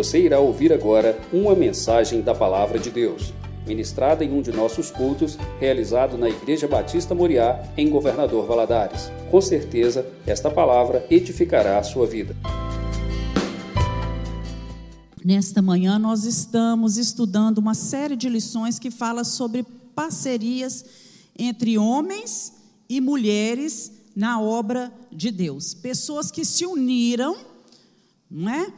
Você 0.00 0.18
irá 0.18 0.40
ouvir 0.40 0.72
agora 0.72 1.20
uma 1.30 1.54
mensagem 1.54 2.22
da 2.22 2.34
Palavra 2.34 2.78
de 2.78 2.90
Deus, 2.90 3.34
ministrada 3.66 4.24
em 4.24 4.32
um 4.32 4.40
de 4.40 4.50
nossos 4.50 4.90
cultos, 4.90 5.36
realizado 5.58 6.16
na 6.16 6.26
Igreja 6.26 6.66
Batista 6.66 7.14
Moriá, 7.14 7.62
em 7.76 7.90
Governador 7.90 8.46
Valadares. 8.46 9.12
Com 9.30 9.42
certeza, 9.42 10.10
esta 10.26 10.50
palavra 10.50 11.06
edificará 11.10 11.78
a 11.78 11.82
sua 11.82 12.06
vida. 12.06 12.34
Nesta 15.22 15.60
manhã, 15.60 15.98
nós 15.98 16.24
estamos 16.24 16.96
estudando 16.96 17.58
uma 17.58 17.74
série 17.74 18.16
de 18.16 18.26
lições 18.26 18.78
que 18.78 18.90
fala 18.90 19.22
sobre 19.22 19.66
parcerias 19.94 20.82
entre 21.38 21.76
homens 21.76 22.54
e 22.88 23.02
mulheres 23.02 23.92
na 24.16 24.40
obra 24.40 24.90
de 25.12 25.30
Deus. 25.30 25.74
Pessoas 25.74 26.30
que 26.30 26.42
se 26.42 26.64
uniram, 26.64 27.36
não 28.30 28.50
é? 28.50 28.72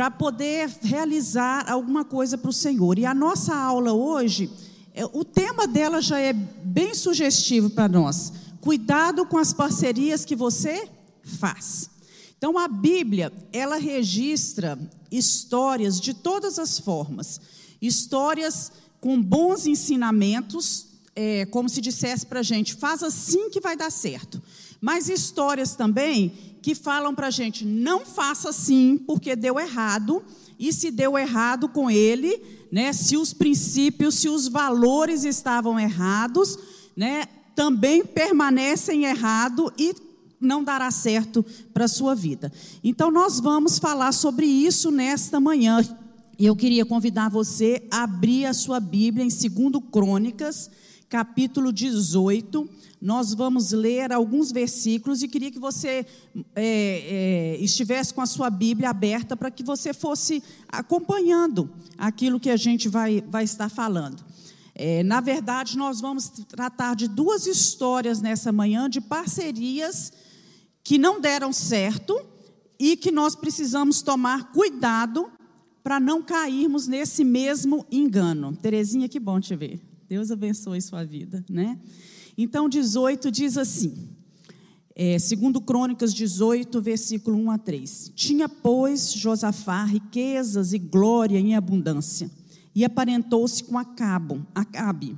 Para 0.00 0.10
poder 0.10 0.66
realizar 0.82 1.70
alguma 1.70 2.06
coisa 2.06 2.38
para 2.38 2.48
o 2.48 2.54
Senhor. 2.54 2.98
E 2.98 3.04
a 3.04 3.12
nossa 3.12 3.54
aula 3.54 3.92
hoje, 3.92 4.50
é, 4.94 5.04
o 5.04 5.22
tema 5.22 5.68
dela 5.68 6.00
já 6.00 6.18
é 6.18 6.32
bem 6.32 6.94
sugestivo 6.94 7.68
para 7.68 7.86
nós. 7.86 8.32
Cuidado 8.62 9.26
com 9.26 9.36
as 9.36 9.52
parcerias 9.52 10.24
que 10.24 10.34
você 10.34 10.88
faz. 11.22 11.90
Então 12.38 12.56
a 12.56 12.66
Bíblia, 12.66 13.30
ela 13.52 13.76
registra 13.76 14.78
histórias 15.12 16.00
de 16.00 16.14
todas 16.14 16.58
as 16.58 16.78
formas. 16.78 17.38
Histórias 17.82 18.72
com 19.02 19.20
bons 19.20 19.66
ensinamentos, 19.66 20.86
é, 21.14 21.44
como 21.44 21.68
se 21.68 21.82
dissesse 21.82 22.24
para 22.24 22.40
a 22.40 22.42
gente, 22.42 22.72
faz 22.72 23.02
assim 23.02 23.50
que 23.50 23.60
vai 23.60 23.76
dar 23.76 23.90
certo. 23.90 24.42
Mas 24.80 25.10
histórias 25.10 25.74
também 25.74 26.32
que 26.62 26.74
falam 26.74 27.14
para 27.14 27.28
a 27.28 27.30
gente, 27.30 27.64
não 27.64 28.04
faça 28.04 28.50
assim 28.50 28.98
porque 28.98 29.34
deu 29.34 29.58
errado, 29.58 30.22
e 30.60 30.74
se 30.74 30.90
deu 30.90 31.16
errado 31.16 31.70
com 31.70 31.90
ele, 31.90 32.38
né, 32.70 32.92
se 32.92 33.16
os 33.16 33.32
princípios, 33.32 34.16
se 34.16 34.28
os 34.28 34.46
valores 34.46 35.24
estavam 35.24 35.80
errados, 35.80 36.58
né, 36.94 37.24
também 37.56 38.04
permanecem 38.04 39.06
errado 39.06 39.72
e 39.78 39.94
não 40.38 40.62
dará 40.62 40.90
certo 40.90 41.42
para 41.72 41.86
a 41.86 41.88
sua 41.88 42.14
vida. 42.14 42.52
Então, 42.84 43.10
nós 43.10 43.40
vamos 43.40 43.78
falar 43.78 44.12
sobre 44.12 44.44
isso 44.44 44.90
nesta 44.90 45.40
manhã. 45.40 45.80
E 46.38 46.44
eu 46.44 46.54
queria 46.54 46.84
convidar 46.84 47.30
você 47.30 47.82
a 47.90 48.02
abrir 48.02 48.44
a 48.44 48.52
sua 48.52 48.80
Bíblia 48.80 49.24
em 49.24 49.28
2 49.28 49.84
Crônicas, 49.90 50.70
capítulo 51.10 51.72
18. 51.72 52.70
Nós 53.02 53.34
vamos 53.34 53.72
ler 53.72 54.12
alguns 54.12 54.52
versículos 54.52 55.22
e 55.22 55.28
queria 55.28 55.50
que 55.50 55.58
você 55.58 56.06
é, 56.54 57.56
é, 57.56 57.56
estivesse 57.60 58.14
com 58.14 58.20
a 58.20 58.26
sua 58.26 58.48
Bíblia 58.48 58.90
aberta 58.90 59.36
para 59.36 59.50
que 59.50 59.64
você 59.64 59.92
fosse 59.92 60.40
acompanhando 60.68 61.68
aquilo 61.98 62.38
que 62.38 62.48
a 62.48 62.56
gente 62.56 62.88
vai, 62.88 63.22
vai 63.22 63.42
estar 63.42 63.68
falando. 63.68 64.24
É, 64.72 65.02
na 65.02 65.20
verdade, 65.20 65.76
nós 65.76 66.00
vamos 66.00 66.28
tratar 66.28 66.94
de 66.94 67.08
duas 67.08 67.46
histórias 67.46 68.20
nessa 68.22 68.52
manhã 68.52 68.88
de 68.88 69.00
parcerias 69.00 70.12
que 70.84 70.96
não 70.96 71.20
deram 71.20 71.52
certo 71.52 72.18
e 72.78 72.96
que 72.96 73.10
nós 73.10 73.34
precisamos 73.34 74.00
tomar 74.00 74.52
cuidado 74.52 75.28
para 75.82 75.98
não 75.98 76.22
cairmos 76.22 76.86
nesse 76.86 77.24
mesmo 77.24 77.84
engano. 77.90 78.56
Terezinha, 78.56 79.08
que 79.08 79.18
bom 79.18 79.40
te 79.40 79.56
ver. 79.56 79.89
Deus 80.10 80.32
abençoe 80.32 80.82
sua 80.82 81.04
vida, 81.04 81.44
né? 81.48 81.78
Então, 82.36 82.68
18 82.68 83.30
diz 83.30 83.56
assim, 83.56 84.08
é, 84.92 85.20
segundo 85.20 85.60
Crônicas 85.60 86.12
18, 86.12 86.82
versículo 86.82 87.36
1 87.36 87.50
a 87.52 87.58
3. 87.58 88.12
Tinha, 88.16 88.48
pois, 88.48 89.12
Josafá 89.12 89.84
riquezas 89.84 90.72
e 90.72 90.80
glória 90.80 91.38
em 91.38 91.54
abundância, 91.54 92.28
e 92.74 92.84
aparentou-se 92.84 93.62
com 93.62 93.78
Acabo, 93.78 94.44
Acabe. 94.52 95.16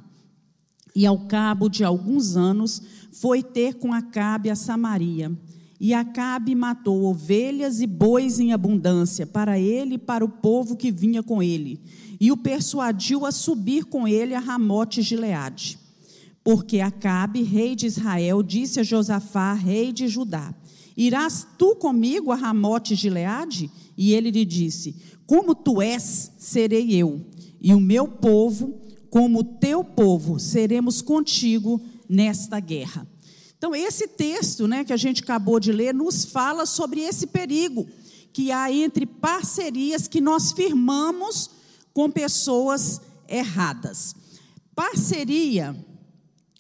E 0.95 1.07
ao 1.07 1.27
cabo 1.27 1.71
de 1.71 1.83
alguns 1.85 2.37
anos, 2.37 2.83
foi 3.13 3.43
ter 3.43 3.77
com 3.77 3.95
Acabe 3.95 4.51
a 4.51 4.55
Samaria, 4.55 5.33
e 5.83 5.93
Acabe 5.93 6.55
matou 6.55 7.03
ovelhas 7.07 7.81
e 7.81 7.89
bois 7.89 8.39
em 8.39 8.53
abundância, 8.53 9.27
para 9.27 9.59
ele 9.59 9.97
e 9.97 9.99
para 9.99 10.25
o 10.25 10.29
povo 10.29 10.77
que 10.77 10.93
vinha 10.93 11.25
com 11.25 11.43
ele, 11.43 11.81
e 12.21 12.31
o 12.31 12.37
persuadiu 12.37 13.27
a 13.27 13.33
subir 13.33 13.87
com 13.87 14.07
ele 14.07 14.33
a 14.33 14.39
Ramote 14.39 15.03
Gileade. 15.03 15.77
Porque 16.45 16.79
Acabe, 16.79 17.43
rei 17.43 17.75
de 17.75 17.87
Israel, 17.87 18.45
disse 18.45 18.79
a 18.79 18.85
Josafá, 18.85 19.55
rei 19.55 19.91
de 19.93 20.07
Judá: 20.07 20.55
Irás 20.97 21.45
tu 21.59 21.75
comigo 21.75 22.31
a 22.31 22.37
Ramote 22.37 22.95
Gileade? 22.95 23.69
E 23.99 24.15
ele 24.15 24.31
lhe 24.31 24.45
disse: 24.45 24.95
Como 25.27 25.53
tu 25.53 25.83
és, 25.83 26.31
serei 26.39 26.95
eu, 26.95 27.27
e 27.61 27.75
o 27.75 27.81
meu 27.81 28.07
povo, 28.07 28.81
como 29.11 29.41
o 29.41 29.45
teu 29.45 29.83
povo, 29.83 30.39
seremos 30.39 31.03
contigo 31.03 31.81
nesta 32.09 32.61
guerra. 32.61 33.12
Então, 33.63 33.77
esse 33.77 34.09
texto 34.09 34.67
né, 34.67 34.83
que 34.83 34.93
a 34.93 34.97
gente 34.97 35.23
acabou 35.23 35.61
de 35.61 35.71
ler 35.71 35.95
nos 35.95 36.25
fala 36.25 36.67
sobre 36.67 37.01
esse 37.01 37.29
perigo 37.29 37.89
que 38.33 38.51
há 38.51 38.73
entre 38.73 39.07
parcerias 39.07 40.09
que 40.09 40.21
nós 40.21 40.51
firmamos 40.51 41.49
com 41.95 42.11
pessoas 42.11 43.01
erradas. 43.29 44.17
Parceria 44.75 45.77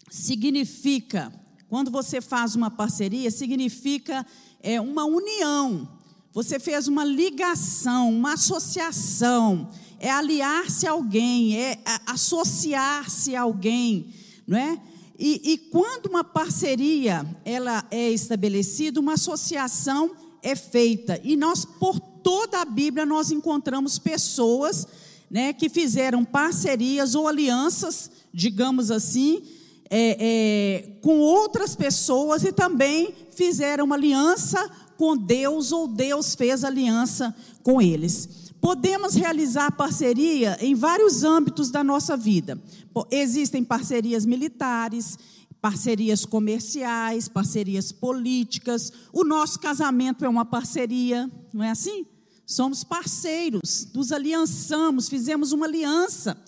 significa, 0.09 1.33
quando 1.69 1.91
você 1.91 2.21
faz 2.21 2.55
uma 2.55 2.71
parceria, 2.71 3.33
significa 3.33 4.25
é, 4.63 4.81
uma 4.81 5.05
união. 5.05 5.89
Você 6.33 6.61
fez 6.61 6.87
uma 6.87 7.05
ligação, 7.05 8.11
uma 8.11 8.35
associação, 8.35 9.69
é 9.99 10.09
aliar-se 10.09 10.87
a 10.87 10.93
alguém, 10.93 11.59
é 11.59 11.83
associar-se 12.07 13.35
a 13.35 13.43
alguém, 13.43 14.15
não 14.47 14.57
é? 14.57 14.81
E, 15.25 15.53
e 15.53 15.57
quando 15.57 16.07
uma 16.07 16.25
parceria 16.25 17.25
ela 17.45 17.87
é 17.93 18.11
estabelecida, 18.11 18.99
uma 18.99 19.13
associação 19.13 20.11
é 20.43 20.57
feita. 20.57 21.21
E 21.23 21.37
nós, 21.37 21.65
por 21.65 22.01
toda 22.01 22.61
a 22.61 22.65
Bíblia, 22.65 23.07
nós 23.07 23.31
encontramos 23.31 24.01
pessoas 24.01 24.85
né, 25.31 25.53
que 25.53 25.69
fizeram 25.69 26.25
parcerias 26.25 27.15
ou 27.15 27.29
alianças, 27.29 28.11
digamos 28.35 28.91
assim, 28.91 29.45
é, 29.89 30.17
é, 30.19 30.89
com 31.01 31.21
outras 31.21 31.77
pessoas 31.77 32.43
e 32.43 32.51
também 32.51 33.15
fizeram 33.31 33.85
uma 33.85 33.95
aliança 33.95 34.69
com 34.97 35.17
Deus 35.17 35.71
ou 35.71 35.87
Deus 35.87 36.35
fez 36.35 36.65
aliança 36.65 37.33
com 37.63 37.81
eles. 37.81 38.42
Podemos 38.63 39.17
realizar 39.17 39.73
parceria 39.73 40.57
em 40.61 40.73
vários 40.73 41.25
âmbitos 41.25 41.69
da 41.69 41.83
nossa 41.83 42.17
vida. 42.17 42.63
Existem 43.11 43.65
parcerias 43.65 44.25
militares, 44.25 45.19
parcerias 45.61 46.25
comerciais, 46.25 47.27
parcerias 47.27 47.91
políticas. 47.91 48.93
O 49.13 49.25
nosso 49.25 49.59
casamento 49.59 50.25
é 50.25 50.29
uma 50.29 50.45
parceria, 50.45 51.29
não 51.53 51.65
é 51.65 51.71
assim? 51.71 52.07
Somos 52.47 52.85
parceiros, 52.85 53.89
nos 53.93 54.13
aliançamos, 54.13 55.09
fizemos 55.09 55.51
uma 55.51 55.67
aliança. 55.67 56.41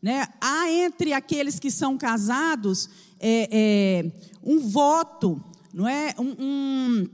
Né? 0.00 0.24
Há 0.40 0.70
entre 0.70 1.12
aqueles 1.12 1.58
que 1.58 1.72
são 1.72 1.98
casados 1.98 2.88
é, 3.18 3.48
é, 3.50 4.12
um 4.40 4.60
voto, 4.60 5.42
não 5.74 5.88
é? 5.88 6.14
um, 6.16 6.36
um 6.38 7.08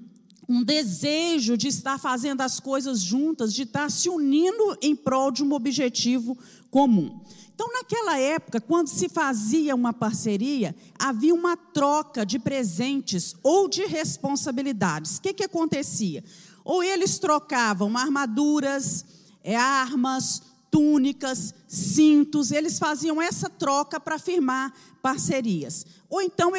um 0.53 0.63
desejo 0.63 1.57
de 1.57 1.69
estar 1.69 1.99
fazendo 1.99 2.43
as 2.43 2.61
coisas 2.61 3.01
juntas, 3.01 3.55
de 3.55 3.63
estar 3.63 3.91
se 3.91 4.11
unindo 4.11 4.77
em 4.83 4.95
prol 4.95 5.31
de 5.31 5.43
um 5.43 5.55
objetivo 5.55 6.37
comum. 6.71 7.19
Então, 7.55 7.73
naquela 7.73 8.19
época, 8.19 8.61
quando 8.61 8.89
se 8.89 9.09
fazia 9.09 9.75
uma 9.75 9.95
parceria, 9.95 10.77
havia 10.99 11.33
uma 11.33 11.57
troca 11.57 12.27
de 12.27 12.39
presentes 12.39 13.35
ou 13.43 13.67
de 13.67 13.87
responsabilidades. 13.87 15.17
O 15.17 15.23
que, 15.23 15.33
que 15.33 15.45
acontecia? 15.45 16.23
Ou 16.63 16.83
eles 16.83 17.19
trocavam 17.19 17.97
armaduras, 17.97 19.07
é, 19.43 19.57
armas, 19.57 20.43
túnicas, 20.71 21.55
cintos, 21.67 22.53
eles 22.53 22.79
faziam 22.79 23.23
essa 23.23 23.49
troca 23.49 23.99
para 23.99 24.19
firmar 24.19 24.71
parcerias. 25.01 25.87
Ou 26.11 26.21
então 26.21 26.53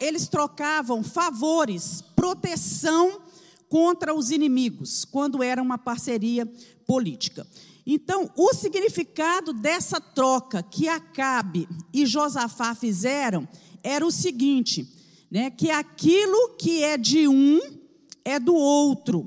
eles 0.00 0.26
trocavam 0.26 1.04
favores, 1.04 2.02
proteção 2.16 3.20
contra 3.68 4.14
os 4.14 4.30
inimigos, 4.30 5.04
quando 5.04 5.42
era 5.42 5.62
uma 5.62 5.78
parceria 5.78 6.46
política. 6.86 7.46
Então, 7.86 8.30
o 8.36 8.52
significado 8.52 9.52
dessa 9.52 10.00
troca 10.00 10.62
que 10.62 10.88
Acabe 10.88 11.68
e 11.92 12.04
Josafá 12.04 12.74
fizeram 12.74 13.46
era 13.82 14.04
o 14.04 14.10
seguinte, 14.10 14.88
né, 15.30 15.50
que 15.50 15.70
aquilo 15.70 16.56
que 16.56 16.82
é 16.82 16.96
de 16.96 17.28
um 17.28 17.60
é 18.24 18.40
do 18.40 18.54
outro. 18.54 19.24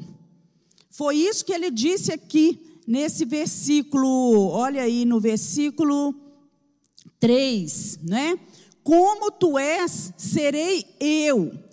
Foi 0.90 1.16
isso 1.16 1.46
que 1.46 1.54
ele 1.54 1.72
disse 1.72 2.12
aqui 2.12 2.82
nesse 2.86 3.24
versículo, 3.24 4.50
olha 4.50 4.82
aí 4.82 5.06
no 5.06 5.20
versículo 5.22 6.14
3, 7.20 8.00
né? 8.04 8.38
Como 8.84 9.32
tu 9.32 9.58
és, 9.58 10.12
serei 10.18 10.86
eu 11.00 11.69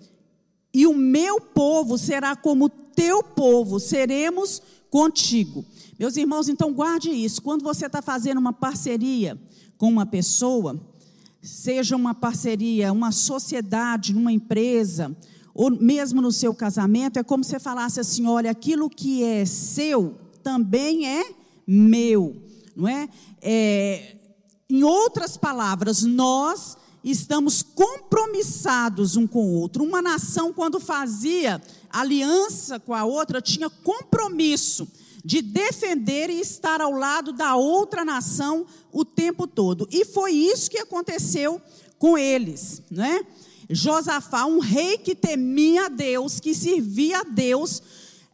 e 0.77 0.85
o 0.85 0.93
meu 0.93 1.41
povo 1.41 1.97
será 1.97 2.35
como 2.35 2.69
teu 2.69 3.23
povo, 3.23 3.79
seremos 3.79 4.61
contigo. 4.91 5.65
Meus 5.97 6.15
irmãos, 6.17 6.47
então 6.47 6.71
guarde 6.71 7.09
isso. 7.09 7.41
Quando 7.41 7.63
você 7.63 7.87
está 7.87 7.99
fazendo 7.99 8.37
uma 8.37 8.53
parceria 8.53 9.35
com 9.75 9.89
uma 9.89 10.05
pessoa, 10.05 10.79
seja 11.41 11.95
uma 11.95 12.13
parceria, 12.13 12.93
uma 12.93 13.11
sociedade, 13.11 14.13
numa 14.13 14.31
empresa, 14.31 15.17
ou 15.51 15.71
mesmo 15.71 16.21
no 16.21 16.31
seu 16.31 16.53
casamento, 16.53 17.17
é 17.17 17.23
como 17.23 17.43
se 17.43 17.49
você 17.49 17.59
falasse 17.59 17.99
assim: 17.99 18.27
olha, 18.27 18.51
aquilo 18.51 18.87
que 18.87 19.23
é 19.23 19.45
seu 19.45 20.15
também 20.43 21.07
é 21.07 21.25
meu, 21.65 22.39
não 22.75 22.87
é? 22.87 23.09
é 23.41 24.15
em 24.69 24.83
outras 24.83 25.37
palavras, 25.37 26.03
nós 26.03 26.77
estamos 27.11 27.61
compromissados 27.61 29.15
um 29.15 29.25
com 29.27 29.45
o 29.45 29.53
outro. 29.53 29.83
Uma 29.83 30.01
nação, 30.01 30.51
quando 30.53 30.79
fazia 30.79 31.61
aliança 31.89 32.79
com 32.79 32.93
a 32.93 33.03
outra, 33.03 33.41
tinha 33.41 33.69
compromisso 33.69 34.87
de 35.23 35.41
defender 35.41 36.29
e 36.29 36.39
estar 36.39 36.79
ao 36.79 36.91
lado 36.91 37.33
da 37.33 37.55
outra 37.55 38.05
nação 38.05 38.65
o 38.91 39.03
tempo 39.03 39.45
todo. 39.45 39.87
E 39.91 40.05
foi 40.05 40.31
isso 40.31 40.71
que 40.71 40.77
aconteceu 40.77 41.61
com 41.99 42.17
eles, 42.17 42.81
né? 42.89 43.25
Josafá, 43.69 44.45
um 44.45 44.59
rei 44.59 44.97
que 44.97 45.13
temia 45.13 45.87
a 45.87 45.89
Deus, 45.89 46.39
que 46.39 46.55
servia 46.55 47.19
a 47.19 47.23
Deus, 47.23 47.81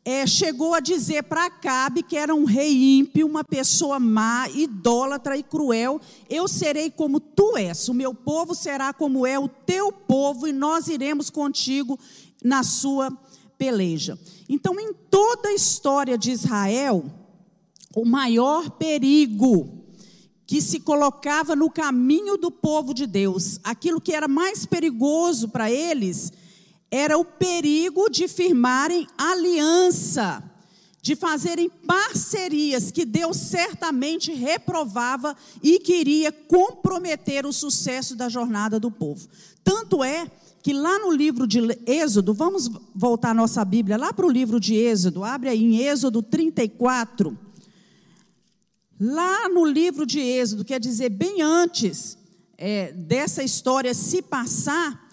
é, 0.06 0.28
chegou 0.28 0.74
a 0.74 0.82
dizer 0.82 1.24
para 1.24 1.46
Acabe, 1.46 2.04
que 2.04 2.18
era 2.18 2.36
um 2.36 2.44
rei 2.44 2.98
ímpio, 3.00 3.26
uma 3.26 3.44
pessoa 3.44 4.00
má, 4.00 4.50
idólatra 4.50 5.38
e 5.38 5.44
cruel: 5.44 6.02
Eu 6.30 6.48
serei 6.48 6.92
como 6.92 7.20
tu 7.20 7.56
és, 7.58 7.88
o 7.88 7.94
meu 7.94 8.14
povo 8.14 8.54
será 8.54 8.92
como 8.92 9.26
é 9.26 9.40
o 9.40 9.48
teu 9.48 9.92
povo, 9.92 10.48
e 10.48 10.52
nós 10.52 10.88
iremos 10.88 11.30
contigo 11.30 11.98
na 12.44 12.64
sua 12.64 13.18
peleja. 13.58 14.20
Então, 14.50 14.78
em 14.78 14.94
toda 15.10 15.50
a 15.50 15.54
história 15.54 16.18
de 16.18 16.32
Israel, 16.32 17.06
o 17.96 18.04
maior 18.04 18.72
perigo 18.72 19.84
que 20.46 20.62
se 20.62 20.82
colocava 20.82 21.56
no 21.56 21.70
caminho 21.70 22.36
do 22.36 22.52
povo 22.52 22.94
de 22.94 23.08
Deus, 23.08 23.60
aquilo 23.64 24.02
que 24.02 24.14
era 24.14 24.28
mais 24.28 24.66
perigoso 24.66 25.48
para 25.48 25.72
eles, 25.72 26.34
era 26.96 27.18
o 27.18 27.26
perigo 27.26 28.08
de 28.08 28.28
firmarem 28.28 29.08
aliança, 29.18 30.44
de 31.02 31.16
fazerem 31.16 31.68
parcerias 31.68 32.92
que 32.92 33.04
Deus 33.04 33.36
certamente 33.36 34.32
reprovava 34.32 35.36
e 35.64 35.80
queria 35.80 36.32
comprometer 36.32 37.48
o 37.48 37.52
sucesso 37.52 38.16
da 38.16 38.30
jornada 38.30 38.80
do 38.80 38.92
povo. 38.92 39.28
Tanto 39.64 40.04
é 40.04 40.30
que 40.62 40.72
lá 40.72 41.00
no 41.00 41.12
livro 41.12 41.48
de 41.48 41.62
Êxodo, 41.88 42.32
vamos 42.32 42.70
voltar 42.94 43.34
nossa 43.34 43.66
Bíblia 43.66 43.98
lá 43.98 44.14
para 44.14 44.28
o 44.28 44.32
livro 44.32 44.60
de 44.60 44.76
Êxodo, 44.76 45.24
abre 45.24 45.50
aí 45.50 45.64
em 45.64 45.78
Êxodo 45.78 46.22
34. 46.22 47.36
Lá 49.00 49.50
no 49.50 49.66
livro 49.66 50.06
de 50.06 50.20
Êxodo, 50.20 50.64
quer 50.64 50.80
dizer, 50.80 51.10
bem 51.10 51.42
antes 51.42 52.20
é, 52.56 52.92
dessa 52.92 53.42
história 53.44 53.96
se 53.96 54.22
passar, 54.22 55.04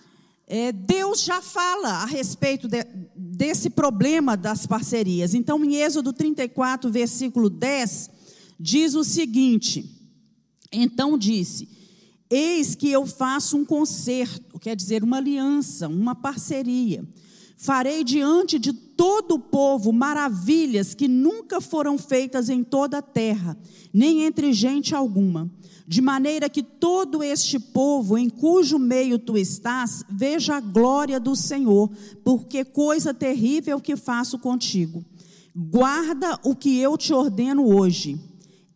é, 0.52 0.72
Deus 0.72 1.22
já 1.22 1.40
fala 1.40 2.02
a 2.02 2.04
respeito 2.04 2.66
de, 2.66 2.84
desse 3.14 3.70
problema 3.70 4.36
das 4.36 4.66
parcerias. 4.66 5.32
Então, 5.32 5.64
em 5.64 5.76
Êxodo 5.76 6.12
34, 6.12 6.90
versículo 6.90 7.48
10, 7.48 8.10
diz 8.58 8.96
o 8.96 9.04
seguinte: 9.04 9.88
Então 10.72 11.16
disse 11.16 11.68
Eis 12.28 12.74
que 12.74 12.90
eu 12.90 13.06
faço 13.06 13.56
um 13.56 13.64
concerto, 13.64 14.58
quer 14.58 14.74
dizer, 14.74 15.04
uma 15.04 15.18
aliança, 15.18 15.86
uma 15.86 16.16
parceria. 16.16 17.04
Farei 17.62 18.02
diante 18.02 18.58
de 18.58 18.72
todo 18.72 19.32
o 19.32 19.38
povo 19.38 19.92
maravilhas 19.92 20.94
que 20.94 21.06
nunca 21.06 21.60
foram 21.60 21.98
feitas 21.98 22.48
em 22.48 22.64
toda 22.64 22.96
a 22.96 23.02
terra, 23.02 23.54
nem 23.92 24.22
entre 24.22 24.50
gente 24.50 24.94
alguma, 24.94 25.50
de 25.86 26.00
maneira 26.00 26.48
que 26.48 26.62
todo 26.62 27.22
este 27.22 27.58
povo 27.58 28.16
em 28.16 28.30
cujo 28.30 28.78
meio 28.78 29.18
tu 29.18 29.36
estás 29.36 30.02
veja 30.08 30.56
a 30.56 30.60
glória 30.60 31.20
do 31.20 31.36
Senhor, 31.36 31.90
porque 32.24 32.64
coisa 32.64 33.12
terrível 33.12 33.78
que 33.78 33.94
faço 33.94 34.38
contigo. 34.38 35.04
Guarda 35.54 36.40
o 36.42 36.56
que 36.56 36.78
eu 36.78 36.96
te 36.96 37.12
ordeno 37.12 37.76
hoje 37.76 38.18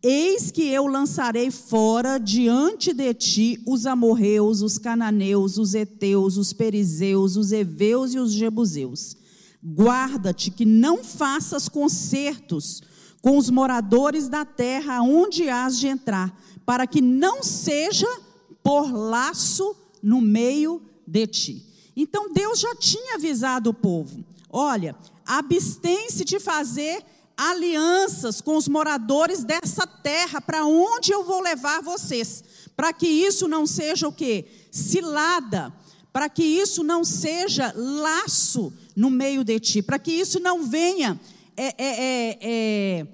Eis 0.07 0.51
que 0.51 0.61
eu 0.61 0.85
lançarei 0.85 1.49
fora 1.49 2.19
diante 2.19 2.93
de 2.93 3.11
ti 3.15 3.59
os 3.65 3.87
amorreus, 3.87 4.61
os 4.61 4.77
cananeus, 4.77 5.57
os 5.57 5.73
heteus, 5.73 6.37
os 6.37 6.53
perizeus, 6.53 7.35
os 7.35 7.51
heveus 7.51 8.13
e 8.13 8.19
os 8.19 8.31
jebuseus. 8.31 9.17
Guarda-te 9.65 10.51
que 10.51 10.63
não 10.63 11.03
faças 11.03 11.67
concertos 11.67 12.83
com 13.19 13.35
os 13.35 13.49
moradores 13.49 14.29
da 14.29 14.45
terra 14.45 15.01
onde 15.01 15.49
has 15.49 15.79
de 15.79 15.87
entrar, 15.87 16.39
para 16.63 16.85
que 16.85 17.01
não 17.01 17.41
seja 17.41 18.07
por 18.61 18.93
laço 18.93 19.75
no 20.03 20.21
meio 20.21 20.83
de 21.07 21.25
ti. 21.25 21.65
Então 21.95 22.31
Deus 22.31 22.59
já 22.59 22.75
tinha 22.75 23.15
avisado 23.15 23.71
o 23.71 23.73
povo: 23.73 24.23
olha, 24.51 24.95
abstém-se 25.25 26.23
de 26.23 26.39
fazer 26.39 27.03
alianças 27.37 28.41
com 28.41 28.55
os 28.55 28.67
moradores 28.67 29.43
dessa 29.43 29.85
terra, 29.85 30.39
para 30.39 30.65
onde 30.65 31.11
eu 31.11 31.23
vou 31.23 31.41
levar 31.41 31.81
vocês, 31.81 32.43
para 32.75 32.93
que 32.93 33.07
isso 33.07 33.47
não 33.47 33.65
seja 33.65 34.07
o 34.07 34.11
que? 34.11 34.45
Cilada, 34.71 35.73
para 36.11 36.29
que 36.29 36.43
isso 36.43 36.83
não 36.83 37.03
seja 37.03 37.73
laço 37.75 38.71
no 38.95 39.09
meio 39.09 39.43
de 39.43 39.59
ti, 39.59 39.81
para 39.81 39.99
que 39.99 40.11
isso 40.11 40.39
não 40.39 40.63
venha 40.63 41.19
é, 41.57 41.67
é, 41.67 41.73
é, 41.77 42.37
é, 42.41 43.07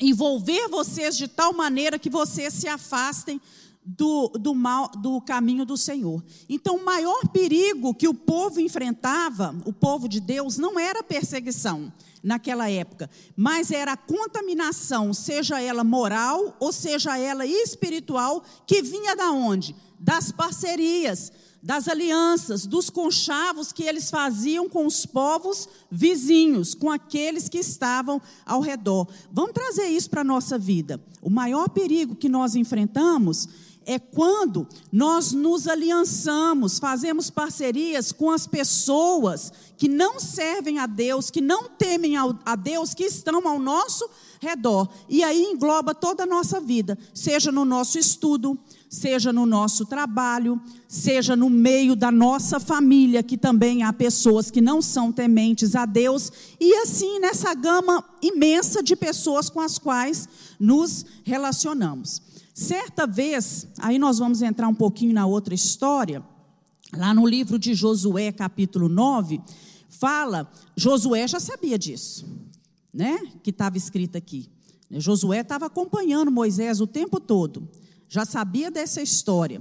envolver 0.00 0.68
vocês 0.68 1.16
de 1.16 1.28
tal 1.28 1.52
maneira 1.52 1.98
que 1.98 2.10
vocês 2.10 2.52
se 2.54 2.68
afastem 2.68 3.40
do, 3.84 4.28
do, 4.30 4.52
mal, 4.52 4.88
do 4.88 5.20
caminho 5.20 5.64
do 5.64 5.76
Senhor. 5.76 6.22
Então, 6.48 6.76
o 6.76 6.84
maior 6.84 7.28
perigo 7.28 7.94
que 7.94 8.08
o 8.08 8.14
povo 8.14 8.60
enfrentava, 8.60 9.54
o 9.64 9.72
povo 9.72 10.08
de 10.08 10.18
Deus, 10.18 10.58
não 10.58 10.78
era 10.78 11.04
perseguição, 11.04 11.92
naquela 12.26 12.68
época, 12.68 13.08
mas 13.36 13.70
era 13.70 13.92
a 13.92 13.96
contaminação, 13.96 15.14
seja 15.14 15.60
ela 15.60 15.84
moral 15.84 16.56
ou 16.58 16.72
seja 16.72 17.16
ela 17.16 17.46
espiritual, 17.46 18.42
que 18.66 18.82
vinha 18.82 19.14
da 19.14 19.30
onde? 19.30 19.76
Das 20.00 20.32
parcerias, 20.32 21.30
das 21.62 21.86
alianças, 21.86 22.66
dos 22.66 22.90
conchavos 22.90 23.70
que 23.70 23.84
eles 23.84 24.10
faziam 24.10 24.68
com 24.68 24.86
os 24.86 25.06
povos 25.06 25.68
vizinhos, 25.88 26.74
com 26.74 26.90
aqueles 26.90 27.48
que 27.48 27.58
estavam 27.58 28.20
ao 28.44 28.60
redor. 28.60 29.06
Vamos 29.30 29.52
trazer 29.52 29.86
isso 29.86 30.10
para 30.10 30.22
a 30.22 30.24
nossa 30.24 30.58
vida. 30.58 31.00
O 31.22 31.30
maior 31.30 31.68
perigo 31.68 32.16
que 32.16 32.28
nós 32.28 32.56
enfrentamos 32.56 33.48
é 33.86 34.00
quando 34.00 34.66
nós 34.90 35.32
nos 35.32 35.68
aliançamos, 35.68 36.78
fazemos 36.80 37.30
parcerias 37.30 38.10
com 38.10 38.32
as 38.32 38.44
pessoas 38.44 39.52
que 39.78 39.88
não 39.88 40.18
servem 40.18 40.78
a 40.78 40.86
Deus, 40.86 41.30
que 41.30 41.40
não 41.40 41.68
temem 41.68 42.14
a 42.16 42.56
Deus, 42.56 42.94
que 42.94 43.04
estão 43.04 43.46
ao 43.46 43.60
nosso 43.60 44.08
redor. 44.40 44.88
E 45.08 45.22
aí 45.22 45.44
engloba 45.44 45.94
toda 45.94 46.24
a 46.24 46.26
nossa 46.26 46.60
vida, 46.60 46.98
seja 47.14 47.52
no 47.52 47.64
nosso 47.64 47.96
estudo, 47.96 48.58
seja 48.88 49.32
no 49.32 49.46
nosso 49.46 49.86
trabalho, 49.86 50.60
seja 50.88 51.36
no 51.36 51.48
meio 51.48 51.94
da 51.94 52.10
nossa 52.10 52.58
família, 52.58 53.22
que 53.22 53.36
também 53.36 53.84
há 53.84 53.92
pessoas 53.92 54.50
que 54.50 54.60
não 54.60 54.82
são 54.82 55.12
tementes 55.12 55.76
a 55.76 55.86
Deus, 55.86 56.32
e 56.58 56.74
assim 56.76 57.20
nessa 57.20 57.54
gama 57.54 58.04
imensa 58.20 58.82
de 58.82 58.96
pessoas 58.96 59.48
com 59.48 59.60
as 59.60 59.78
quais 59.78 60.28
nos 60.58 61.04
relacionamos. 61.22 62.25
Certa 62.58 63.06
vez, 63.06 63.68
aí 63.76 63.98
nós 63.98 64.18
vamos 64.18 64.40
entrar 64.40 64.66
um 64.66 64.74
pouquinho 64.74 65.12
na 65.12 65.26
outra 65.26 65.54
história, 65.54 66.24
lá 66.90 67.12
no 67.12 67.26
livro 67.26 67.58
de 67.58 67.74
Josué, 67.74 68.32
capítulo 68.32 68.88
9, 68.88 69.42
fala, 69.90 70.50
Josué 70.74 71.28
já 71.28 71.38
sabia 71.38 71.78
disso, 71.78 72.26
né? 72.94 73.18
Que 73.42 73.50
estava 73.50 73.76
escrito 73.76 74.16
aqui. 74.16 74.48
Josué 74.90 75.40
estava 75.40 75.66
acompanhando 75.66 76.30
Moisés 76.30 76.80
o 76.80 76.86
tempo 76.86 77.20
todo, 77.20 77.68
já 78.08 78.24
sabia 78.24 78.70
dessa 78.70 79.02
história, 79.02 79.60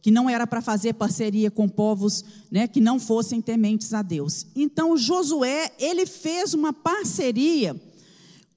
que 0.00 0.12
não 0.12 0.30
era 0.30 0.46
para 0.46 0.62
fazer 0.62 0.92
parceria 0.92 1.50
com 1.50 1.68
povos 1.68 2.24
né, 2.48 2.68
que 2.68 2.80
não 2.80 3.00
fossem 3.00 3.40
tementes 3.40 3.92
a 3.92 4.02
Deus. 4.02 4.46
Então 4.54 4.96
Josué, 4.96 5.72
ele 5.80 6.06
fez 6.06 6.54
uma 6.54 6.72
parceria 6.72 7.74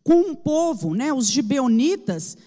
com 0.04 0.30
um 0.30 0.36
povo, 0.36 0.94
né, 0.94 1.12
os 1.12 1.28
gibeonitas, 1.28 2.38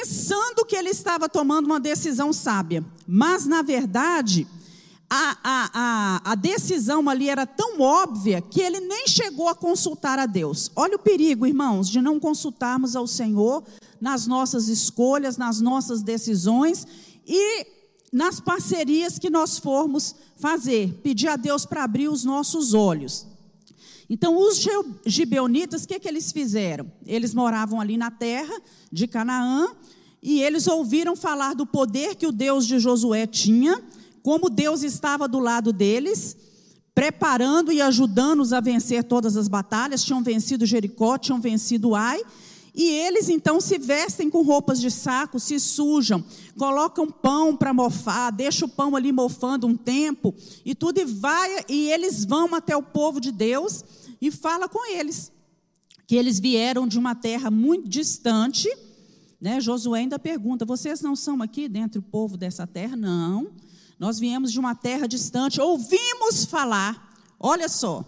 pensando 0.00 0.64
que 0.64 0.74
ele 0.74 0.88
estava 0.88 1.28
tomando 1.28 1.66
uma 1.66 1.78
decisão 1.78 2.32
sábia, 2.32 2.82
mas 3.06 3.44
na 3.44 3.60
verdade 3.60 4.46
a, 5.10 5.36
a, 5.42 5.70
a, 5.74 6.32
a, 6.32 6.34
decisão 6.34 7.08
ali 7.08 7.28
era 7.28 7.44
tão 7.44 7.80
óbvia 7.80 8.40
que 8.40 8.60
ele 8.60 8.80
nem 8.80 9.06
chegou 9.08 9.48
a 9.48 9.54
consultar 9.54 10.18
a 10.18 10.24
Deus. 10.24 10.70
Olha 10.74 10.96
o 10.96 11.00
perigo, 11.00 11.46
irmãos, 11.46 11.90
de 11.90 12.00
não 12.00 12.18
consultarmos 12.18 12.96
ao 12.96 13.06
Senhor 13.06 13.64
nas 14.00 14.26
nossas 14.26 14.68
escolhas, 14.68 15.36
nas 15.36 15.60
nossas 15.60 16.00
decisões 16.00 16.86
e 17.26 17.66
nas 18.12 18.40
parcerias 18.40 19.18
que 19.18 19.28
nós 19.28 19.58
formos 19.58 20.14
fazer. 20.36 21.00
Pedir 21.02 21.28
a 21.28 21.36
Deus 21.36 21.66
para 21.66 21.84
abrir 21.84 22.08
os 22.08 22.24
nossos 22.24 22.72
olhos. 22.72 23.26
Então, 24.08 24.36
os 24.36 24.64
gibeonitas, 25.06 25.84
o 25.84 25.88
que, 25.88 26.00
que 26.00 26.08
eles 26.08 26.32
fizeram? 26.32 26.90
Eles 27.06 27.34
moravam 27.34 27.80
ali 27.80 27.96
na 27.96 28.10
terra 28.10 28.60
de 28.90 29.06
Canaã 29.06 29.68
e 30.22 30.42
eles 30.42 30.66
ouviram 30.66 31.16
falar 31.16 31.54
do 31.54 31.66
poder 31.66 32.14
que 32.14 32.26
o 32.26 32.32
Deus 32.32 32.66
de 32.66 32.78
Josué 32.78 33.26
tinha, 33.26 33.82
como 34.22 34.50
Deus 34.50 34.82
estava 34.82 35.26
do 35.26 35.38
lado 35.38 35.72
deles, 35.72 36.36
preparando 36.94 37.72
e 37.72 37.80
ajudando-os 37.80 38.52
a 38.52 38.60
vencer 38.60 39.04
todas 39.04 39.36
as 39.36 39.48
batalhas. 39.48 40.04
Tinham 40.04 40.22
vencido 40.22 40.66
Jericó, 40.66 41.16
tinham 41.16 41.40
vencido 41.40 41.94
Ai. 41.94 42.22
E 42.74 42.88
eles 42.88 43.28
então 43.28 43.60
se 43.60 43.78
vestem 43.78 44.30
com 44.30 44.42
roupas 44.42 44.80
de 44.80 44.90
saco, 44.90 45.40
se 45.40 45.58
sujam, 45.58 46.22
colocam 46.56 47.10
pão 47.10 47.56
para 47.56 47.74
mofar, 47.74 48.30
deixam 48.30 48.68
o 48.68 48.70
pão 48.70 48.94
ali 48.94 49.10
mofando 49.10 49.66
um 49.66 49.76
tempo, 49.76 50.32
e 50.64 50.72
tudo 50.72 51.00
e 51.00 51.04
vai, 51.04 51.64
e 51.68 51.90
eles 51.90 52.24
vão 52.24 52.54
até 52.54 52.76
o 52.76 52.82
povo 52.82 53.20
de 53.20 53.32
Deus 53.32 53.84
e 54.22 54.30
fala 54.30 54.68
com 54.68 54.88
eles 54.94 55.32
que 56.06 56.16
eles 56.16 56.40
vieram 56.40 56.88
de 56.88 56.98
uma 56.98 57.14
terra 57.14 57.52
muito 57.52 57.88
distante. 57.88 58.68
Né? 59.40 59.60
Josué 59.60 60.00
ainda 60.00 60.18
pergunta: 60.18 60.64
vocês 60.64 61.00
não 61.00 61.16
são 61.16 61.40
aqui 61.42 61.68
dentro 61.68 62.00
do 62.00 62.06
povo 62.06 62.36
dessa 62.36 62.66
terra? 62.66 62.96
Não. 62.96 63.50
Nós 63.98 64.18
viemos 64.18 64.52
de 64.52 64.58
uma 64.58 64.74
terra 64.74 65.06
distante, 65.06 65.60
ouvimos 65.60 66.44
falar. 66.44 67.10
Olha 67.38 67.68
só, 67.68 68.04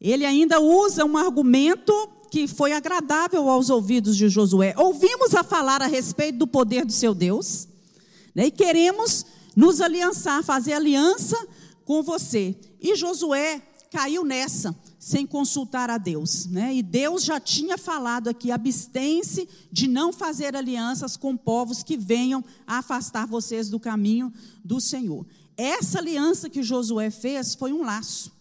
ele 0.00 0.24
ainda 0.24 0.60
usa 0.60 1.04
um 1.04 1.16
argumento 1.16 1.92
que 2.30 2.46
foi 2.46 2.72
agradável 2.72 3.48
aos 3.48 3.70
ouvidos 3.70 4.16
de 4.16 4.28
Josué. 4.28 4.74
Ouvimos 4.76 5.34
a 5.34 5.44
falar 5.44 5.80
a 5.80 5.86
respeito 5.86 6.38
do 6.38 6.46
poder 6.46 6.84
do 6.84 6.92
seu 6.92 7.14
Deus, 7.14 7.68
né? 8.34 8.46
e 8.46 8.50
queremos 8.50 9.24
nos 9.54 9.80
aliançar, 9.80 10.42
fazer 10.42 10.72
aliança 10.72 11.36
com 11.84 12.02
você. 12.02 12.56
E 12.80 12.96
Josué 12.96 13.62
caiu 13.94 14.24
nessa 14.24 14.76
sem 14.98 15.24
consultar 15.24 15.88
a 15.88 15.98
Deus, 15.98 16.46
né? 16.46 16.74
E 16.74 16.82
Deus 16.82 17.22
já 17.22 17.38
tinha 17.38 17.78
falado 17.78 18.26
aqui: 18.26 18.50
abstém-se 18.50 19.48
de 19.70 19.86
não 19.86 20.12
fazer 20.12 20.56
alianças 20.56 21.16
com 21.16 21.36
povos 21.36 21.84
que 21.84 21.96
venham 21.96 22.44
afastar 22.66 23.24
vocês 23.24 23.70
do 23.70 23.78
caminho 23.78 24.32
do 24.64 24.80
Senhor. 24.80 25.24
Essa 25.56 26.00
aliança 26.00 26.50
que 26.50 26.60
Josué 26.60 27.08
fez 27.08 27.54
foi 27.54 27.72
um 27.72 27.84
laço, 27.84 28.32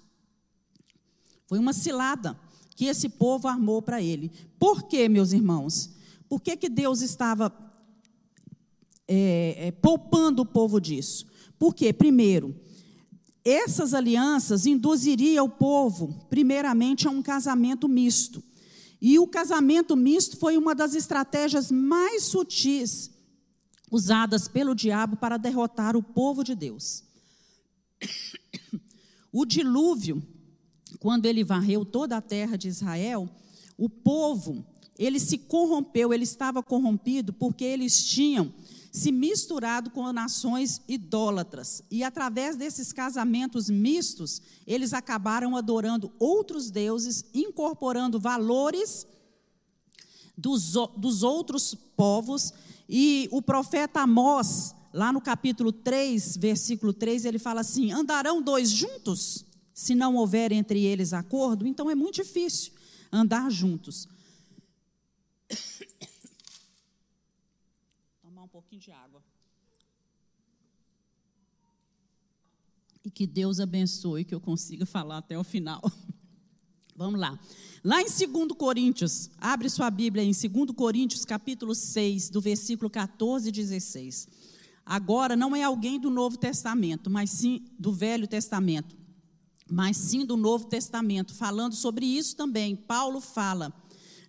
foi 1.45 1.59
uma 1.59 1.71
cilada 1.71 2.35
que 2.75 2.85
esse 2.85 3.07
povo 3.07 3.47
armou 3.47 3.79
para 3.79 4.01
ele. 4.01 4.31
Por 4.57 4.81
quê, 4.83 5.07
meus 5.07 5.33
irmãos? 5.33 5.91
Por 6.27 6.41
que, 6.41 6.57
que 6.57 6.67
Deus 6.67 7.01
estava 7.01 7.53
é, 9.07 9.67
é, 9.67 9.71
poupando 9.71 10.41
o 10.41 10.47
povo 10.47 10.81
disso? 10.81 11.27
Porque, 11.59 11.93
primeiro, 11.93 12.59
essas 13.43 13.93
alianças 13.93 14.65
induziriam 14.65 15.45
o 15.45 15.49
povo, 15.49 16.25
primeiramente, 16.29 17.07
a 17.07 17.11
um 17.11 17.21
casamento 17.21 17.89
misto. 17.89 18.41
E 19.01 19.19
o 19.19 19.27
casamento 19.27 19.97
misto 19.97 20.37
foi 20.37 20.57
uma 20.57 20.73
das 20.73 20.95
estratégias 20.95 21.69
mais 21.69 22.23
sutis 22.23 23.11
usadas 23.91 24.47
pelo 24.47 24.73
diabo 24.73 25.17
para 25.17 25.37
derrotar 25.37 25.95
o 25.95 26.01
povo 26.01 26.43
de 26.43 26.55
Deus. 26.55 27.03
O 29.35 29.47
dilúvio, 29.47 30.21
quando 30.99 31.25
ele 31.25 31.43
varreu 31.43 31.83
toda 31.83 32.15
a 32.15 32.21
terra 32.21 32.55
de 32.55 32.67
Israel, 32.67 33.27
o 33.75 33.89
povo, 33.89 34.63
ele 34.95 35.19
se 35.19 35.39
corrompeu, 35.39 36.13
ele 36.13 36.23
estava 36.23 36.61
corrompido 36.61 37.33
porque 37.33 37.63
eles 37.63 38.05
tinham 38.05 38.53
se 38.93 39.11
misturado 39.11 39.89
com 39.89 40.13
nações 40.13 40.79
idólatras. 40.87 41.81
E 41.89 42.03
através 42.03 42.55
desses 42.55 42.93
casamentos 42.93 43.67
mistos, 43.67 44.39
eles 44.67 44.93
acabaram 44.93 45.57
adorando 45.57 46.13
outros 46.19 46.69
deuses, 46.69 47.25
incorporando 47.33 48.19
valores 48.19 49.07
dos, 50.37 50.73
dos 50.95 51.23
outros 51.23 51.73
povos. 51.73 52.53
E 52.87 53.27
o 53.31 53.41
profeta 53.41 54.01
Amós, 54.01 54.75
lá 54.93 55.11
no 55.11 55.19
capítulo 55.19 55.71
3, 55.71 56.37
versículo 56.37 56.93
3, 56.93 57.25
ele 57.25 57.39
fala 57.39 57.61
assim: 57.61 57.91
andarão 57.91 58.43
dois 58.43 58.69
juntos? 58.69 59.43
Se 59.73 59.95
não 59.95 60.17
houver 60.17 60.51
entre 60.51 60.85
eles 60.85 61.13
acordo, 61.13 61.65
então 61.65 61.89
é 61.89 61.95
muito 61.95 62.21
difícil 62.21 62.71
andar 63.11 63.49
juntos. 63.49 64.07
Pouquinho 68.63 68.81
de 68.81 68.91
água. 68.91 69.21
E 73.03 73.11
que 73.11 73.27
Deus 73.27 73.59
abençoe, 73.59 74.23
que 74.23 74.33
eu 74.33 74.39
consiga 74.39 74.85
falar 74.85 75.17
até 75.17 75.37
o 75.37 75.43
final. 75.43 75.81
Vamos 76.95 77.19
lá. 77.19 77.37
Lá 77.83 78.01
em 78.01 78.05
2 78.05 78.53
Coríntios, 78.57 79.29
abre 79.37 79.69
sua 79.69 79.89
Bíblia 79.89 80.23
em 80.23 80.31
2 80.31 80.71
Coríntios, 80.75 81.25
capítulo 81.25 81.75
6, 81.75 82.29
do 82.29 82.39
versículo 82.39 82.89
14 82.89 83.49
e 83.49 83.51
16. 83.51 84.27
Agora 84.85 85.35
não 85.35 85.55
é 85.55 85.63
alguém 85.63 85.99
do 85.99 86.09
Novo 86.09 86.37
Testamento, 86.37 87.09
mas 87.09 87.29
sim 87.29 87.65
do 87.77 87.91
Velho 87.91 88.27
Testamento, 88.27 88.95
mas 89.69 89.97
sim 89.97 90.25
do 90.25 90.37
Novo 90.37 90.67
Testamento, 90.67 91.33
falando 91.33 91.73
sobre 91.73 92.05
isso 92.05 92.35
também. 92.35 92.75
Paulo 92.75 93.19
fala: 93.19 93.73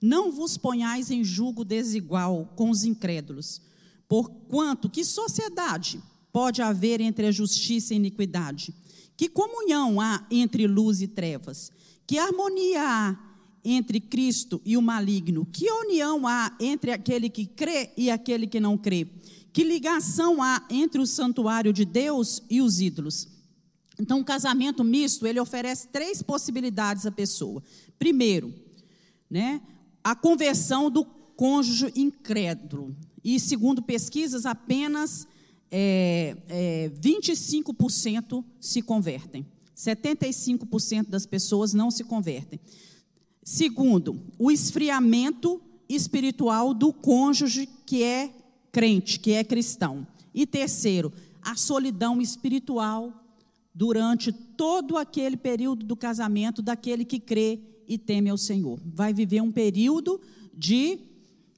Não 0.00 0.32
vos 0.32 0.56
ponhais 0.56 1.10
em 1.10 1.22
julgo 1.22 1.64
desigual 1.64 2.52
com 2.56 2.70
os 2.70 2.84
incrédulos. 2.84 3.60
Porquanto, 4.08 4.88
que 4.88 5.04
sociedade 5.04 6.00
pode 6.32 6.60
haver 6.62 7.00
entre 7.00 7.26
a 7.26 7.32
justiça 7.32 7.92
e 7.92 7.96
a 7.96 7.98
iniquidade? 7.98 8.74
Que 9.16 9.28
comunhão 9.28 10.00
há 10.00 10.26
entre 10.30 10.66
luz 10.66 11.00
e 11.00 11.06
trevas? 11.06 11.70
Que 12.06 12.18
harmonia 12.18 12.82
há 12.82 13.16
entre 13.64 14.00
Cristo 14.00 14.60
e 14.64 14.76
o 14.76 14.82
maligno? 14.82 15.46
Que 15.46 15.70
união 15.70 16.26
há 16.26 16.54
entre 16.60 16.90
aquele 16.90 17.30
que 17.30 17.46
crê 17.46 17.90
e 17.96 18.10
aquele 18.10 18.46
que 18.46 18.60
não 18.60 18.76
crê? 18.76 19.06
Que 19.52 19.62
ligação 19.62 20.42
há 20.42 20.66
entre 20.68 21.00
o 21.00 21.06
santuário 21.06 21.72
de 21.72 21.84
Deus 21.84 22.42
e 22.50 22.60
os 22.60 22.80
ídolos? 22.80 23.28
Então, 23.98 24.20
o 24.20 24.24
casamento 24.24 24.82
misto, 24.82 25.26
ele 25.26 25.38
oferece 25.38 25.88
três 25.88 26.20
possibilidades 26.20 27.06
à 27.06 27.12
pessoa. 27.12 27.62
Primeiro, 27.98 28.52
né, 29.30 29.62
a 30.02 30.16
conversão 30.16 30.90
do 30.90 31.04
cônjuge 31.04 31.92
incrédulo. 31.94 32.94
E, 33.24 33.40
segundo 33.40 33.80
pesquisas, 33.80 34.44
apenas 34.44 35.26
é, 35.70 36.36
é, 36.48 36.92
25% 37.00 38.44
se 38.60 38.82
convertem. 38.82 39.46
75% 39.76 41.08
das 41.08 41.26
pessoas 41.26 41.72
não 41.72 41.90
se 41.90 42.04
convertem. 42.04 42.60
Segundo, 43.42 44.20
o 44.38 44.50
esfriamento 44.50 45.60
espiritual 45.88 46.72
do 46.72 46.92
cônjuge 46.92 47.68
que 47.84 48.02
é 48.02 48.30
crente, 48.70 49.18
que 49.18 49.32
é 49.32 49.42
cristão. 49.42 50.06
E 50.34 50.46
terceiro, 50.46 51.12
a 51.42 51.56
solidão 51.56 52.20
espiritual 52.20 53.12
durante 53.74 54.32
todo 54.32 54.96
aquele 54.96 55.36
período 55.36 55.84
do 55.84 55.96
casamento 55.96 56.62
daquele 56.62 57.04
que 57.04 57.18
crê 57.18 57.60
e 57.88 57.98
teme 57.98 58.30
ao 58.30 58.38
Senhor. 58.38 58.80
Vai 58.84 59.12
viver 59.12 59.42
um 59.42 59.50
período 59.50 60.20
de 60.56 60.98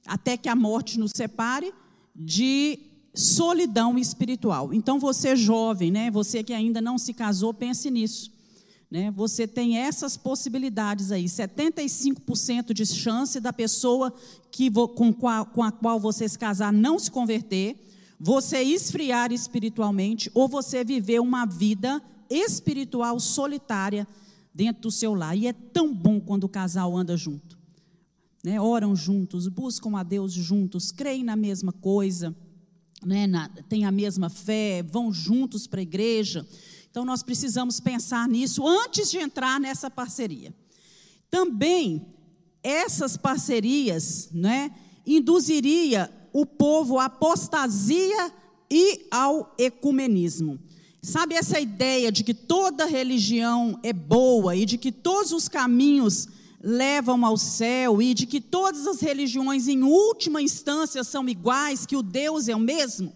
até 0.07 0.37
que 0.37 0.49
a 0.49 0.55
morte 0.55 0.97
nos 0.97 1.11
separe, 1.15 1.73
de 2.15 2.79
solidão 3.13 3.97
espiritual. 3.97 4.73
Então, 4.73 4.99
você 4.99 5.35
jovem, 5.35 5.91
né, 5.91 6.09
você 6.09 6.43
que 6.43 6.53
ainda 6.53 6.79
não 6.79 6.97
se 6.97 7.13
casou, 7.13 7.53
pense 7.53 7.89
nisso. 7.91 8.31
Né? 8.89 9.11
Você 9.11 9.45
tem 9.45 9.77
essas 9.77 10.15
possibilidades 10.15 11.11
aí, 11.11 11.25
75% 11.25 12.73
de 12.73 12.85
chance 12.85 13.39
da 13.39 13.51
pessoa 13.51 14.13
que, 14.51 14.71
com, 14.71 15.11
qual, 15.11 15.45
com 15.47 15.61
a 15.61 15.71
qual 15.71 15.99
você 15.99 16.27
se 16.29 16.39
casar 16.39 16.71
não 16.71 16.97
se 16.97 17.11
converter, 17.11 17.75
você 18.19 18.61
esfriar 18.61 19.31
espiritualmente 19.31 20.31
ou 20.33 20.47
você 20.47 20.83
viver 20.83 21.19
uma 21.19 21.45
vida 21.45 22.01
espiritual 22.29 23.19
solitária 23.19 24.07
dentro 24.53 24.83
do 24.83 24.91
seu 24.91 25.13
lar. 25.13 25.37
E 25.37 25.47
é 25.47 25.53
tão 25.53 25.93
bom 25.93 26.19
quando 26.19 26.45
o 26.45 26.49
casal 26.49 26.95
anda 26.95 27.17
junto 27.17 27.56
né, 28.43 28.59
oram 28.61 28.95
juntos, 28.95 29.47
buscam 29.47 29.97
a 29.97 30.03
Deus 30.03 30.33
juntos, 30.33 30.91
creem 30.91 31.23
na 31.23 31.35
mesma 31.35 31.71
coisa, 31.71 32.35
né, 33.05 33.27
na, 33.27 33.49
têm 33.69 33.85
a 33.85 33.91
mesma 33.91 34.29
fé, 34.29 34.83
vão 34.83 35.11
juntos 35.11 35.67
para 35.67 35.79
a 35.79 35.83
igreja. 35.83 36.45
Então 36.89 37.05
nós 37.05 37.23
precisamos 37.23 37.79
pensar 37.79 38.27
nisso 38.27 38.65
antes 38.67 39.11
de 39.11 39.17
entrar 39.17 39.59
nessa 39.59 39.89
parceria. 39.89 40.53
Também 41.29 42.05
essas 42.63 43.15
parcerias, 43.15 44.29
né, 44.31 44.71
induziria 45.05 46.11
o 46.33 46.45
povo 46.45 46.99
à 46.99 47.05
apostasia 47.05 48.31
e 48.69 49.07
ao 49.09 49.53
ecumenismo. 49.57 50.59
Sabe 51.01 51.35
essa 51.35 51.59
ideia 51.59 52.11
de 52.11 52.23
que 52.23 52.33
toda 52.33 52.85
religião 52.85 53.79
é 53.81 53.93
boa 53.93 54.55
e 54.55 54.65
de 54.65 54.77
que 54.77 54.91
todos 54.91 55.31
os 55.31 55.47
caminhos 55.47 56.27
levam 56.61 57.25
ao 57.25 57.37
céu 57.37 58.01
e 58.01 58.13
de 58.13 58.25
que 58.25 58.41
todas 58.41 58.87
as 58.87 58.99
religiões, 58.99 59.67
em 59.67 59.83
última 59.83 60.41
instância, 60.41 61.03
são 61.03 61.27
iguais, 61.29 61.85
que 61.85 61.95
o 61.95 62.01
Deus 62.01 62.47
é 62.47 62.55
o 62.55 62.59
mesmo. 62.59 63.13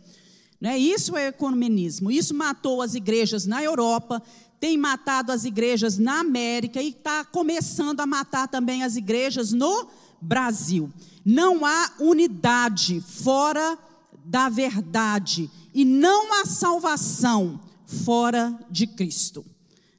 Né? 0.60 0.78
Isso 0.78 1.18
é 1.18 1.28
ecumenismo. 1.28 2.12
Isso 2.12 2.34
matou 2.36 2.82
as 2.82 2.94
igrejas 2.94 3.46
na 3.46 3.64
Europa, 3.64 4.22
tem 4.60 4.78
matado 4.78 5.32
as 5.32 5.44
igrejas 5.44 5.98
na 5.98 6.20
América 6.20 6.82
e 6.82 6.90
está 6.90 7.26
começando 7.26 8.00
a 8.00 8.06
matar 8.06 8.48
também 8.48 8.84
as 8.84 8.96
igrejas 8.96 9.52
no 9.52 9.88
Brasil. 10.22 10.92
Não 11.26 11.66
há 11.66 11.92
unidade 12.00 13.02
fora 13.02 13.78
da 14.24 14.50
verdade 14.50 15.50
e 15.74 15.84
não 15.84 16.34
há 16.34 16.46
salvação 16.46 17.60
fora 17.86 18.58
de 18.70 18.86
Cristo. 18.86 19.44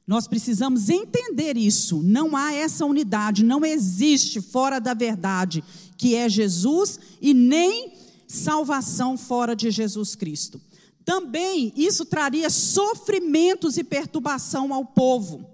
Nós 0.05 0.27
precisamos 0.27 0.89
entender 0.89 1.55
isso. 1.57 2.01
Não 2.03 2.35
há 2.35 2.53
essa 2.53 2.85
unidade, 2.85 3.43
não 3.43 3.65
existe 3.65 4.41
fora 4.41 4.79
da 4.79 4.93
verdade, 4.93 5.63
que 5.97 6.15
é 6.15 6.27
Jesus, 6.27 6.99
e 7.21 7.33
nem 7.33 7.93
salvação 8.27 9.17
fora 9.17 9.55
de 9.55 9.71
Jesus 9.71 10.15
Cristo. 10.15 10.59
Também 11.05 11.73
isso 11.75 12.05
traria 12.05 12.49
sofrimentos 12.49 13.77
e 13.77 13.83
perturbação 13.83 14.73
ao 14.73 14.85
povo. 14.85 15.49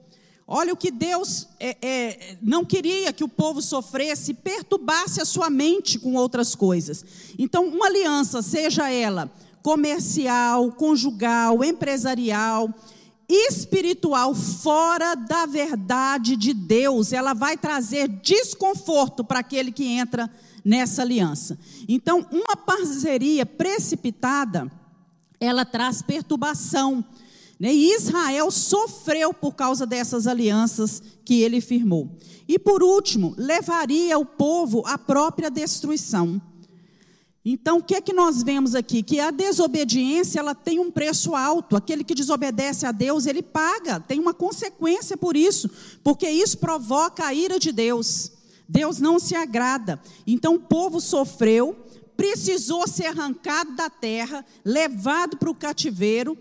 Olha 0.47 0.73
o 0.73 0.77
que 0.77 0.89
Deus 0.89 1.47
é, 1.59 1.77
é, 1.79 2.37
não 2.41 2.65
queria 2.65 3.13
que 3.13 3.23
o 3.23 3.27
povo 3.27 3.61
sofresse, 3.61 4.33
perturbasse 4.33 5.21
a 5.21 5.25
sua 5.25 5.47
mente 5.47 5.99
com 5.99 6.15
outras 6.15 6.55
coisas. 6.55 7.05
Então, 7.37 7.65
uma 7.67 7.85
aliança, 7.85 8.41
seja 8.41 8.89
ela 8.89 9.31
comercial, 9.61 10.71
conjugal, 10.71 11.63
empresarial, 11.63 12.73
espiritual, 13.29 14.33
fora 14.33 15.15
da 15.15 15.45
verdade 15.45 16.35
de 16.35 16.53
Deus, 16.53 17.13
ela 17.13 17.33
vai 17.33 17.55
trazer 17.55 18.07
desconforto 18.07 19.23
para 19.23 19.39
aquele 19.39 19.71
que 19.71 19.85
entra 19.85 20.29
nessa 20.65 21.03
aliança. 21.03 21.57
Então, 21.87 22.25
uma 22.31 22.57
parceria 22.57 23.45
precipitada, 23.45 24.69
ela 25.39 25.63
traz 25.63 26.01
perturbação 26.01 27.05
né? 27.59 27.73
E 27.73 27.93
Israel 27.93 28.49
sofreu 28.49 29.33
por 29.33 29.53
causa 29.53 29.85
dessas 29.85 30.25
alianças 30.25 31.03
que 31.25 31.41
ele 31.41 31.59
firmou. 31.59 32.09
E 32.47 32.57
por 32.57 32.81
último, 32.81 33.35
levaria 33.37 34.17
o 34.17 34.25
povo 34.25 34.81
à 34.85 34.97
própria 34.97 35.51
destruição. 35.51 36.41
Então, 37.43 37.77
o 37.77 37.83
que 37.83 37.95
é 37.95 38.01
que 38.01 38.11
nós 38.11 38.43
vemos 38.43 38.75
aqui? 38.75 39.01
Que 39.01 39.19
a 39.19 39.31
desobediência 39.31 40.39
ela 40.39 40.53
tem 40.53 40.77
um 40.79 40.91
preço 40.91 41.35
alto. 41.35 41.75
Aquele 41.75 42.03
que 42.03 42.13
desobedece 42.13 42.85
a 42.85 42.91
Deus, 42.91 43.25
ele 43.25 43.41
paga, 43.41 43.99
tem 43.99 44.19
uma 44.19 44.33
consequência 44.33 45.15
por 45.15 45.37
isso, 45.37 45.69
porque 46.03 46.29
isso 46.29 46.57
provoca 46.57 47.25
a 47.25 47.33
ira 47.33 47.57
de 47.57 47.71
Deus. 47.71 48.31
Deus 48.67 48.99
não 48.99 49.19
se 49.19 49.35
agrada. 49.35 50.01
Então, 50.27 50.55
o 50.55 50.59
povo 50.59 50.99
sofreu, 50.99 51.75
precisou 52.17 52.87
ser 52.87 53.05
arrancado 53.05 53.75
da 53.75 53.89
terra, 53.89 54.45
levado 54.65 55.37
para 55.37 55.49
o 55.49 55.55
cativeiro 55.55 56.37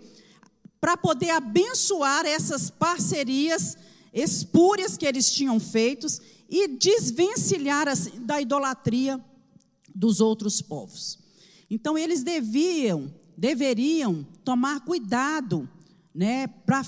para 0.79 0.95
poder 0.95 1.31
abençoar 1.31 2.25
essas 2.25 2.69
parcerias 2.69 3.77
espúrias 4.13 4.97
que 4.97 5.05
eles 5.05 5.31
tinham 5.31 5.59
feitos 5.59 6.21
e 6.49 6.67
desvencilhar 6.67 7.87
assim, 7.87 8.11
da 8.19 8.41
idolatria 8.41 9.23
dos 9.93 10.19
outros 10.19 10.61
povos. 10.61 11.19
Então 11.69 11.97
eles 11.97 12.23
deviam, 12.23 13.13
deveriam 13.37 14.25
tomar 14.43 14.81
cuidado, 14.81 15.69
né, 16.13 16.47
para 16.47 16.83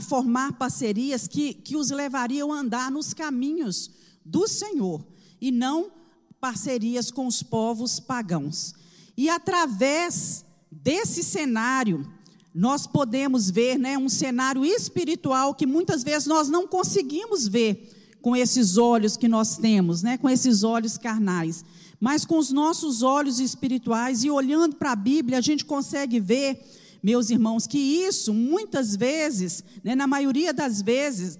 formar 0.00 0.52
parcerias 0.54 1.28
que, 1.28 1.54
que 1.54 1.76
os 1.76 1.90
levariam 1.90 2.52
a 2.52 2.60
andar 2.60 2.90
nos 2.90 3.12
caminhos 3.12 3.90
do 4.24 4.48
Senhor 4.48 5.04
e 5.40 5.52
não 5.52 5.92
parcerias 6.40 7.10
com 7.10 7.26
os 7.26 7.42
povos 7.42 8.00
pagãos. 8.00 8.74
E 9.16 9.28
através 9.28 10.44
desse 10.70 11.22
cenário 11.22 12.10
nós 12.54 12.86
podemos 12.86 13.50
ver 13.50 13.76
né, 13.76 13.98
um 13.98 14.08
cenário 14.08 14.64
espiritual 14.64 15.54
que 15.54 15.66
muitas 15.66 16.04
vezes 16.04 16.26
nós 16.26 16.48
não 16.48 16.68
conseguimos 16.68 17.48
ver 17.48 17.93
com 18.24 18.34
esses 18.34 18.78
olhos 18.78 19.18
que 19.18 19.28
nós 19.28 19.58
temos, 19.58 20.02
né, 20.02 20.16
com 20.16 20.30
esses 20.30 20.62
olhos 20.62 20.96
carnais. 20.96 21.62
Mas 22.00 22.24
com 22.24 22.38
os 22.38 22.50
nossos 22.50 23.02
olhos 23.02 23.38
espirituais 23.38 24.24
e 24.24 24.30
olhando 24.30 24.76
para 24.76 24.92
a 24.92 24.96
Bíblia, 24.96 25.36
a 25.36 25.42
gente 25.42 25.62
consegue 25.62 26.18
ver, 26.18 26.58
meus 27.02 27.28
irmãos, 27.28 27.66
que 27.66 27.76
isso 27.76 28.32
muitas 28.32 28.96
vezes, 28.96 29.62
né, 29.84 29.94
na 29.94 30.06
maioria 30.06 30.54
das 30.54 30.80
vezes, 30.80 31.38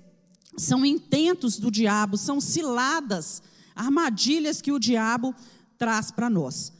são 0.59 0.85
intentos 0.85 1.59
do 1.59 1.71
diabo, 1.71 2.19
são 2.19 2.39
ciladas, 2.39 3.43
armadilhas 3.75 4.61
que 4.61 4.71
o 4.71 4.79
diabo 4.79 5.35
traz 5.79 6.11
para 6.11 6.29
nós. 6.29 6.71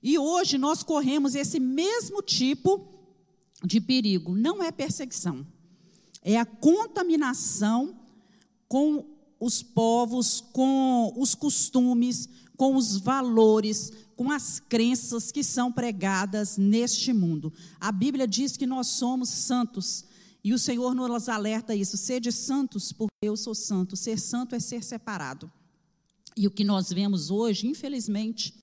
E 0.00 0.16
hoje 0.16 0.58
nós 0.58 0.84
corremos 0.84 1.34
esse 1.34 1.58
mesmo 1.58 2.22
tipo 2.22 2.86
de 3.64 3.80
perigo. 3.80 4.36
Não 4.36 4.62
é 4.62 4.70
perseguição, 4.70 5.44
é 6.22 6.38
a 6.38 6.46
contaminação 6.46 8.00
com 8.72 9.04
os 9.38 9.62
povos, 9.62 10.40
com 10.40 11.12
os 11.14 11.34
costumes, 11.34 12.26
com 12.56 12.74
os 12.74 12.96
valores, 12.96 13.92
com 14.16 14.30
as 14.30 14.58
crenças 14.60 15.30
que 15.30 15.44
são 15.44 15.70
pregadas 15.70 16.56
neste 16.56 17.12
mundo. 17.12 17.52
A 17.78 17.92
Bíblia 17.92 18.26
diz 18.26 18.56
que 18.56 18.64
nós 18.64 18.86
somos 18.86 19.28
santos. 19.28 20.06
E 20.42 20.54
o 20.54 20.58
Senhor 20.58 20.94
nos 20.94 21.28
alerta 21.28 21.74
isso: 21.74 21.98
sede 21.98 22.32
santos, 22.32 22.92
porque 22.92 23.12
eu 23.20 23.36
sou 23.36 23.54
santo. 23.54 23.94
Ser 23.94 24.18
santo 24.18 24.54
é 24.54 24.58
ser 24.58 24.82
separado. 24.82 25.52
E 26.34 26.46
o 26.46 26.50
que 26.50 26.64
nós 26.64 26.90
vemos 26.90 27.30
hoje, 27.30 27.66
infelizmente, 27.66 28.54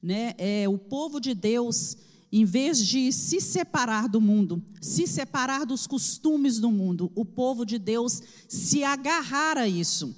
né, 0.00 0.34
é, 0.38 0.68
o 0.68 0.78
povo 0.78 1.18
de 1.18 1.34
Deus, 1.34 1.96
em 2.32 2.44
vez 2.44 2.84
de 2.86 3.12
se 3.12 3.40
separar 3.40 4.08
do 4.08 4.20
mundo, 4.20 4.62
se 4.80 5.06
separar 5.06 5.66
dos 5.66 5.86
costumes 5.86 6.58
do 6.58 6.70
mundo, 6.70 7.10
o 7.14 7.24
povo 7.24 7.64
de 7.64 7.78
Deus 7.78 8.22
se 8.48 8.84
agarrar 8.84 9.58
a 9.58 9.66
isso. 9.66 10.14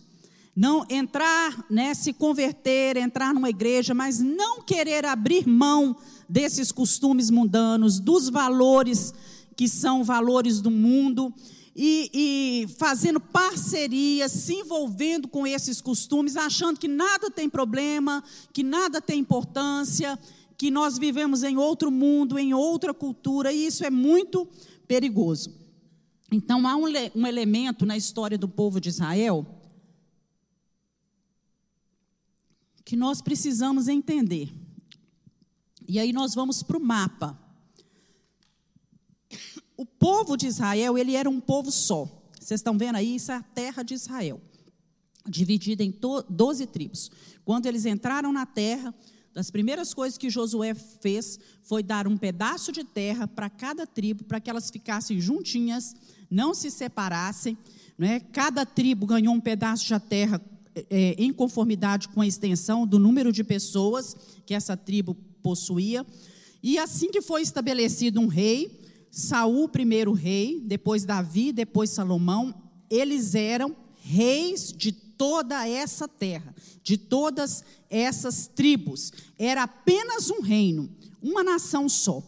Não 0.55 0.85
entrar, 0.90 1.64
né, 1.70 1.94
se 1.94 2.12
converter, 2.12 2.98
entrar 2.98 3.33
numa 3.33 3.48
igreja, 3.48 3.94
mas 3.94 4.20
não 4.20 4.61
querer 4.61 5.07
abrir 5.07 5.48
mão 5.48 5.96
desses 6.29 6.70
costumes 6.70 7.31
mundanos, 7.31 7.98
dos 7.98 8.29
valores 8.29 9.14
que 9.57 9.66
são 9.66 10.05
valores 10.05 10.61
do 10.61 10.70
mundo 10.70 11.33
e, 11.75 12.11
e, 12.12 12.75
fazendo 12.77 13.18
parcerias, 13.18 14.31
se 14.31 14.55
envolvendo 14.55 15.27
com 15.27 15.46
esses 15.46 15.81
costumes, 15.81 16.37
achando 16.37 16.79
que 16.79 16.88
nada 16.88 17.31
tem 17.31 17.48
problema, 17.48 18.22
que 18.53 18.62
nada 18.62 19.01
tem 19.01 19.20
importância, 19.20 20.18
que 20.62 20.70
nós 20.70 20.96
vivemos 20.96 21.42
em 21.42 21.57
outro 21.57 21.90
mundo, 21.90 22.38
em 22.38 22.55
outra 22.55 22.94
cultura, 22.94 23.53
e 23.53 23.66
isso 23.66 23.85
é 23.85 23.90
muito 23.90 24.46
perigoso. 24.87 25.53
Então, 26.31 26.68
há 26.68 26.77
um, 26.77 26.85
um 27.16 27.27
elemento 27.27 27.85
na 27.85 27.96
história 27.96 28.38
do 28.38 28.48
povo 28.48 28.81
de 28.81 28.88
Israel 28.88 29.44
que 32.85 32.94
nós 32.94 33.20
precisamos 33.20 33.88
entender. 33.88 34.55
E 35.88 35.98
aí 35.98 36.12
nós 36.12 36.33
vamos 36.33 36.62
para 36.62 36.77
o 36.77 36.81
mapa 36.81 37.37
o 39.77 39.85
povo 39.85 40.37
de 40.37 40.46
Israel, 40.46 40.96
ele 40.96 41.16
era 41.16 41.29
um 41.29 41.40
povo 41.40 41.72
só. 41.72 42.05
Vocês 42.38 42.61
estão 42.61 42.79
vendo 42.79 42.94
aí? 42.94 43.16
Isso 43.16 43.33
é 43.33 43.35
a 43.35 43.42
terra 43.42 43.83
de 43.83 43.94
Israel, 43.94 44.40
dividida 45.29 45.83
em 45.83 45.92
doze 46.31 46.68
tribos. 46.68 47.11
Quando 47.44 47.66
eles 47.66 47.85
entraram 47.85 48.33
na 48.33 48.46
terra, 48.46 48.94
das 49.35 49.51
primeiras 49.51 49.95
coisas 49.95 50.18
que 50.18 50.29
Josué 50.29 50.75
fez 50.75 51.38
foi 51.62 51.83
dar 51.83 52.07
um 52.07 52.16
pedaço 52.16 52.71
de 52.71 52.85
terra 52.85 53.27
para 53.27 53.49
cada 53.49 53.87
tribo, 53.87 54.25
para 54.25 54.40
que 54.40 54.51
elas 54.51 54.71
ficassem 54.71 55.21
juntinhas, 55.21 55.95
não 56.31 56.53
se 56.53 56.71
separassem. 56.71 57.57
Né? 57.97 58.21
Cada 58.21 58.66
tribo 58.66 59.07
ganhou 59.07 59.35
um 59.35 59.40
pedaço 59.40 59.87
de 59.87 60.01
terra 60.01 60.40
é, 60.90 61.14
em 61.18 61.33
conformidade 61.33 62.09
com 62.09 62.21
a 62.21 62.27
extensão 62.27 62.87
do 62.87 62.99
número 62.99 63.33
de 63.33 63.42
pessoas 63.42 64.16
que 64.45 64.55
essa 64.55 64.77
tribo 64.77 65.14
possuía. 65.42 66.07
E 66.62 66.79
assim 66.79 67.11
que 67.11 67.21
foi 67.21 67.42
estabelecido 67.42 68.21
um 68.21 68.27
rei, 68.27 68.81
Saul, 69.11 69.68
primeiro 69.68 70.12
rei, 70.12 70.61
depois 70.64 71.05
Davi, 71.05 71.53
depois 71.53 71.90
Salomão, 71.90 72.55
eles 72.88 73.35
eram 73.35 73.77
reis 74.03 74.73
de 74.73 74.92
toda 75.23 75.69
essa 75.69 76.09
terra, 76.09 76.53
de 76.83 76.97
todas 76.97 77.65
essas 77.89 78.49
tribos. 78.49 79.13
Era 79.39 79.63
apenas 79.63 80.31
um 80.31 80.41
reino, 80.41 80.91
uma 81.23 81.45
nação 81.45 81.89
só. 81.89 82.21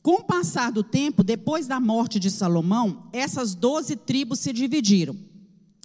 Com 0.00 0.20
o 0.20 0.24
passar 0.24 0.72
do 0.72 0.82
tempo, 0.82 1.22
depois 1.22 1.66
da 1.66 1.78
morte 1.78 2.18
de 2.18 2.30
Salomão, 2.30 3.06
essas 3.12 3.54
doze 3.54 3.96
tribos 3.96 4.38
se 4.38 4.50
dividiram. 4.50 5.14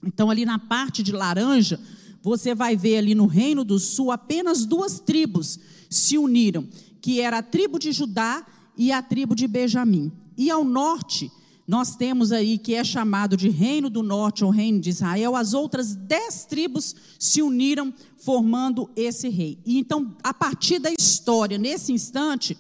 Então, 0.06 0.30
ali 0.30 0.46
na 0.46 0.58
parte 0.58 1.04
de 1.04 1.12
laranja, 1.12 1.78
você 2.22 2.56
vai 2.56 2.78
ver 2.78 3.00
ali 3.00 3.14
no 3.14 3.26
Reino 3.26 3.66
do 3.66 3.78
Sul, 3.78 4.10
apenas 4.10 4.66
duas 4.66 5.02
tribos 5.02 5.60
se 5.90 6.18
uniram, 6.18 6.66
que 7.02 7.20
era 7.20 7.40
a 7.40 7.44
tribo 7.44 7.78
de 7.78 7.92
Judá 7.92 8.48
e 8.78 8.90
a 8.90 9.02
tribo 9.02 9.36
de 9.36 9.50
Benjamim. 9.50 10.14
E 10.38 10.50
ao 10.50 10.64
norte, 10.64 11.30
nós 11.66 11.96
temos 11.96 12.32
aí 12.32 12.58
que 12.58 12.76
é 12.76 12.84
chamado 12.84 13.38
de 13.38 13.50
Reino 13.50 13.90
do 13.90 14.04
Norte 14.04 14.44
ou 14.44 14.52
Reino 14.52 14.80
de 14.80 14.90
Israel, 14.90 15.36
as 15.36 15.54
outras 15.54 15.96
dez 15.96 16.46
tribos 16.46 16.96
se 17.18 17.42
uniram 17.42 17.94
formando 18.18 18.90
esse 18.96 19.30
rei. 19.30 19.58
E 19.66 19.80
então, 19.80 20.16
a 20.22 20.34
partir 20.34 20.80
da 20.80 20.92
história, 20.92 21.58
nesse 21.58 21.94
instante, 21.94 22.58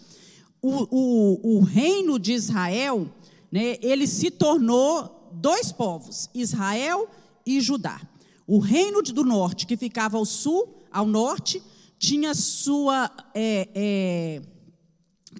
o, 0.62 0.88
o, 0.89 1.58
o 1.58 1.60
reino 1.62 2.18
de 2.18 2.32
Israel, 2.32 3.13
né, 3.52 3.78
ele 3.82 4.08
se 4.08 4.32
tornou 4.32 5.30
dois 5.34 5.72
povos, 5.72 6.30
Israel 6.34 7.10
e 7.46 7.60
Judá. 7.60 8.00
O 8.48 8.60
reino 8.60 9.02
do 9.02 9.26
norte, 9.26 9.66
que 9.66 9.76
ficava 9.76 10.18
ao 10.18 10.26
sul, 10.26 10.84
ao 10.89 11.06
norte, 11.06 11.62
tinha 12.00 12.34
sua 12.34 13.12
é, 13.34 13.68
é, 13.74 14.42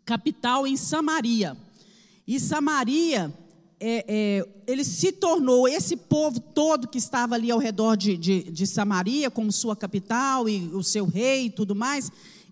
capital 0.04 0.68
em 0.68 0.76
Samaria. 0.76 1.58
E 2.26 2.40
Samaria, 2.40 3.34
é, 3.86 4.06
é, 4.08 4.48
ele 4.66 4.86
se 4.86 5.12
tornou, 5.12 5.68
esse 5.68 5.98
povo 5.98 6.40
todo 6.40 6.88
que 6.88 6.98
estava 6.98 7.36
ali 7.36 7.52
ao 7.52 7.60
redor 7.60 7.98
de, 7.98 8.16
de, 8.16 8.44
de 8.44 8.66
Samaria, 8.66 9.30
como 9.30 9.52
sua 9.52 9.76
capital 9.76 10.48
e 10.48 10.70
o 10.74 10.82
seu 10.82 11.06
rei 11.06 11.48
e 11.48 11.50
tudo 11.50 11.76
mais, 11.76 12.10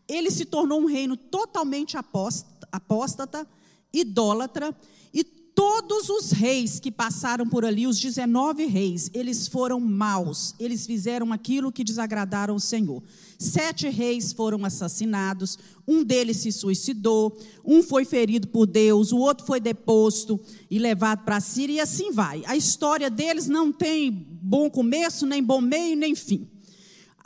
ele 0.10 0.30
se 0.30 0.44
tornou 0.44 0.82
um 0.82 0.86
reino 0.86 1.16
totalmente 1.16 1.96
apóstata, 1.96 3.48
idólatra, 3.94 4.76
e 5.14 5.24
todos 5.62 6.10
os 6.10 6.32
reis 6.32 6.80
que 6.80 6.90
passaram 6.90 7.46
por 7.46 7.64
ali, 7.64 7.86
os 7.86 8.00
19 8.00 8.66
reis, 8.66 9.12
eles 9.14 9.48
foram 9.48 9.80
maus, 9.80 10.56
eles 10.60 10.88
fizeram 10.88 11.32
aquilo 11.32 11.72
que 11.72 11.84
desagradaram 11.84 12.56
o 12.56 12.60
Senhor. 12.60 13.04
Sete 13.38 13.88
reis 13.88 14.34
foram 14.34 14.66
assassinados, 14.66 15.60
um 15.88 16.04
deles 16.04 16.38
se 16.38 16.52
suicidou, 16.52 17.38
um 17.64 17.84
foi 17.84 18.06
ferido 18.06 18.48
por 18.48 18.66
Deus, 18.66 19.12
o 19.12 19.20
outro 19.20 19.46
foi 19.46 19.60
deposto 19.60 20.40
e 20.68 20.80
levado 20.80 21.26
para 21.26 21.36
a 21.36 21.40
Síria, 21.40 21.76
e 21.76 21.80
assim 21.80 22.12
vai. 22.12 22.42
A 22.48 22.58
história 22.58 23.08
deles 23.08 23.48
não 23.48 23.72
tem 23.72 24.10
bom 24.42 24.68
começo, 24.68 25.28
nem 25.28 25.44
bom 25.44 25.62
meio, 25.62 25.96
nem 25.96 26.16
fim. 26.16 26.50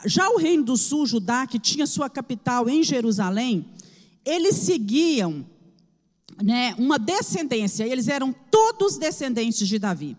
Já 0.04 0.28
o 0.28 0.36
reino 0.36 0.62
do 0.62 0.76
sul, 0.76 1.06
Judá, 1.06 1.46
que 1.46 1.58
tinha 1.58 1.86
sua 1.86 2.10
capital 2.10 2.68
em 2.68 2.82
Jerusalém, 2.82 3.64
eles 4.26 4.56
seguiam 4.56 5.55
né, 6.42 6.74
uma 6.78 6.98
descendência, 6.98 7.86
eles 7.86 8.08
eram 8.08 8.34
todos 8.50 8.96
descendentes 8.96 9.66
de 9.66 9.78
Davi. 9.78 10.16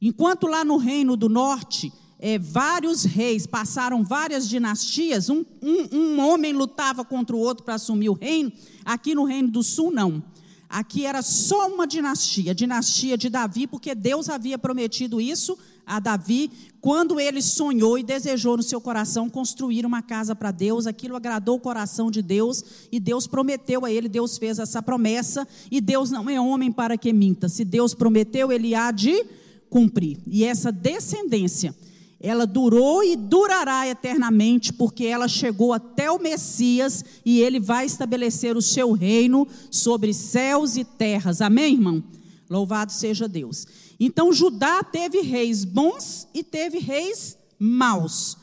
Enquanto 0.00 0.46
lá 0.46 0.64
no 0.64 0.76
reino 0.76 1.16
do 1.16 1.28
norte, 1.28 1.92
é, 2.18 2.38
vários 2.38 3.04
reis 3.04 3.46
passaram 3.46 4.04
várias 4.04 4.48
dinastias, 4.48 5.28
um, 5.28 5.44
um, 5.62 5.96
um 5.96 6.20
homem 6.20 6.52
lutava 6.52 7.04
contra 7.04 7.34
o 7.34 7.38
outro 7.38 7.64
para 7.64 7.74
assumir 7.74 8.10
o 8.10 8.14
reino, 8.14 8.52
aqui 8.84 9.14
no 9.14 9.24
reino 9.24 9.48
do 9.48 9.62
sul, 9.62 9.90
não. 9.90 10.22
Aqui 10.68 11.04
era 11.04 11.20
só 11.20 11.68
uma 11.68 11.86
dinastia, 11.86 12.52
a 12.52 12.54
dinastia 12.54 13.18
de 13.18 13.28
Davi, 13.28 13.66
porque 13.66 13.94
Deus 13.94 14.28
havia 14.28 14.56
prometido 14.56 15.20
isso 15.20 15.58
a 15.90 15.98
Davi 15.98 16.50
quando 16.80 17.18
ele 17.18 17.42
sonhou 17.42 17.98
e 17.98 18.02
desejou 18.02 18.56
no 18.56 18.62
seu 18.62 18.80
coração 18.80 19.28
construir 19.28 19.84
uma 19.84 20.00
casa 20.00 20.34
para 20.34 20.52
Deus. 20.52 20.86
Aquilo 20.86 21.16
agradou 21.16 21.56
o 21.56 21.60
coração 21.60 22.10
de 22.10 22.22
Deus 22.22 22.64
e 22.92 23.00
Deus 23.00 23.26
prometeu 23.26 23.84
a 23.84 23.90
ele, 23.90 24.08
Deus 24.08 24.38
fez 24.38 24.58
essa 24.58 24.80
promessa 24.80 25.46
e 25.70 25.80
Deus 25.80 26.10
não 26.10 26.30
é 26.30 26.40
homem 26.40 26.70
para 26.70 26.96
que 26.96 27.12
minta. 27.12 27.48
Se 27.48 27.64
Deus 27.64 27.92
prometeu, 27.92 28.52
ele 28.52 28.74
há 28.74 28.92
de 28.92 29.26
cumprir. 29.68 30.18
E 30.26 30.44
essa 30.44 30.70
descendência 30.70 31.74
ela 32.22 32.46
durou 32.46 33.02
e 33.02 33.16
durará 33.16 33.88
eternamente, 33.88 34.74
porque 34.74 35.06
ela 35.06 35.26
chegou 35.26 35.72
até 35.72 36.10
o 36.10 36.18
Messias 36.20 37.02
e 37.24 37.40
ele 37.40 37.58
vai 37.58 37.86
estabelecer 37.86 38.56
o 38.56 38.62
seu 38.62 38.92
reino 38.92 39.48
sobre 39.70 40.12
céus 40.12 40.76
e 40.76 40.84
terras. 40.84 41.40
Amém, 41.40 41.74
irmão? 41.74 42.04
Louvado 42.48 42.92
seja 42.92 43.26
Deus. 43.26 43.66
Então, 44.00 44.32
Judá 44.32 44.82
teve 44.82 45.20
reis 45.20 45.62
bons 45.62 46.26
e 46.32 46.42
teve 46.42 46.78
reis 46.78 47.36
maus. 47.58 48.38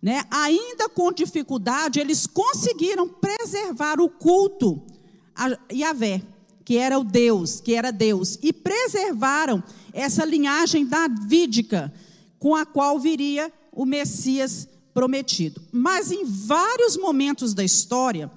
Né? 0.00 0.24
Ainda 0.30 0.88
com 0.88 1.12
dificuldade, 1.12 2.00
eles 2.00 2.26
conseguiram 2.26 3.06
preservar 3.06 4.00
o 4.00 4.08
culto 4.08 4.82
a 5.36 5.56
Yahvé, 5.70 6.22
que 6.64 6.78
era 6.78 6.98
o 6.98 7.04
Deus, 7.04 7.60
que 7.60 7.74
era 7.74 7.90
Deus, 7.90 8.38
e 8.42 8.52
preservaram 8.52 9.62
essa 9.92 10.24
linhagem 10.24 10.86
davídica 10.86 11.92
com 12.38 12.56
a 12.56 12.64
qual 12.64 12.98
viria 12.98 13.52
o 13.70 13.84
Messias 13.84 14.66
prometido. 14.94 15.60
Mas 15.70 16.10
em 16.10 16.24
vários 16.24 16.96
momentos 16.96 17.52
da 17.52 17.62
história, 17.62 18.30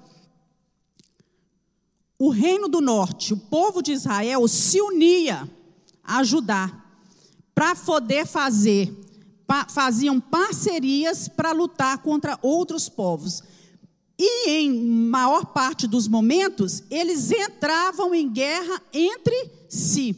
o 2.18 2.28
reino 2.28 2.68
do 2.68 2.80
norte, 2.80 3.32
o 3.32 3.36
povo 3.36 3.82
de 3.82 3.92
Israel, 3.92 4.46
se 4.46 4.80
unia 4.80 5.50
a 6.06 6.22
Judá 6.22 6.72
para 7.54 7.74
poder 7.74 8.26
fazer, 8.26 8.94
faziam 9.68 10.20
parcerias 10.20 11.28
para 11.28 11.52
lutar 11.52 11.98
contra 11.98 12.38
outros 12.42 12.88
povos. 12.88 13.42
E 14.18 14.50
em 14.50 14.72
maior 15.08 15.46
parte 15.46 15.86
dos 15.86 16.08
momentos, 16.08 16.82
eles 16.90 17.30
entravam 17.30 18.14
em 18.14 18.30
guerra 18.30 18.80
entre 18.92 19.50
si, 19.68 20.16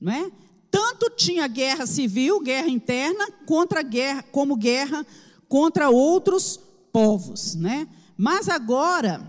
não 0.00 0.12
é? 0.12 0.30
tanto 0.70 1.10
tinha 1.10 1.46
guerra 1.48 1.86
civil, 1.86 2.40
guerra 2.40 2.68
interna, 2.68 3.30
contra 3.44 3.82
guerra, 3.82 4.22
como 4.30 4.56
guerra 4.56 5.04
contra 5.48 5.90
outros 5.90 6.60
povos, 6.92 7.56
né? 7.56 7.88
Mas 8.16 8.48
agora 8.48 9.26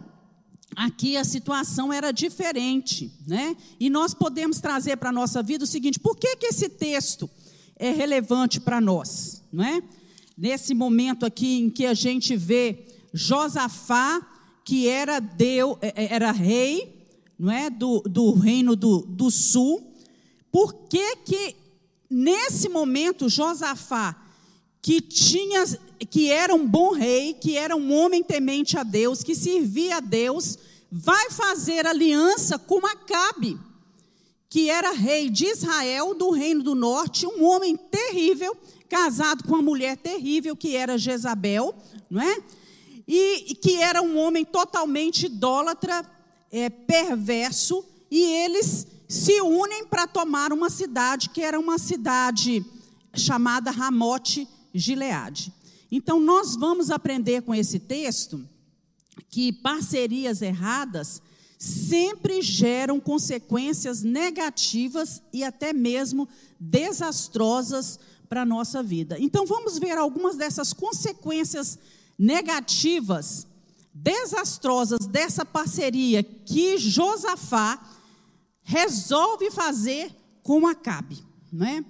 aqui 0.75 1.17
a 1.17 1.23
situação 1.23 1.91
era 1.91 2.11
diferente, 2.11 3.11
né? 3.27 3.55
E 3.79 3.89
nós 3.89 4.13
podemos 4.13 4.59
trazer 4.59 4.97
para 4.97 5.09
a 5.09 5.13
nossa 5.13 5.43
vida 5.43 5.63
o 5.63 5.67
seguinte: 5.67 5.99
por 5.99 6.17
que, 6.17 6.35
que 6.35 6.47
esse 6.47 6.69
texto 6.69 7.29
é 7.75 7.91
relevante 7.91 8.59
para 8.59 8.79
nós, 8.79 9.43
não 9.51 9.63
é? 9.63 9.81
Nesse 10.37 10.73
momento 10.73 11.25
aqui 11.25 11.59
em 11.59 11.69
que 11.69 11.85
a 11.85 11.93
gente 11.93 12.35
vê 12.35 12.85
Josafá, 13.13 14.25
que 14.63 14.87
era 14.87 15.19
Deus, 15.19 15.77
é, 15.81 16.05
é, 16.05 16.13
era 16.13 16.31
rei, 16.31 17.07
não 17.37 17.51
é, 17.51 17.69
do, 17.69 18.01
do 18.01 18.33
reino 18.33 18.75
do, 18.75 19.01
do 19.01 19.29
sul, 19.29 19.95
por 20.51 20.73
que 20.87 21.15
que 21.17 21.55
nesse 22.09 22.69
momento 22.69 23.29
Josafá, 23.29 24.20
que 24.81 24.99
tinha 24.99 25.63
que 26.09 26.31
era 26.31 26.55
um 26.55 26.67
bom 26.67 26.93
rei, 26.93 27.33
que 27.33 27.55
era 27.55 27.75
um 27.75 27.93
homem 27.93 28.23
temente 28.23 28.77
a 28.77 28.83
Deus, 28.83 29.23
que 29.23 29.35
servia 29.35 29.97
a 29.97 29.99
Deus, 29.99 30.57
vai 30.91 31.29
fazer 31.29 31.85
aliança 31.85 32.57
com 32.57 32.85
Acabe, 32.85 33.57
que 34.49 34.69
era 34.69 34.91
rei 34.91 35.29
de 35.29 35.45
Israel, 35.45 36.15
do 36.15 36.31
reino 36.31 36.63
do 36.63 36.73
norte, 36.73 37.27
um 37.27 37.45
homem 37.45 37.77
terrível, 37.77 38.57
casado 38.89 39.43
com 39.43 39.53
uma 39.53 39.61
mulher 39.61 39.95
terrível 39.95 40.55
que 40.55 40.75
era 40.75 40.97
Jezabel, 40.97 41.73
não 42.09 42.21
é? 42.21 42.43
E, 43.07 43.51
e 43.51 43.55
que 43.55 43.77
era 43.77 44.01
um 44.01 44.17
homem 44.17 44.43
totalmente 44.43 45.27
idólatra, 45.27 46.03
é, 46.51 46.69
perverso, 46.69 47.85
e 48.09 48.21
eles 48.23 48.87
se 49.07 49.39
unem 49.41 49.85
para 49.85 50.07
tomar 50.07 50.51
uma 50.51 50.69
cidade 50.69 51.29
que 51.29 51.41
era 51.41 51.59
uma 51.59 51.77
cidade 51.77 52.65
chamada 53.13 53.71
Ramote 53.71 54.47
Gileade. 54.73 55.53
Então 55.91 56.19
nós 56.19 56.55
vamos 56.55 56.89
aprender 56.89 57.41
com 57.41 57.53
esse 57.53 57.79
texto 57.79 58.43
que 59.29 59.51
parcerias 59.51 60.41
erradas 60.41 61.21
sempre 61.57 62.41
geram 62.41 62.99
consequências 62.99 64.01
negativas 64.01 65.21
e 65.31 65.43
até 65.43 65.73
mesmo 65.73 66.27
desastrosas 66.59 67.99
para 68.27 68.41
a 68.41 68.45
nossa 68.45 68.81
vida. 68.81 69.17
Então 69.19 69.45
vamos 69.45 69.77
ver 69.77 69.97
algumas 69.97 70.37
dessas 70.37 70.73
consequências 70.73 71.77
negativas, 72.17 73.45
desastrosas 73.93 75.05
dessa 75.05 75.45
parceria 75.45 76.23
que 76.23 76.77
Josafá 76.77 77.79
resolve 78.63 79.51
fazer 79.51 80.15
com 80.41 80.65
Acabe, 80.65 81.23
não 81.51 81.67
é? 81.67 81.83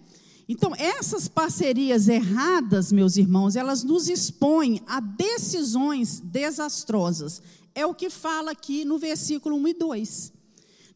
Então, 0.52 0.74
essas 0.76 1.30
parcerias 1.30 2.10
erradas, 2.10 2.92
meus 2.92 3.16
irmãos, 3.16 3.56
elas 3.56 3.86
nos 3.86 4.10
expõem 4.10 4.82
a 4.86 5.00
decisões 5.00 6.20
desastrosas. 6.20 7.42
É 7.74 7.86
o 7.86 7.96
que 7.96 8.10
fala 8.10 8.52
aqui 8.52 8.84
no 8.84 8.98
versículo 8.98 9.56
1 9.56 9.68
e 9.70 9.74
2. 9.74 10.34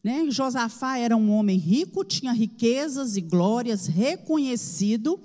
Né? 0.04 0.26
Josafá 0.28 0.98
era 0.98 1.16
um 1.16 1.30
homem 1.30 1.56
rico, 1.56 2.04
tinha 2.04 2.34
riquezas 2.34 3.16
e 3.16 3.22
glórias, 3.22 3.86
reconhecido, 3.86 5.18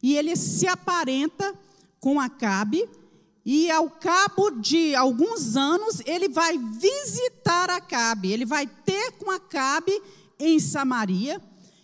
e 0.00 0.14
ele 0.16 0.36
se 0.36 0.68
aparenta 0.68 1.52
com 1.98 2.20
Acabe, 2.20 2.88
e 3.44 3.68
ao 3.68 3.90
cabo 3.90 4.50
de 4.50 4.94
alguns 4.94 5.56
anos, 5.56 6.00
ele 6.06 6.28
vai 6.28 6.56
visitar 6.56 7.68
Acabe, 7.68 8.30
ele 8.30 8.44
vai 8.44 8.64
ter 8.64 9.10
com 9.18 9.28
Acabe 9.28 10.00
em 10.38 10.60
Samaria. 10.60 11.42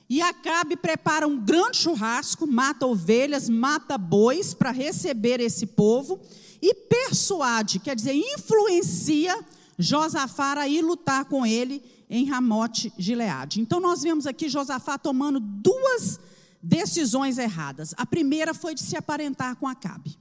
E 0.08 0.22
Acabe 0.22 0.76
prepara 0.76 1.26
um 1.26 1.38
grande 1.38 1.76
churrasco, 1.76 2.46
mata 2.46 2.86
ovelhas, 2.86 3.48
mata 3.48 3.98
bois 3.98 4.54
para 4.54 4.70
receber 4.70 5.40
esse 5.40 5.66
povo 5.66 6.18
e 6.62 6.74
persuade, 6.74 7.78
quer 7.78 7.94
dizer, 7.94 8.14
influencia 8.14 9.38
Josafá 9.78 10.54
a 10.58 10.68
ir 10.68 10.82
lutar 10.82 11.26
com 11.26 11.44
ele 11.44 11.82
em 12.08 12.24
Ramote 12.24 12.92
Gileade. 12.98 13.60
Então 13.60 13.80
nós 13.80 14.02
vemos 14.02 14.26
aqui 14.26 14.48
Josafá 14.48 14.96
tomando 14.96 15.38
duas 15.38 16.18
decisões 16.62 17.38
erradas. 17.38 17.94
A 17.96 18.06
primeira 18.06 18.54
foi 18.54 18.74
de 18.74 18.82
se 18.82 18.96
aparentar 18.96 19.56
com 19.56 19.68
Acabe. 19.68 20.18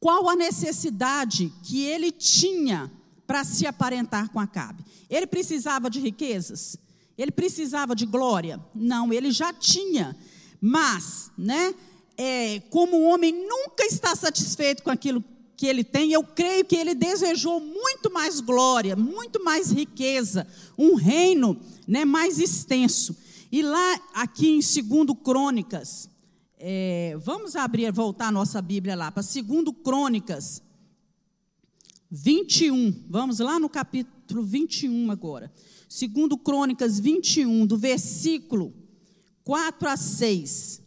Qual 0.00 0.28
a 0.28 0.34
necessidade 0.34 1.52
que 1.62 1.82
ele 1.84 2.10
tinha 2.10 2.90
para 3.26 3.44
se 3.44 3.66
aparentar 3.66 4.30
com 4.30 4.40
Acabe? 4.40 4.84
Ele 5.10 5.26
precisava 5.26 5.90
de 5.90 6.00
riquezas? 6.00 6.78
Ele 7.18 7.32
precisava 7.32 7.96
de 7.96 8.06
glória? 8.06 8.60
Não, 8.72 9.12
ele 9.12 9.32
já 9.32 9.52
tinha. 9.52 10.16
Mas, 10.60 11.32
né, 11.36 11.74
é, 12.16 12.60
como 12.70 12.96
o 12.96 13.04
homem 13.04 13.32
nunca 13.32 13.84
está 13.84 14.14
satisfeito 14.14 14.84
com 14.84 14.90
aquilo 14.90 15.22
que 15.56 15.66
ele 15.66 15.82
tem, 15.82 16.12
eu 16.12 16.22
creio 16.22 16.64
que 16.64 16.76
ele 16.76 16.94
desejou 16.94 17.58
muito 17.58 18.12
mais 18.12 18.38
glória, 18.38 18.94
muito 18.94 19.42
mais 19.42 19.72
riqueza, 19.72 20.46
um 20.78 20.94
reino 20.94 21.58
né, 21.86 22.04
mais 22.04 22.38
extenso. 22.38 23.16
E 23.50 23.62
lá, 23.62 24.00
aqui 24.14 24.48
em 24.48 24.60
2 24.60 25.18
Crônicas, 25.24 26.08
é, 26.56 27.16
vamos 27.20 27.56
abrir, 27.56 27.90
voltar 27.92 28.28
a 28.28 28.32
nossa 28.32 28.62
Bíblia 28.62 28.94
lá, 28.94 29.10
para 29.10 29.22
2 29.22 29.44
Crônicas 29.82 30.62
21. 32.10 33.04
Vamos 33.08 33.40
lá 33.40 33.58
no 33.58 33.68
capítulo 33.68 34.44
21 34.44 35.10
agora. 35.10 35.52
2 35.88 36.40
Crônicas 36.44 37.00
21, 37.00 37.66
do 37.66 37.76
versículo 37.76 38.74
4 39.42 39.88
a 39.88 39.96
6. 39.96 40.82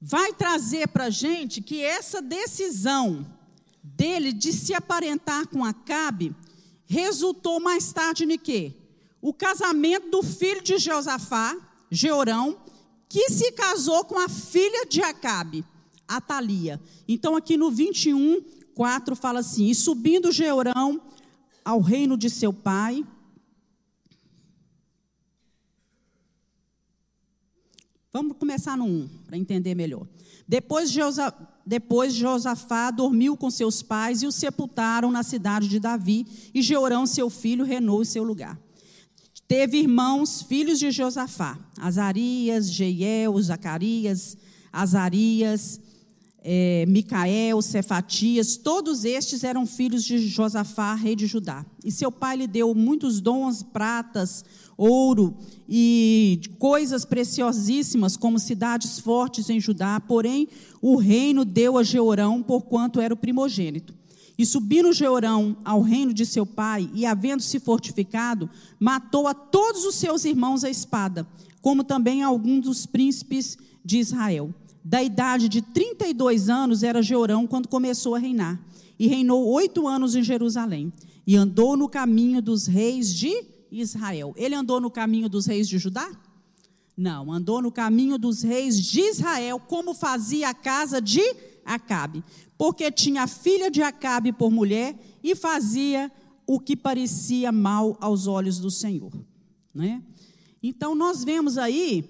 Vai 0.00 0.34
trazer 0.34 0.88
para 0.88 1.04
a 1.04 1.10
gente 1.10 1.62
que 1.62 1.82
essa 1.82 2.20
decisão 2.20 3.24
dele 3.82 4.32
de 4.32 4.52
se 4.52 4.74
aparentar 4.74 5.46
com 5.48 5.64
Acabe 5.64 6.36
resultou 6.84 7.58
mais 7.58 7.92
tarde 7.92 8.24
em 8.24 8.38
quê? 8.38 8.74
O 9.20 9.32
casamento 9.32 10.10
do 10.10 10.22
filho 10.22 10.62
de 10.62 10.76
Josafá, 10.76 11.56
Georão, 11.90 12.58
que 13.08 13.30
se 13.30 13.52
casou 13.52 14.04
com 14.04 14.18
a 14.18 14.28
filha 14.28 14.84
de 14.84 15.00
Acabe, 15.00 15.64
Atalia. 16.06 16.80
Então, 17.08 17.36
aqui 17.36 17.56
no 17.56 17.70
21, 17.70 18.42
4 18.74 19.16
fala 19.16 19.40
assim: 19.40 19.68
E 19.68 19.74
subindo 19.74 20.32
Georão 20.32 21.00
ao 21.64 21.80
reino 21.80 22.16
de 22.16 22.28
seu 22.28 22.52
pai. 22.52 23.04
Vamos 28.12 28.36
começar 28.36 28.76
no 28.76 28.84
1, 28.84 29.08
para 29.26 29.38
entender 29.38 29.74
melhor. 29.74 30.06
Depois, 30.46 30.90
Josa, 30.90 31.32
depois 31.64 32.12
Josafá 32.12 32.90
dormiu 32.90 33.38
com 33.38 33.50
seus 33.50 33.80
pais 33.80 34.22
e 34.22 34.26
o 34.26 34.32
sepultaram 34.32 35.10
na 35.10 35.22
cidade 35.22 35.66
de 35.66 35.80
Davi, 35.80 36.26
e 36.52 36.60
Georão, 36.60 37.06
seu 37.06 37.30
filho, 37.30 37.64
reinou 37.64 38.02
em 38.02 38.04
seu 38.04 38.22
lugar. 38.22 38.60
Teve 39.48 39.78
irmãos, 39.78 40.42
filhos 40.42 40.78
de 40.78 40.90
Josafá: 40.90 41.58
Azarias, 41.78 42.70
Jeiel, 42.70 43.40
Zacarias, 43.40 44.36
Azarias, 44.70 45.80
é, 46.44 46.84
Micael, 46.86 47.62
Cefatias, 47.62 48.56
todos 48.56 49.04
estes 49.04 49.44
eram 49.44 49.64
filhos 49.64 50.04
de 50.04 50.18
Josafá, 50.18 50.94
rei 50.94 51.14
de 51.16 51.26
Judá. 51.26 51.64
E 51.84 51.90
seu 51.90 52.10
pai 52.10 52.36
lhe 52.36 52.46
deu 52.46 52.74
muitos 52.74 53.20
dons, 53.20 53.62
pratas, 53.62 54.44
ouro 54.82 55.36
e 55.68 56.40
coisas 56.58 57.04
preciosíssimas, 57.04 58.16
como 58.16 58.38
cidades 58.38 58.98
fortes 58.98 59.48
em 59.48 59.60
Judá. 59.60 60.00
Porém, 60.00 60.48
o 60.80 60.96
reino 60.96 61.44
deu 61.44 61.78
a 61.78 61.84
Jeorão, 61.84 62.42
porquanto 62.42 63.00
era 63.00 63.14
o 63.14 63.16
primogênito. 63.16 63.94
E 64.36 64.44
subindo 64.44 64.92
Jeorão 64.92 65.56
ao 65.64 65.82
reino 65.82 66.12
de 66.12 66.26
seu 66.26 66.44
pai, 66.44 66.90
e 66.94 67.06
havendo-se 67.06 67.60
fortificado, 67.60 68.50
matou 68.80 69.28
a 69.28 69.34
todos 69.34 69.84
os 69.84 69.94
seus 69.94 70.24
irmãos 70.24 70.64
à 70.64 70.70
espada, 70.70 71.26
como 71.60 71.84
também 71.84 72.22
a 72.22 72.26
alguns 72.26 72.64
dos 72.64 72.86
príncipes 72.86 73.56
de 73.84 73.98
Israel. 73.98 74.52
Da 74.84 75.00
idade 75.00 75.48
de 75.48 75.62
32 75.62 76.48
anos 76.48 76.82
era 76.82 77.02
Jeorão 77.02 77.46
quando 77.46 77.68
começou 77.68 78.16
a 78.16 78.18
reinar, 78.18 78.60
e 78.98 79.06
reinou 79.06 79.46
oito 79.46 79.86
anos 79.86 80.16
em 80.16 80.24
Jerusalém, 80.24 80.92
e 81.24 81.36
andou 81.36 81.76
no 81.76 81.88
caminho 81.88 82.42
dos 82.42 82.66
reis 82.66 83.14
de 83.14 83.52
Israel. 83.80 84.34
Ele 84.36 84.54
andou 84.54 84.80
no 84.80 84.90
caminho 84.90 85.28
dos 85.28 85.46
reis 85.46 85.68
de 85.68 85.78
Judá? 85.78 86.10
Não, 86.96 87.32
andou 87.32 87.62
no 87.62 87.72
caminho 87.72 88.18
dos 88.18 88.42
reis 88.42 88.80
de 88.80 89.00
Israel, 89.00 89.58
como 89.58 89.94
fazia 89.94 90.50
a 90.50 90.54
casa 90.54 91.00
de 91.00 91.22
Acabe 91.64 92.22
porque 92.62 92.92
tinha 92.92 93.24
a 93.24 93.26
filha 93.26 93.68
de 93.68 93.82
Acabe 93.82 94.32
por 94.32 94.48
mulher 94.48 94.96
e 95.20 95.34
fazia 95.34 96.12
o 96.46 96.60
que 96.60 96.76
parecia 96.76 97.50
mal 97.50 97.96
aos 98.00 98.28
olhos 98.28 98.60
do 98.60 98.70
Senhor. 98.70 99.12
Né? 99.74 100.00
Então, 100.62 100.94
nós 100.94 101.24
vemos 101.24 101.58
aí 101.58 102.08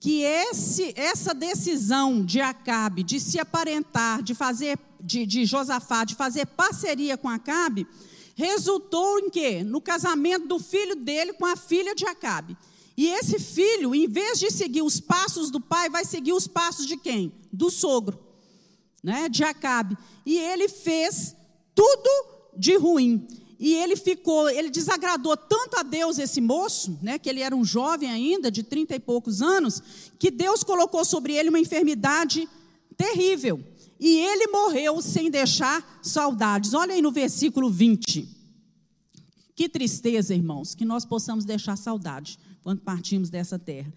que 0.00 0.22
esse, 0.22 0.94
essa 0.96 1.34
decisão 1.34 2.24
de 2.24 2.40
Acabe 2.40 3.02
de 3.02 3.20
se 3.20 3.38
aparentar, 3.38 4.22
de 4.22 4.34
fazer, 4.34 4.78
de, 4.98 5.26
de 5.26 5.44
Josafá, 5.44 6.04
de 6.04 6.14
fazer 6.14 6.46
parceria 6.46 7.18
com 7.18 7.28
Acabe, 7.28 7.86
resultou 8.34 9.18
em 9.18 9.30
quê? 9.30 9.62
No 9.62 9.80
casamento 9.80 10.46
do 10.46 10.58
filho 10.58 10.96
dele 10.96 11.32
com 11.32 11.46
a 11.46 11.56
filha 11.56 11.94
de 11.94 12.06
Acabe. 12.06 12.56
E 12.96 13.08
esse 13.08 13.38
filho, 13.38 13.94
em 13.94 14.06
vez 14.06 14.38
de 14.38 14.50
seguir 14.50 14.82
os 14.82 15.00
passos 15.00 15.50
do 15.50 15.60
pai, 15.60 15.88
vai 15.88 16.04
seguir 16.04 16.32
os 16.32 16.46
passos 16.46 16.86
de 16.86 16.96
quem? 16.96 17.32
Do 17.52 17.70
sogro 17.70 18.32
né, 19.02 19.28
de 19.28 19.42
Acabe. 19.42 19.98
E 20.24 20.38
ele 20.38 20.68
fez 20.68 21.34
tudo 21.74 22.10
de 22.56 22.76
ruim. 22.76 23.26
E 23.58 23.74
ele 23.74 23.96
ficou, 23.96 24.48
ele 24.48 24.70
desagradou 24.70 25.36
tanto 25.36 25.76
a 25.76 25.82
Deus 25.82 26.18
esse 26.18 26.40
moço, 26.40 26.98
né, 27.02 27.18
que 27.18 27.28
ele 27.28 27.40
era 27.40 27.54
um 27.54 27.64
jovem 27.64 28.10
ainda, 28.10 28.50
de 28.50 28.62
trinta 28.62 28.94
e 28.94 29.00
poucos 29.00 29.40
anos, 29.40 29.82
que 30.18 30.30
Deus 30.30 30.64
colocou 30.64 31.04
sobre 31.04 31.34
ele 31.34 31.48
uma 31.48 31.60
enfermidade 31.60 32.48
terrível. 32.96 33.62
E 34.04 34.18
ele 34.18 34.48
morreu 34.48 35.00
sem 35.00 35.30
deixar 35.30 36.00
saudades. 36.02 36.74
Olha 36.74 36.92
aí 36.92 37.00
no 37.00 37.12
versículo 37.12 37.70
20. 37.70 38.28
Que 39.54 39.68
tristeza, 39.68 40.34
irmãos, 40.34 40.74
que 40.74 40.84
nós 40.84 41.04
possamos 41.04 41.44
deixar 41.44 41.76
saudade 41.76 42.36
quando 42.64 42.80
partimos 42.80 43.30
dessa 43.30 43.60
terra. 43.60 43.94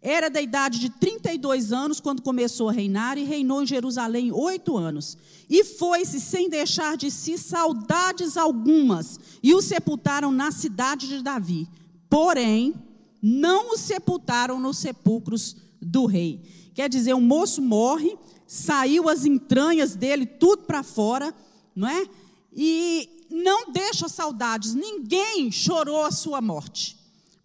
Era 0.00 0.30
da 0.30 0.40
idade 0.40 0.78
de 0.78 0.90
32 0.90 1.72
anos 1.72 1.98
quando 1.98 2.22
começou 2.22 2.68
a 2.68 2.72
reinar 2.72 3.18
e 3.18 3.24
reinou 3.24 3.60
em 3.60 3.66
Jerusalém 3.66 4.30
oito 4.30 4.76
anos. 4.76 5.18
E 5.50 5.64
foi-se 5.64 6.20
sem 6.20 6.48
deixar 6.48 6.96
de 6.96 7.10
si 7.10 7.36
saudades 7.36 8.36
algumas, 8.36 9.18
e 9.42 9.52
o 9.54 9.60
sepultaram 9.60 10.30
na 10.30 10.52
cidade 10.52 11.08
de 11.08 11.20
Davi. 11.20 11.68
Porém, 12.08 12.76
não 13.20 13.72
o 13.72 13.76
sepultaram 13.76 14.60
nos 14.60 14.78
sepulcros 14.78 15.56
do 15.82 16.06
rei. 16.06 16.42
Quer 16.74 16.88
dizer, 16.88 17.12
o 17.12 17.20
moço 17.20 17.60
morre, 17.60 18.16
saiu 18.48 19.08
as 19.08 19.24
entranhas 19.24 19.94
dele 19.94 20.26
tudo 20.26 20.64
para 20.64 20.82
fora, 20.82 21.32
não 21.76 21.86
é? 21.86 22.08
E 22.52 23.26
não 23.30 23.70
deixa 23.70 24.08
saudades, 24.08 24.74
ninguém 24.74 25.52
chorou 25.52 26.04
a 26.04 26.10
sua 26.10 26.40
morte 26.40 26.98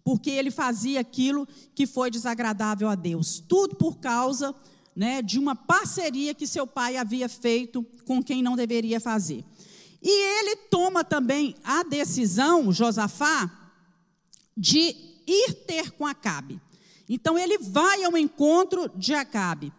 porque 0.04 0.30
ele 0.30 0.50
fazia 0.50 1.00
aquilo 1.00 1.48
que 1.74 1.86
foi 1.86 2.10
desagradável 2.10 2.88
a 2.88 2.94
Deus. 2.94 3.42
Tudo 3.48 3.74
por 3.74 3.96
causa 3.96 4.54
né, 4.94 5.22
de 5.22 5.38
uma 5.38 5.56
parceria 5.56 6.34
que 6.34 6.46
seu 6.46 6.66
pai 6.66 6.98
havia 6.98 7.28
feito 7.28 7.82
com 8.04 8.22
quem 8.22 8.42
não 8.42 8.54
deveria 8.54 9.00
fazer. 9.00 9.42
E 10.02 10.38
ele 10.38 10.56
toma 10.70 11.02
também 11.02 11.56
a 11.64 11.82
decisão, 11.82 12.70
Josafá, 12.70 13.50
de 14.54 14.94
ir 15.26 15.54
ter 15.66 15.92
com 15.92 16.06
Acabe. 16.06 16.60
Então 17.08 17.38
ele 17.38 17.56
vai 17.58 18.04
ao 18.04 18.16
encontro 18.16 18.90
de 18.94 19.14
Acabe, 19.14 19.72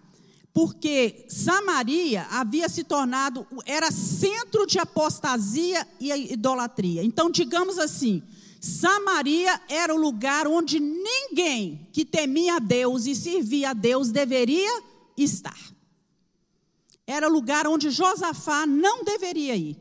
porque 0.56 1.26
Samaria 1.28 2.26
havia 2.32 2.70
se 2.70 2.86
tornado, 2.86 3.46
era 3.66 3.92
centro 3.92 4.66
de 4.66 4.80
apostasia 4.80 5.86
e 6.00 6.32
idolatria. 6.32 7.04
Então, 7.04 7.30
digamos 7.30 7.78
assim, 7.78 8.24
Samaria 8.62 9.60
era 9.68 9.94
o 9.94 9.98
lugar 9.98 10.48
onde 10.48 10.80
ninguém 10.80 11.86
que 11.92 12.06
temia 12.06 12.56
a 12.56 12.60
Deus 12.60 13.06
e 13.06 13.14
servia 13.14 13.72
a 13.72 13.74
Deus 13.74 14.12
deveria 14.12 14.82
estar. 15.18 15.60
Era 17.06 17.28
o 17.28 17.32
lugar 17.34 17.68
onde 17.68 17.90
Josafá 17.90 18.66
não 18.66 19.04
deveria 19.04 19.58
ir, 19.58 19.76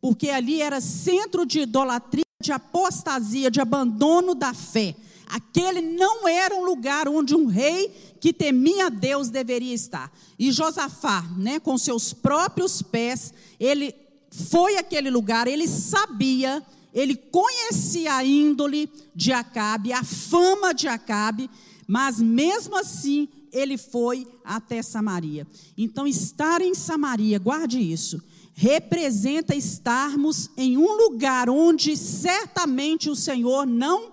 porque 0.00 0.30
ali 0.30 0.62
era 0.62 0.80
centro 0.80 1.44
de 1.44 1.60
idolatria, 1.60 2.24
de 2.42 2.52
apostasia, 2.52 3.50
de 3.50 3.60
abandono 3.60 4.34
da 4.34 4.54
fé. 4.54 4.96
Aquele 5.26 5.80
não 5.80 6.26
era 6.26 6.54
um 6.54 6.64
lugar 6.64 7.08
onde 7.08 7.34
um 7.34 7.46
rei 7.46 7.88
que 8.20 8.32
temia 8.32 8.88
Deus 8.90 9.28
deveria 9.28 9.74
estar. 9.74 10.12
E 10.38 10.50
Josafá, 10.52 11.22
né, 11.36 11.58
com 11.60 11.76
seus 11.76 12.12
próprios 12.12 12.82
pés, 12.82 13.32
ele 13.58 13.94
foi 14.30 14.76
aquele 14.76 15.10
lugar, 15.10 15.46
ele 15.46 15.66
sabia 15.66 16.62
ele 16.96 17.14
conhecia 17.14 18.14
a 18.14 18.24
índole 18.24 18.90
de 19.14 19.30
Acabe, 19.30 19.92
a 19.92 20.02
fama 20.02 20.72
de 20.72 20.88
Acabe, 20.88 21.50
mas 21.86 22.18
mesmo 22.18 22.74
assim 22.74 23.28
ele 23.52 23.76
foi 23.76 24.26
até 24.42 24.80
Samaria. 24.80 25.46
Então, 25.76 26.06
estar 26.06 26.62
em 26.62 26.74
Samaria, 26.74 27.38
guarde 27.38 27.78
isso, 27.78 28.18
representa 28.54 29.54
estarmos 29.54 30.48
em 30.56 30.78
um 30.78 30.96
lugar 30.96 31.50
onde 31.50 31.98
certamente 31.98 33.10
o 33.10 33.14
Senhor 33.14 33.66
não 33.66 34.12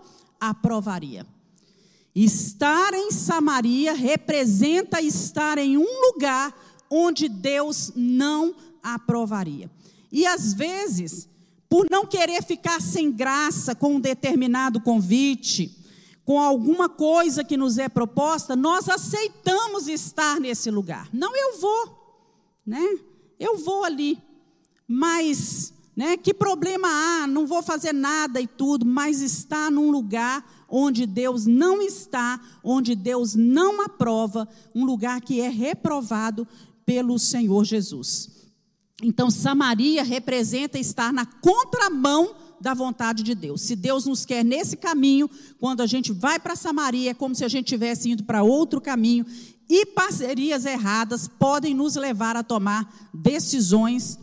aprovaria. 0.50 1.26
Estar 2.16 2.94
em 2.94 3.12
Samaria 3.12 3.94
representa 3.94 5.02
estar 5.02 5.58
em 5.58 5.78
um 5.78 6.02
lugar 6.02 6.54
onde 6.90 7.28
Deus 7.28 7.92
não 7.96 8.56
aprovaria. 8.84 9.70
E 10.12 10.26
às 10.28 10.54
vezes, 10.54 11.28
por 11.68 11.88
não 11.90 12.06
querer 12.06 12.44
ficar 12.44 12.80
sem 12.82 13.12
graça 13.12 13.74
com 13.74 13.96
um 13.96 14.00
determinado 14.00 14.80
convite, 14.80 15.76
com 16.24 16.40
alguma 16.40 16.88
coisa 16.88 17.44
que 17.44 17.58
nos 17.58 17.78
é 17.78 17.90
proposta, 17.90 18.56
nós 18.56 18.88
aceitamos 18.88 19.88
estar 19.88 20.40
nesse 20.40 20.70
lugar. 20.70 21.10
Não, 21.12 21.36
eu 21.36 21.60
vou, 21.60 22.30
né? 22.66 23.00
Eu 23.40 23.58
vou 23.58 23.84
ali, 23.84 24.22
mas, 24.88 25.74
né? 25.96 26.18
Que 26.18 26.34
problema 26.34 26.88
há? 26.88 27.28
Não 27.28 27.46
vou 27.46 27.62
fazer 27.62 27.94
nada 27.94 28.42
e 28.42 28.48
tudo, 28.48 28.86
mas 28.86 29.22
está 29.22 29.70
num 29.70 29.92
lugar 29.92 30.44
onde 30.68 31.06
Deus 31.06 31.46
não 31.46 31.82
está, 31.82 32.40
onde 32.64 32.96
Deus 32.96 33.36
não 33.36 33.82
aprova, 33.82 34.48
um 34.74 34.86
lugar 34.86 35.22
que 35.22 35.40
é 35.40 35.50
reprovado 35.50 36.48
pelo 36.86 37.20
Senhor 37.20 37.64
Jesus. 37.64 38.30
Então, 39.04 39.30
Samaria 39.30 40.04
representa 40.04 40.80
estar 40.80 41.14
na 41.14 41.26
contramão 41.26 42.36
da 42.60 42.74
vontade 42.74 43.24
de 43.24 43.36
Deus. 43.36 43.62
Se 43.62 43.76
Deus 43.76 44.06
nos 44.06 44.26
quer 44.26 44.44
nesse 44.44 44.78
caminho, 44.78 45.30
quando 45.60 45.82
a 45.82 45.86
gente 45.86 46.12
vai 46.12 46.40
para 46.40 46.56
Samaria, 46.56 47.12
é 47.12 47.14
como 47.14 47.36
se 47.36 47.44
a 47.44 47.50
gente 47.50 47.68
tivesse 47.68 48.10
indo 48.10 48.24
para 48.24 48.42
outro 48.42 48.80
caminho, 48.80 49.26
e 49.70 49.86
parcerias 49.86 50.66
erradas 50.66 51.28
podem 51.28 51.74
nos 51.74 51.96
levar 51.96 52.36
a 52.36 52.44
tomar 52.44 53.12
decisões 53.14 54.18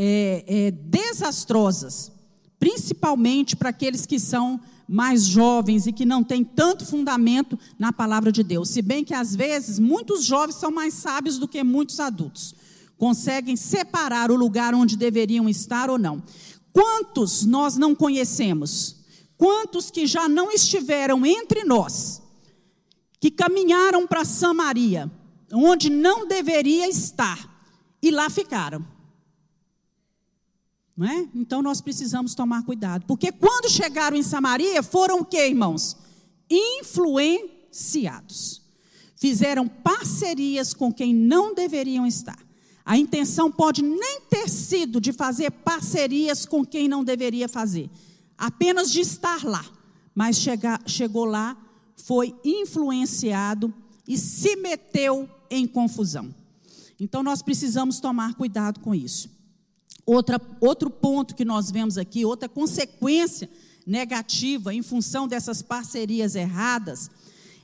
é, 0.00 0.44
é, 0.46 0.70
desastrosas, 0.70 2.12
principalmente 2.56 3.56
para 3.56 3.70
aqueles 3.70 4.06
que 4.06 4.20
são 4.20 4.60
mais 4.88 5.24
jovens 5.24 5.88
e 5.88 5.92
que 5.92 6.06
não 6.06 6.22
têm 6.22 6.44
tanto 6.44 6.86
fundamento 6.86 7.58
na 7.76 7.92
palavra 7.92 8.30
de 8.30 8.44
Deus. 8.44 8.70
Se 8.70 8.80
bem 8.80 9.04
que 9.04 9.12
às 9.12 9.34
vezes 9.34 9.80
muitos 9.80 10.24
jovens 10.24 10.54
são 10.54 10.70
mais 10.70 10.94
sábios 10.94 11.36
do 11.36 11.48
que 11.48 11.64
muitos 11.64 11.98
adultos 11.98 12.54
conseguem 12.96 13.56
separar 13.56 14.30
o 14.30 14.36
lugar 14.36 14.72
onde 14.72 14.96
deveriam 14.96 15.48
estar 15.48 15.90
ou 15.90 15.98
não. 15.98 16.22
Quantos 16.72 17.44
nós 17.44 17.76
não 17.76 17.92
conhecemos? 17.92 18.98
Quantos 19.36 19.90
que 19.90 20.06
já 20.06 20.28
não 20.28 20.52
estiveram 20.52 21.26
entre 21.26 21.64
nós, 21.64 22.22
que 23.20 23.32
caminharam 23.32 24.06
para 24.06 24.24
Samaria, 24.24 25.10
onde 25.52 25.90
não 25.90 26.26
deveria 26.26 26.88
estar, 26.88 27.48
e 28.00 28.12
lá 28.12 28.30
ficaram? 28.30 28.97
É? 31.00 31.28
Então 31.32 31.62
nós 31.62 31.80
precisamos 31.80 32.34
tomar 32.34 32.64
cuidado, 32.64 33.06
porque 33.06 33.30
quando 33.30 33.70
chegaram 33.70 34.16
em 34.16 34.22
Samaria, 34.22 34.82
foram 34.82 35.20
o 35.20 35.24
que, 35.24 35.38
irmãos? 35.38 35.96
Influenciados. 36.50 38.60
Fizeram 39.16 39.68
parcerias 39.68 40.74
com 40.74 40.92
quem 40.92 41.14
não 41.14 41.54
deveriam 41.54 42.04
estar. 42.04 42.38
A 42.84 42.98
intenção 42.98 43.52
pode 43.52 43.82
nem 43.82 44.22
ter 44.30 44.48
sido 44.48 45.00
de 45.00 45.12
fazer 45.12 45.50
parcerias 45.50 46.46
com 46.46 46.64
quem 46.64 46.88
não 46.88 47.04
deveria 47.04 47.48
fazer, 47.48 47.90
apenas 48.36 48.90
de 48.90 49.00
estar 49.00 49.44
lá. 49.44 49.64
Mas 50.14 50.38
chega, 50.38 50.80
chegou 50.86 51.24
lá, 51.24 51.56
foi 51.96 52.34
influenciado 52.44 53.72
e 54.06 54.18
se 54.18 54.54
meteu 54.56 55.28
em 55.50 55.66
confusão. 55.66 56.34
Então 56.98 57.22
nós 57.22 57.42
precisamos 57.42 58.00
tomar 58.00 58.34
cuidado 58.34 58.80
com 58.80 58.94
isso. 58.94 59.37
Outra, 60.08 60.40
outro 60.58 60.88
ponto 60.88 61.34
que 61.34 61.44
nós 61.44 61.70
vemos 61.70 61.98
aqui, 61.98 62.24
outra 62.24 62.48
consequência 62.48 63.46
negativa 63.86 64.72
em 64.72 64.80
função 64.80 65.28
dessas 65.28 65.60
parcerias 65.60 66.34
erradas, 66.34 67.10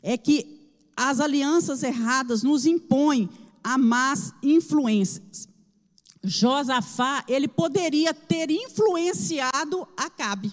é 0.03 0.19
que 0.19 0.61
as 0.95 1.21
alianças 1.21 1.83
erradas 1.83 2.43
nos 2.43 2.67
impõem 2.67 3.31
a 3.63 3.79
más 3.79 4.35
influências. 4.43 5.49
Josafá, 6.23 7.25
ele 7.29 7.49
poderia 7.49 8.13
ter 8.13 8.51
influenciado 8.51 9.89
Acabe, 9.97 10.53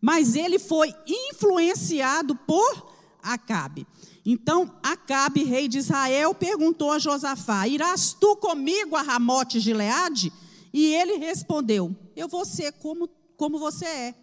mas 0.00 0.34
ele 0.34 0.58
foi 0.58 0.94
influenciado 1.06 2.34
por 2.34 2.94
Acabe. 3.22 3.86
Então, 4.24 4.74
Acabe, 4.82 5.44
rei 5.44 5.68
de 5.68 5.76
Israel, 5.76 6.34
perguntou 6.34 6.90
a 6.90 6.98
Josafá: 6.98 7.68
Irás 7.68 8.16
tu 8.18 8.36
comigo 8.36 8.96
a 8.96 9.02
Ramote 9.02 9.60
Gileade? 9.60 10.32
E 10.72 10.94
ele 10.94 11.16
respondeu: 11.16 11.94
Eu 12.14 12.28
vou 12.28 12.44
ser 12.44 12.72
como, 12.72 13.08
como 13.36 13.58
você 13.58 13.84
é. 13.84 14.14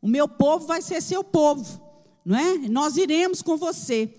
O 0.00 0.08
meu 0.08 0.26
povo 0.26 0.66
vai 0.66 0.82
ser 0.82 1.00
seu 1.00 1.22
povo, 1.22 1.80
não 2.24 2.36
é? 2.36 2.58
Nós 2.68 2.96
iremos 2.96 3.40
com 3.40 3.56
você. 3.56 4.12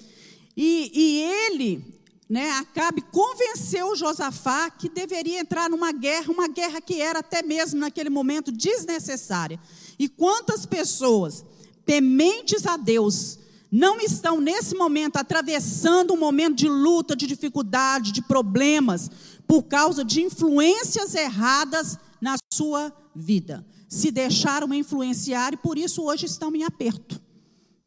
E, 0.56 0.92
e 0.94 1.22
ele 1.22 1.94
né, 2.30 2.52
Acabe 2.52 3.02
convenceu 3.02 3.96
Josafá 3.96 4.70
que 4.70 4.90
deveria 4.90 5.40
entrar 5.40 5.70
numa 5.70 5.92
guerra, 5.92 6.32
uma 6.32 6.48
guerra 6.48 6.82
que 6.82 7.02
era 7.02 7.20
até 7.20 7.44
mesmo 7.44 7.80
naquele 7.80 8.10
momento 8.10 8.52
desnecessária. 8.52 9.60
E 10.00 10.08
quantas 10.08 10.66
pessoas 10.66 11.46
tementes 11.86 12.66
a 12.66 12.78
Deus 12.78 13.38
não 13.72 14.00
estão 14.00 14.40
nesse 14.40 14.76
momento 14.76 15.18
atravessando 15.18 16.14
um 16.14 16.18
momento 16.18 16.56
de 16.56 16.70
luta, 16.70 17.16
de 17.16 17.28
dificuldade, 17.28 18.12
de 18.12 18.22
problemas, 18.22 19.10
por 19.48 19.64
causa 19.64 20.04
de 20.04 20.22
influências 20.22 21.16
erradas 21.16 21.98
na 22.22 22.36
sua 22.54 22.92
vida. 23.16 23.66
Se 23.88 24.12
deixaram 24.12 24.74
influenciar 24.74 25.54
e 25.54 25.58
por 25.58 25.78
isso 25.78 26.02
hoje 26.04 26.26
estão 26.26 26.56
em 26.56 26.64
aperto, 26.64 27.22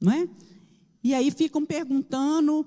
não 0.00 0.12
é? 0.12 0.28
E 1.02 1.14
aí 1.14 1.30
ficam 1.30 1.64
perguntando 1.64 2.66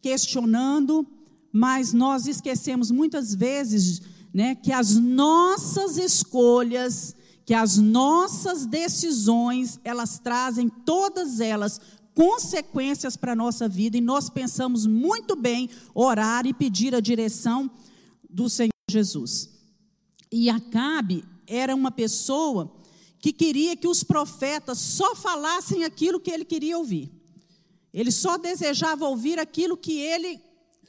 questionando, 0.00 1.06
mas 1.52 1.92
nós 1.92 2.26
esquecemos 2.26 2.90
muitas 2.90 3.34
vezes 3.34 4.00
né, 4.32 4.54
que 4.54 4.72
as 4.72 4.96
nossas 4.96 5.98
escolhas, 5.98 7.14
que 7.44 7.52
as 7.52 7.76
nossas 7.76 8.64
decisões, 8.64 9.78
elas 9.84 10.18
trazem 10.18 10.68
todas 10.68 11.40
elas 11.40 11.80
consequências 12.14 13.16
para 13.16 13.32
a 13.32 13.36
nossa 13.36 13.68
vida 13.68 13.96
e 13.96 14.00
nós 14.00 14.30
pensamos 14.30 14.86
muito 14.86 15.34
bem 15.34 15.68
orar 15.94 16.46
e 16.46 16.52
pedir 16.52 16.94
a 16.94 17.00
direção 17.00 17.70
do 18.32 18.48
Senhor 18.48 18.70
Jesus. 18.90 19.50
E 20.30 20.48
Acabe 20.48 21.24
era 21.46 21.74
uma 21.74 21.90
pessoa 21.90 22.74
que 23.20 23.32
queria 23.32 23.76
que 23.76 23.86
os 23.86 24.02
profetas 24.02 24.78
só 24.78 25.14
falassem 25.14 25.84
aquilo 25.84 26.18
que 26.18 26.30
ele 26.30 26.44
queria 26.44 26.76
ouvir. 26.76 27.10
Ele 27.92 28.10
só 28.10 28.38
desejava 28.38 29.06
ouvir 29.06 29.38
aquilo 29.38 29.76
que 29.76 29.98
ele 29.98 30.40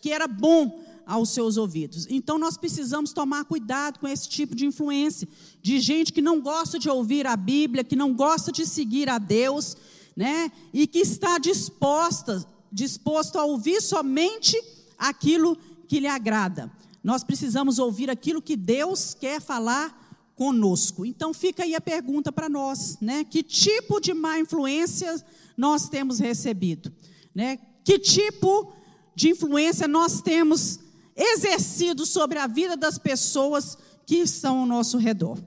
que 0.02 0.12
era 0.12 0.28
bom 0.28 0.84
aos 1.06 1.30
seus 1.30 1.58
ouvidos. 1.58 2.08
Então 2.10 2.38
nós 2.38 2.58
precisamos 2.58 3.14
tomar 3.14 3.46
cuidado 3.46 4.00
com 4.00 4.08
esse 4.08 4.28
tipo 4.28 4.56
de 4.56 4.66
influência, 4.66 5.28
de 5.62 5.80
gente 5.80 6.12
que 6.12 6.22
não 6.22 6.42
gosta 6.42 6.80
de 6.80 6.90
ouvir 6.90 7.28
a 7.28 7.36
Bíblia, 7.36 7.84
que 7.84 7.96
não 7.96 8.14
gosta 8.14 8.52
de 8.52 8.66
seguir 8.66 9.10
a 9.10 9.18
Deus, 9.18 9.78
né? 10.16 10.52
E 10.74 10.88
que 10.88 11.00
está 11.00 11.38
disposta, 11.38 12.46
disposto 12.72 13.38
a 13.38 13.46
ouvir 13.46 13.82
somente 13.82 14.62
aquilo 14.98 15.58
que 15.88 16.00
lhe 16.00 16.08
agrada. 16.08 16.72
Nós 17.04 17.24
precisamos 17.24 17.80
ouvir 17.80 18.10
aquilo 18.10 18.42
que 18.42 18.56
Deus 18.56 19.14
quer 19.14 19.42
falar 19.42 20.02
conosco. 20.36 21.06
Então 21.06 21.34
fica 21.34 21.64
aí 21.64 21.76
a 21.76 21.82
pergunta 21.82 22.32
para 22.32 22.50
nós, 22.50 22.98
né? 23.02 23.24
Que 23.24 23.44
tipo 23.44 24.00
de 24.00 24.14
má 24.14 24.40
influência 24.40 25.24
nós 25.58 25.90
temos 25.90 26.20
recebido, 26.20 26.92
né? 27.36 27.60
Que 27.84 28.00
tipo 28.00 28.74
de 29.16 29.30
influência 29.30 29.88
nós 29.88 30.22
temos 30.22 30.80
exercido 31.16 32.06
sobre 32.06 32.40
a 32.40 32.48
vida 32.48 32.76
das 32.76 32.98
pessoas 32.98 33.78
que 34.06 34.16
estão 34.16 34.60
ao 34.60 34.66
nosso 34.66 34.98
redor. 34.98 35.38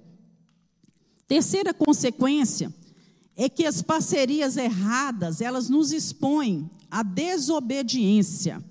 Terceira 1.27 1.75
consequência 1.75 2.73
é 3.35 3.49
que 3.49 3.67
as 3.67 3.83
parcerias 3.83 4.57
erradas, 4.57 5.41
elas 5.41 5.69
nos 5.69 5.93
expõem 5.93 6.71
à 6.91 7.03
desobediência, 7.03 8.65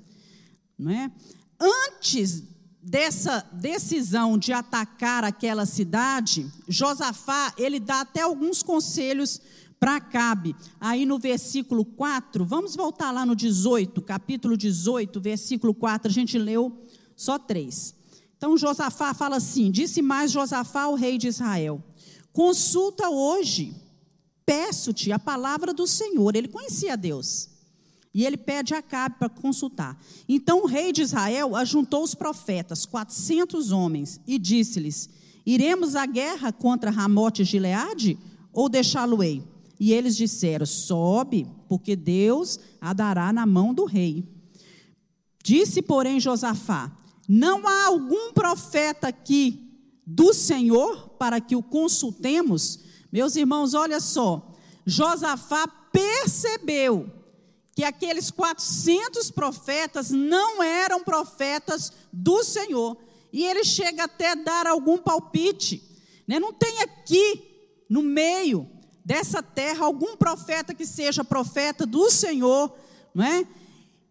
não 0.78 0.91
é? 0.91 1.12
Antes 1.60 2.43
dessa 2.86 3.43
decisão 3.52 4.38
de 4.38 4.54
atacar 4.54 5.24
aquela 5.24 5.65
cidade, 5.65 6.48
Josafá, 6.67 7.52
ele 7.58 7.80
dá 7.80 8.02
até 8.02 8.21
alguns 8.21 8.62
conselhos 8.62 9.41
para 9.80 9.95
Acabe. 9.95 10.56
Aí 10.80 11.04
no 11.04 11.17
versículo 11.17 11.84
4, 11.84 12.45
vamos 12.45 12.76
voltar 12.76 13.09
lá 13.09 13.26
no 13.26 13.36
18, 13.36 13.99
capítulo 14.03 14.55
18, 14.55 15.20
versículo 15.20 15.74
4, 15.74 16.09
a 16.09 16.14
gente 16.14 16.38
leu 16.38 16.86
só 17.16 17.39
três. 17.39 17.95
Então 18.38 18.55
Josafá 18.55 19.16
fala 19.16 19.38
assim: 19.38 19.72
Disse 19.72 20.03
mais 20.03 20.32
Josafá 20.32 20.84
ao 20.84 20.93
rei 20.93 21.18
de 21.18 21.28
Israel: 21.28 21.84
Consulta 22.32 23.09
hoje, 23.09 23.74
peço-te 24.45 25.12
a 25.12 25.18
palavra 25.18 25.74
do 25.74 25.88
Senhor. 25.88 26.36
Ele 26.36 26.47
conhecia 26.47 26.95
Deus. 26.95 27.49
E 28.16 28.26
ele 28.26 28.38
pede 28.38 28.74
a 28.74 28.78
Acabe 28.78 29.18
para 29.20 29.28
consultar. 29.28 29.99
Então 30.28 30.63
o 30.63 30.68
rei 30.68 30.93
de 30.93 31.01
Israel 31.01 31.53
ajuntou 31.53 32.01
os 32.01 32.16
profetas, 32.16 32.86
400 32.86 33.74
homens, 33.74 34.22
e 34.26 34.39
disse-lhes: 34.39 35.09
Iremos 35.45 35.97
à 35.97 36.05
guerra 36.05 36.53
contra 36.53 36.89
Ramote 36.89 37.41
e 37.41 37.45
Gileade 37.45 38.18
ou 38.53 38.70
deixá-lo-ei? 38.70 39.43
E 39.78 39.91
eles 39.91 40.16
disseram: 40.16 40.66
Sobe, 40.66 41.45
porque 41.68 41.93
Deus 41.93 42.57
a 42.80 42.93
dará 42.93 43.34
na 43.34 43.45
mão 43.45 43.74
do 43.74 43.84
rei. 43.84 44.26
Disse, 45.43 45.82
porém, 45.82 46.18
Josafá: 46.18 46.89
Não 47.28 47.68
há 47.68 47.88
algum 47.88 48.32
profeta 48.32 49.09
aqui 49.09 49.61
do 50.07 50.34
Senhor 50.34 51.09
para 51.20 51.41
que 51.41 51.53
o 51.53 51.61
consultemos? 51.61 52.80
Meus 53.11 53.36
irmãos, 53.36 53.74
olha 53.74 53.99
só. 53.99 54.55
Josafá 54.86 55.68
percebeu 55.68 57.24
que 57.76 57.84
aqueles 57.84 58.32
400 58.32 59.30
profetas 59.32 60.09
não 60.09 60.63
eram 60.63 61.03
profetas 61.03 61.91
do 62.11 62.41
Senhor. 62.41 62.97
E 63.34 63.45
ele 63.45 63.65
chega 63.65 64.05
até 64.05 64.34
dar 64.34 64.65
algum 64.65 64.97
palpite. 64.97 65.84
Né? 66.26 66.39
Não 66.39 66.53
tem 66.53 66.80
aqui, 66.80 67.43
no 67.89 68.01
meio 68.01 68.65
dessa 69.03 69.43
terra, 69.43 69.86
algum 69.86 70.15
profeta 70.15 70.73
que 70.73 70.86
seja 70.86 71.21
profeta 71.21 71.86
do 71.86 72.09
Senhor. 72.09 72.73
Não 73.13 73.26
é? 73.26 73.45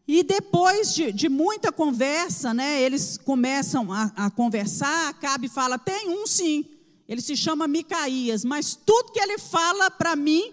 E 0.07 0.23
depois 0.23 0.95
de, 0.95 1.11
de, 1.11 1.31
muita 1.31 1.73
conversa, 1.73 2.53
né, 2.53 2.83
eles 2.83 3.17
começam 3.17 3.91
a, 3.91 4.13
a 4.15 4.31
conversar. 4.31 5.09
Acabe 5.09 5.49
fala: 5.49 5.79
tem 5.79 6.11
um 6.11 6.27
sim. 6.27 6.67
Ele 7.09 7.23
se 7.23 7.35
chama 7.35 7.67
Micaías, 7.67 8.45
mas 8.45 8.75
tudo 8.75 9.13
que 9.13 9.21
ele 9.21 9.39
fala 9.39 9.91
para 9.91 10.15
mim 10.15 10.53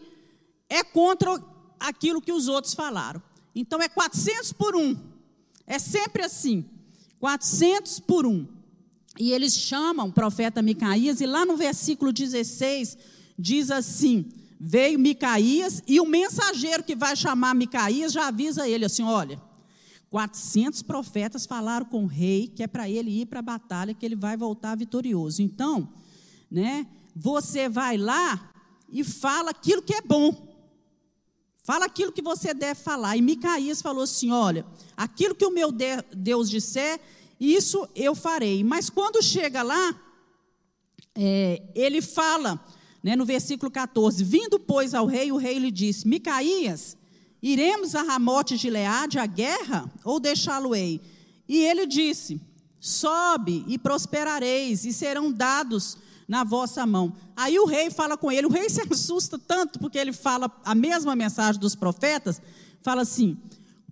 é 0.69 0.81
contra 0.83 1.37
aquilo 1.81 2.21
que 2.21 2.31
os 2.31 2.47
outros 2.47 2.73
falaram. 2.73 3.21
Então 3.53 3.81
é 3.81 3.89
400 3.89 4.53
por 4.53 4.75
um. 4.75 4.97
É 5.67 5.79
sempre 5.79 6.23
assim. 6.23 6.65
400 7.19 7.99
por 7.99 8.25
um. 8.25 8.47
E 9.19 9.31
eles 9.31 9.55
chamam 9.55 10.07
o 10.07 10.13
profeta 10.13 10.61
Micaías, 10.61 11.19
e 11.19 11.25
lá 11.25 11.45
no 11.45 11.57
versículo 11.57 12.13
16 12.13 12.97
diz 13.37 13.69
assim: 13.69 14.31
Veio 14.59 14.97
Micaías, 14.97 15.83
e 15.87 15.99
o 15.99 16.05
mensageiro 16.05 16.83
que 16.83 16.95
vai 16.95 17.15
chamar 17.15 17.53
Micaías 17.53 18.13
já 18.13 18.27
avisa 18.27 18.67
ele 18.67 18.85
assim: 18.85 19.03
Olha, 19.03 19.41
400 20.09 20.81
profetas 20.81 21.45
falaram 21.45 21.85
com 21.85 22.03
o 22.03 22.07
rei 22.07 22.47
que 22.47 22.63
é 22.63 22.67
para 22.67 22.89
ele 22.89 23.21
ir 23.21 23.25
para 23.25 23.39
a 23.39 23.43
batalha, 23.43 23.93
que 23.93 24.05
ele 24.05 24.15
vai 24.15 24.37
voltar 24.37 24.75
vitorioso. 24.75 25.41
Então, 25.41 25.89
né, 26.49 26.87
você 27.15 27.69
vai 27.69 27.97
lá 27.97 28.51
e 28.89 29.03
fala 29.03 29.51
aquilo 29.51 29.81
que 29.81 29.93
é 29.93 30.01
bom. 30.01 30.50
Fala 31.63 31.85
aquilo 31.85 32.11
que 32.11 32.21
você 32.21 32.53
deve 32.53 32.79
falar. 32.79 33.15
E 33.15 33.21
Micaías 33.21 33.81
falou 33.81 34.03
assim: 34.03 34.31
Olha, 34.31 34.65
aquilo 34.97 35.35
que 35.35 35.45
o 35.45 35.51
meu 35.51 35.71
Deus 35.71 36.49
disser, 36.49 36.99
isso 37.39 37.87
eu 37.95 38.15
farei. 38.15 38.63
Mas 38.63 38.89
quando 38.89 39.21
chega 39.21 39.61
lá, 39.61 39.95
é, 41.15 41.61
ele 41.75 42.01
fala, 42.01 42.63
né, 43.03 43.15
no 43.15 43.25
versículo 43.25 43.69
14: 43.69 44.23
Vindo, 44.23 44.59
pois, 44.59 44.93
ao 44.93 45.05
rei, 45.05 45.31
o 45.31 45.37
rei 45.37 45.59
lhe 45.59 45.71
disse: 45.71 46.07
Micaías, 46.07 46.97
iremos 47.41 47.95
a 47.95 48.01
Ramote 48.01 48.57
de 48.57 48.69
Leade 48.69 49.19
à 49.19 49.25
guerra 49.25 49.91
ou 50.03 50.19
deixá-lo-ei? 50.19 50.99
E 51.47 51.59
ele 51.59 51.85
disse: 51.85 52.41
Sobe 52.79 53.63
e 53.67 53.77
prosperareis, 53.77 54.85
e 54.85 54.91
serão 54.91 55.31
dados 55.31 55.97
na 56.27 56.43
vossa 56.43 56.85
mão. 56.85 57.13
Aí 57.35 57.57
o 57.59 57.65
rei 57.65 57.89
fala 57.89 58.17
com 58.17 58.31
ele, 58.31 58.47
o 58.47 58.51
rei 58.51 58.67
se 58.69 58.81
assusta 58.81 59.37
tanto 59.37 59.79
porque 59.79 59.97
ele 59.97 60.13
fala 60.13 60.51
a 60.63 60.75
mesma 60.75 61.15
mensagem 61.15 61.59
dos 61.59 61.75
profetas, 61.75 62.41
fala 62.81 63.01
assim: 63.01 63.37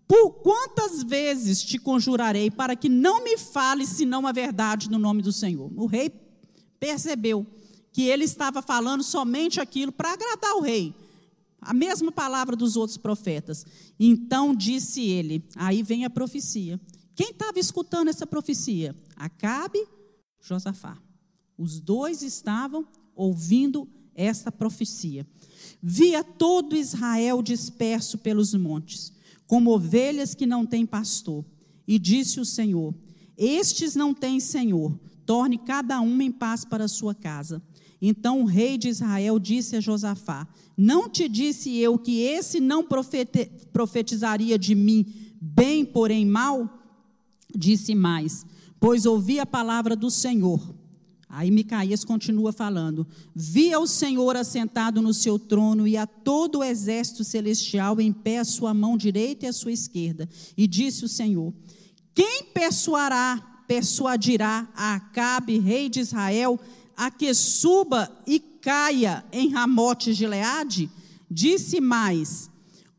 Por 0.07 0.31
quantas 0.41 1.03
vezes 1.03 1.61
te 1.61 1.77
conjurarei 1.77 2.49
para 2.49 2.75
que 2.75 2.89
não 2.89 3.23
me 3.23 3.37
fales 3.37 3.89
senão 3.89 4.25
a 4.27 4.31
verdade 4.31 4.89
no 4.89 4.97
nome 4.97 5.21
do 5.21 5.31
Senhor? 5.31 5.71
O 5.75 5.85
rei 5.85 6.11
percebeu 6.79 7.45
que 7.91 8.03
ele 8.03 8.23
estava 8.23 8.61
falando 8.61 9.03
somente 9.03 9.59
aquilo 9.59 9.91
para 9.91 10.13
agradar 10.13 10.55
o 10.55 10.61
rei. 10.61 10.93
A 11.61 11.73
mesma 11.73 12.11
palavra 12.11 12.55
dos 12.55 12.77
outros 12.77 12.97
profetas. 12.97 13.65
Então 13.99 14.55
disse 14.55 15.01
ele, 15.01 15.43
aí 15.55 15.83
vem 15.83 16.05
a 16.05 16.09
profecia. 16.09 16.79
Quem 17.15 17.31
estava 17.31 17.59
escutando 17.59 18.07
essa 18.07 18.25
profecia? 18.25 18.95
Acabe, 19.17 19.85
Josafá. 20.39 20.97
Os 21.59 21.81
dois 21.81 22.23
estavam 22.23 22.87
ouvindo 23.13 23.85
esta 24.15 24.49
profecia. 24.49 25.27
Via 25.83 26.23
todo 26.23 26.73
Israel 26.73 27.41
disperso 27.41 28.17
pelos 28.17 28.53
montes, 28.53 29.11
como 29.45 29.71
ovelhas 29.71 30.33
que 30.33 30.45
não 30.45 30.65
têm 30.65 30.85
pastor. 30.85 31.43
E 31.85 31.99
disse 31.99 32.39
o 32.39 32.45
Senhor: 32.45 32.95
Estes 33.37 33.93
não 33.93 34.13
têm 34.13 34.39
Senhor, 34.39 34.97
torne 35.25 35.57
cada 35.57 35.99
um 35.99 36.21
em 36.21 36.31
paz 36.31 36.63
para 36.63 36.87
sua 36.87 37.13
casa. 37.13 37.61
Então 38.01 38.41
o 38.41 38.45
rei 38.45 38.77
de 38.77 38.87
Israel 38.87 39.37
disse 39.37 39.75
a 39.75 39.81
Josafá: 39.81 40.47
Não 40.77 41.09
te 41.09 41.27
disse 41.27 41.75
eu 41.75 41.97
que 41.97 42.21
esse 42.21 42.61
não 42.61 42.87
profetizaria 43.73 44.57
de 44.57 44.73
mim 44.75 45.05
bem, 45.41 45.83
porém 45.83 46.25
mal? 46.25 46.69
Disse 47.53 47.93
mais: 47.93 48.45
Pois 48.79 49.05
ouvi 49.05 49.41
a 49.41 49.45
palavra 49.45 49.93
do 49.93 50.09
Senhor. 50.09 50.78
Aí 51.29 51.51
Micaías 51.51 52.03
continua 52.03 52.51
falando: 52.51 53.05
Via 53.35 53.79
o 53.79 53.85
Senhor 53.85 54.35
assentado 54.35 54.99
no 54.99 55.13
seu 55.13 55.37
trono 55.37 55.87
e 55.87 55.95
a 55.95 56.07
todo 56.07 56.59
o 56.59 56.63
exército 56.63 57.23
celestial 57.23 58.01
em 58.01 58.11
pé 58.11 58.39
à 58.39 58.43
sua 58.43 58.73
mão 58.73 58.97
direita 58.97 59.45
e 59.45 59.49
à 59.49 59.53
sua 59.53 59.71
esquerda. 59.71 60.27
E 60.57 60.65
disse 60.65 61.05
o 61.05 61.07
Senhor: 61.07 61.53
Quem 62.15 62.45
persuará, 62.45 63.63
persuadirá 63.67 64.67
a 64.75 64.95
Acabe, 64.95 65.59
rei 65.59 65.87
de 65.87 65.99
Israel, 65.99 66.59
a 66.97 67.11
que 67.11 67.31
suba 67.35 68.11
e 68.25 68.39
caia 68.39 69.23
em 69.31 69.49
Ramote 69.49 70.13
Gileade? 70.13 70.89
Disse 71.29 71.79
mais: 71.79 72.49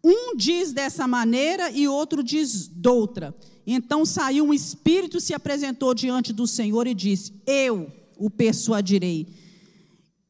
Um 0.04 0.36
diz 0.36 0.72
dessa 0.72 1.08
maneira 1.08 1.72
e 1.72 1.88
outro 1.88 2.22
diz 2.22 2.68
doutra. 2.68 3.36
Então 3.66 4.06
saiu 4.06 4.44
um 4.46 4.54
espírito, 4.54 5.20
se 5.20 5.34
apresentou 5.34 5.92
diante 5.94 6.32
do 6.32 6.46
Senhor 6.46 6.86
e 6.86 6.94
disse: 6.94 7.32
Eu 7.44 7.98
o 8.20 8.28
persuadirei. 8.28 9.26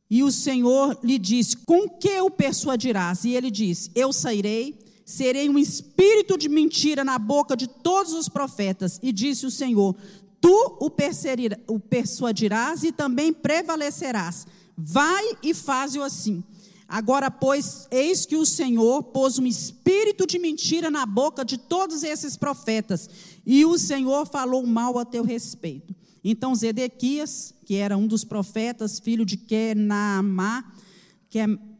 E 0.08 0.22
o 0.22 0.30
Senhor 0.30 0.98
lhe 1.02 1.18
disse: 1.18 1.56
Com 1.56 1.88
que 1.88 2.20
o 2.20 2.30
persuadirás? 2.30 3.24
E 3.24 3.34
ele 3.34 3.50
disse: 3.50 3.90
Eu 3.94 4.12
sairei, 4.12 4.78
serei 5.04 5.50
um 5.50 5.58
espírito 5.58 6.38
de 6.38 6.48
mentira 6.48 7.04
na 7.04 7.18
boca 7.18 7.56
de 7.56 7.66
todos 7.66 8.12
os 8.12 8.28
profetas. 8.28 8.98
E 9.02 9.12
disse 9.12 9.44
o 9.44 9.50
Senhor: 9.50 9.94
Tu 10.40 10.78
o 10.80 11.78
persuadirás 11.80 12.84
e 12.84 12.92
também 12.92 13.32
prevalecerás. 13.32 14.46
Vai 14.76 15.36
e 15.42 15.52
faze-o 15.52 16.02
assim. 16.02 16.42
Agora, 16.88 17.30
pois, 17.30 17.86
eis 17.88 18.26
que 18.26 18.34
o 18.34 18.44
Senhor 18.44 19.04
pôs 19.04 19.38
um 19.38 19.46
espírito 19.46 20.26
de 20.26 20.40
mentira 20.40 20.90
na 20.90 21.06
boca 21.06 21.44
de 21.44 21.56
todos 21.56 22.02
esses 22.02 22.36
profetas, 22.36 23.08
e 23.46 23.64
o 23.64 23.78
Senhor 23.78 24.26
falou 24.26 24.66
mal 24.66 24.98
a 24.98 25.04
teu 25.04 25.22
respeito. 25.22 25.94
Então 26.24 26.52
Zedequias, 26.52 27.54
que 27.70 27.76
era 27.76 27.96
um 27.96 28.08
dos 28.08 28.24
profetas, 28.24 28.98
filho 28.98 29.24
de 29.24 29.36
Kenaamá, 29.36 30.72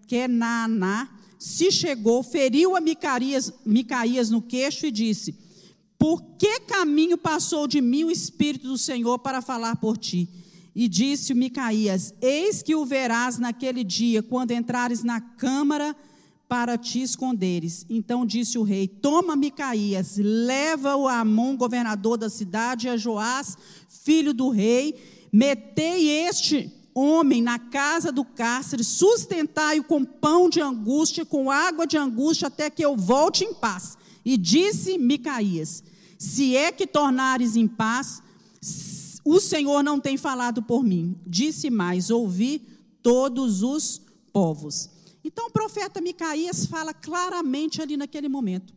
Kenaná, 0.06 1.10
se 1.36 1.72
chegou, 1.72 2.22
feriu 2.22 2.76
a 2.76 2.80
Micaías, 2.80 3.52
Micaías 3.66 4.30
no 4.30 4.40
queixo 4.40 4.86
e 4.86 4.92
disse: 4.92 5.34
Por 5.98 6.22
que 6.38 6.60
caminho 6.60 7.18
passou 7.18 7.66
de 7.66 7.80
mim 7.80 8.04
o 8.04 8.10
Espírito 8.12 8.68
do 8.68 8.78
Senhor 8.78 9.18
para 9.18 9.42
falar 9.42 9.74
por 9.80 9.98
ti? 9.98 10.28
E 10.76 10.86
disse 10.86 11.34
Micaías: 11.34 12.14
Eis 12.22 12.62
que 12.62 12.76
o 12.76 12.86
verás 12.86 13.40
naquele 13.40 13.82
dia, 13.82 14.22
quando 14.22 14.52
entrares 14.52 15.02
na 15.02 15.20
câmara 15.20 15.96
para 16.48 16.78
te 16.78 17.02
esconderes. 17.02 17.84
Então 17.90 18.24
disse 18.24 18.56
o 18.56 18.62
rei: 18.62 18.86
Toma 18.86 19.34
Micaías, 19.34 20.18
leva-o 20.18 21.08
a 21.08 21.18
Amon, 21.18 21.56
governador 21.56 22.16
da 22.16 22.30
cidade, 22.30 22.88
a 22.88 22.96
Joás, 22.96 23.58
filho 23.88 24.32
do 24.32 24.50
rei, 24.50 25.19
metei 25.32 26.08
este 26.26 26.72
homem 26.94 27.40
na 27.40 27.58
casa 27.58 28.10
do 28.10 28.24
cárcere, 28.24 28.82
sustentai-o 28.82 29.84
com 29.84 30.04
pão 30.04 30.48
de 30.48 30.60
angústia, 30.60 31.24
com 31.24 31.50
água 31.50 31.86
de 31.86 31.96
angústia, 31.96 32.48
até 32.48 32.68
que 32.68 32.84
eu 32.84 32.96
volte 32.96 33.44
em 33.44 33.54
paz. 33.54 33.96
E 34.24 34.36
disse 34.36 34.98
Micaías: 34.98 35.82
Se 36.18 36.56
é 36.56 36.72
que 36.72 36.86
tornares 36.86 37.56
em 37.56 37.66
paz, 37.66 38.22
o 39.24 39.40
Senhor 39.40 39.82
não 39.82 40.00
tem 40.00 40.16
falado 40.16 40.62
por 40.62 40.82
mim. 40.82 41.16
Disse 41.26 41.70
mais: 41.70 42.10
Ouvi 42.10 42.66
todos 43.02 43.62
os 43.62 44.00
povos. 44.32 44.90
Então 45.24 45.48
o 45.48 45.52
profeta 45.52 46.00
Micaías 46.00 46.66
fala 46.66 46.94
claramente 46.94 47.80
ali 47.80 47.96
naquele 47.96 48.28
momento 48.28 48.74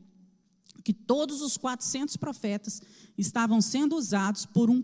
que 0.84 0.93
todos 0.93 1.41
os 1.41 1.56
400 1.56 2.18
profetas 2.18 2.82
estavam 3.18 3.62
sendo 3.62 3.95
usados 3.95 4.45
por 4.45 4.70
um 4.70 4.84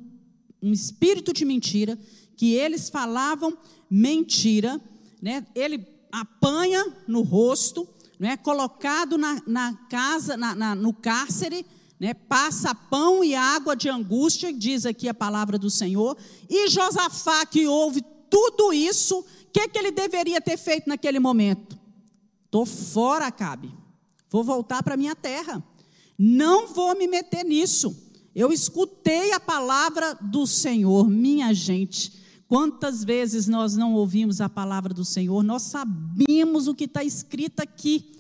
um 0.61 0.71
espírito 0.71 1.33
de 1.33 1.45
mentira, 1.45 1.97
que 2.35 2.53
eles 2.53 2.89
falavam 2.89 3.57
mentira, 3.89 4.79
né? 5.21 5.45
ele 5.55 5.85
apanha 6.11 6.85
no 7.07 7.21
rosto, 7.21 7.87
né? 8.19 8.37
colocado 8.37 9.17
na, 9.17 9.41
na 9.45 9.73
casa, 9.89 10.35
na, 10.37 10.55
na, 10.55 10.75
no 10.75 10.93
cárcere, 10.93 11.65
né? 11.99 12.13
passa 12.13 12.73
pão 12.73 13.23
e 13.23 13.35
água 13.35 13.75
de 13.75 13.89
angústia, 13.89 14.53
diz 14.53 14.85
aqui 14.85 15.07
a 15.07 15.13
palavra 15.13 15.57
do 15.57 15.69
Senhor, 15.69 16.17
e 16.49 16.69
Josafá, 16.69 17.45
que 17.45 17.67
ouve 17.67 18.03
tudo 18.29 18.71
isso, 18.71 19.19
o 19.19 19.51
que, 19.51 19.67
que 19.67 19.77
ele 19.77 19.91
deveria 19.91 20.39
ter 20.39 20.57
feito 20.57 20.87
naquele 20.87 21.19
momento? 21.19 21.77
Estou 22.45 22.65
fora, 22.65 23.31
Cabe. 23.31 23.71
Vou 24.29 24.43
voltar 24.43 24.83
para 24.83 24.97
minha 24.97 25.15
terra. 25.15 25.63
Não 26.17 26.67
vou 26.67 26.95
me 26.95 27.07
meter 27.07 27.43
nisso. 27.43 28.08
Eu 28.39 28.53
escutei 28.53 29.33
a 29.33 29.39
palavra 29.39 30.17
do 30.21 30.47
Senhor, 30.47 31.09
minha 31.09 31.53
gente. 31.53 32.13
Quantas 32.47 33.03
vezes 33.03 33.49
nós 33.49 33.75
não 33.75 33.93
ouvimos 33.93 34.39
a 34.39 34.47
palavra 34.47 34.93
do 34.93 35.03
Senhor, 35.03 35.43
nós 35.43 35.63
sabemos 35.63 36.65
o 36.65 36.73
que 36.73 36.85
está 36.85 37.03
escrito 37.03 37.59
aqui. 37.59 38.13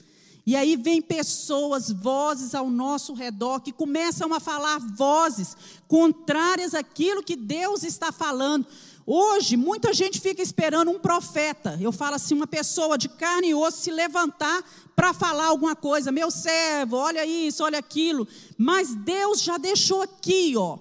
E 0.45 0.57
aí 0.57 0.75
vem 0.75 1.01
pessoas, 1.01 1.89
vozes 1.89 2.53
ao 2.53 2.69
nosso 2.69 3.13
redor, 3.13 3.61
que 3.61 3.71
começam 3.71 4.33
a 4.33 4.41
falar 4.41 4.77
vozes 4.79 5.55
contrárias 5.87 6.73
àquilo 6.73 7.23
que 7.23 7.37
Deus 7.37 7.83
está 7.83 8.11
falando. 8.11 8.67
Hoje, 9.11 9.57
muita 9.57 9.91
gente 9.91 10.21
fica 10.21 10.39
esperando 10.39 10.91
um 10.91 10.99
profeta. 10.99 11.75
Eu 11.81 11.91
falo 11.91 12.13
assim, 12.13 12.35
uma 12.35 12.45
pessoa 12.45 12.95
de 12.95 13.09
carne 13.09 13.47
e 13.47 13.55
osso 13.55 13.81
se 13.81 13.89
levantar 13.89 14.63
para 14.95 15.15
falar 15.15 15.47
alguma 15.47 15.75
coisa. 15.75 16.11
Meu 16.11 16.29
servo, 16.29 16.97
olha 16.97 17.25
isso, 17.25 17.63
olha 17.63 17.79
aquilo. 17.79 18.27
Mas 18.55 18.93
Deus 18.93 19.41
já 19.41 19.57
deixou 19.57 20.03
aqui, 20.03 20.53
ó. 20.55 20.77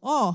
Ó, 0.00 0.32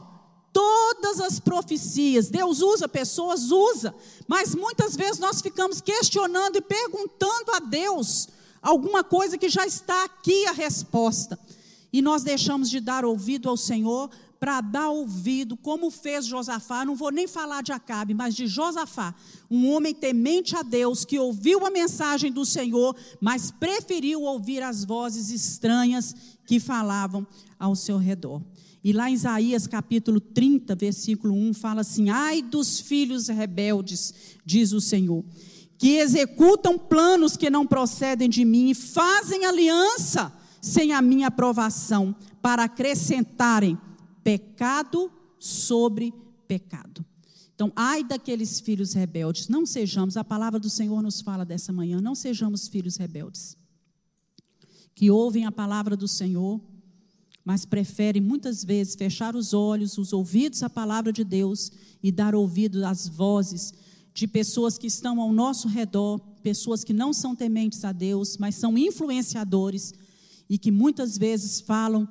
todas 0.52 1.22
as 1.22 1.40
profecias. 1.40 2.28
Deus 2.28 2.62
usa 2.62 2.86
pessoas, 2.90 3.50
usa. 3.50 3.96
Mas 4.28 4.54
muitas 4.54 4.98
vezes 4.98 5.18
nós 5.18 5.42
ficamos 5.42 5.80
questionando 5.80 6.58
e 6.58 6.62
perguntando 6.62 7.54
a 7.54 7.60
Deus 7.60 8.28
alguma 8.62 9.06
coisa 9.06 9.38
que 9.38 9.48
já 9.48 9.66
está 9.66 10.04
aqui 10.04 10.46
a 10.48 10.52
resposta. 10.52 11.40
E 11.94 12.02
nós 12.02 12.24
deixamos 12.24 12.70
de 12.70 12.82
dar 12.82 13.06
ouvido 13.06 13.48
ao 13.48 13.56
Senhor 13.56 14.10
para 14.42 14.60
dar 14.60 14.90
ouvido, 14.90 15.56
como 15.56 15.92
fez 15.92 16.26
Josafá, 16.26 16.84
não 16.84 16.96
vou 16.96 17.12
nem 17.12 17.28
falar 17.28 17.62
de 17.62 17.72
Acabe, 17.72 18.16
mas 18.16 18.34
de 18.34 18.48
Josafá, 18.48 19.14
um 19.52 19.70
homem 19.70 19.94
temente 19.94 20.56
a 20.56 20.64
Deus, 20.64 21.06
que 21.06 21.20
ouviu 21.20 21.64
a 21.64 21.70
mensagem 21.70 22.32
do 22.32 22.44
Senhor, 22.44 22.96
mas 23.22 23.52
preferiu 23.52 24.24
ouvir 24.24 24.64
as 24.64 24.84
vozes 24.84 25.30
estranhas 25.30 26.16
que 26.48 26.60
falavam 26.60 27.26
ao 27.60 27.76
seu 27.76 28.00
redor. 28.00 28.42
E 28.84 28.92
lá 28.92 29.12
em 29.12 29.14
Isaías 29.14 29.68
capítulo 29.68 30.20
30, 30.20 30.74
versículo 30.74 31.36
1, 31.36 31.54
fala 31.54 31.82
assim: 31.82 32.10
Ai 32.10 32.42
dos 32.42 32.80
filhos 32.80 33.28
rebeldes, 33.28 34.12
diz 34.44 34.72
o 34.72 34.82
Senhor, 34.82 35.24
que 35.78 35.98
executam 35.98 36.80
planos 36.80 37.38
que 37.38 37.52
não 37.52 37.68
procedem 37.68 38.28
de 38.28 38.44
mim 38.44 38.72
e 38.72 38.74
fazem 38.74 39.46
aliança 39.46 40.34
sem 40.60 40.94
a 40.94 41.02
minha 41.02 41.28
aprovação, 41.28 42.16
para 42.42 42.64
acrescentarem 42.64 43.78
pecado 44.24 45.12
sobre 45.40 46.14
pecado. 46.48 47.06
Então, 47.54 47.72
ai 47.76 48.04
daqueles 48.04 48.60
filhos 48.60 48.94
rebeldes, 48.94 49.48
não 49.48 49.66
sejamos, 49.66 50.18
a 50.18 50.24
palavra 50.24 50.60
do 50.60 50.70
Senhor 50.70 51.02
nos 51.02 51.22
fala 51.22 51.46
dessa 51.46 51.72
manhã, 51.72 52.02
não 52.02 52.16
sejamos 52.16 52.68
filhos 52.68 52.98
rebeldes, 52.98 53.56
que 54.96 55.12
ouvem 55.12 55.46
a 55.46 55.52
palavra 55.52 55.96
do 55.96 56.08
Senhor, 56.08 56.60
mas 57.46 57.66
preferem 57.66 58.22
muitas 58.22 58.64
vezes 58.64 58.96
fechar 58.96 59.36
os 59.36 59.54
olhos, 59.54 59.98
os 59.98 60.14
ouvidos 60.14 60.64
à 60.64 60.70
palavra 60.70 61.12
de 61.12 61.24
Deus 61.24 61.72
e 62.02 62.12
dar 62.12 62.36
ouvido 62.36 62.84
às 62.86 63.08
vozes 63.08 63.74
de 64.14 64.28
pessoas 64.28 64.78
que 64.78 64.88
estão 64.88 65.22
ao 65.22 65.32
nosso 65.32 65.68
redor, 65.68 66.20
pessoas 66.44 66.84
que 66.84 66.94
não 66.94 67.14
são 67.14 67.36
tementes 67.36 67.86
a 67.86 67.92
Deus, 67.92 68.38
mas 68.38 68.56
são 68.56 68.78
influenciadores 68.78 69.94
e 70.50 70.58
que 70.58 70.72
muitas 70.72 71.18
vezes 71.18 71.62
falam 71.62 72.08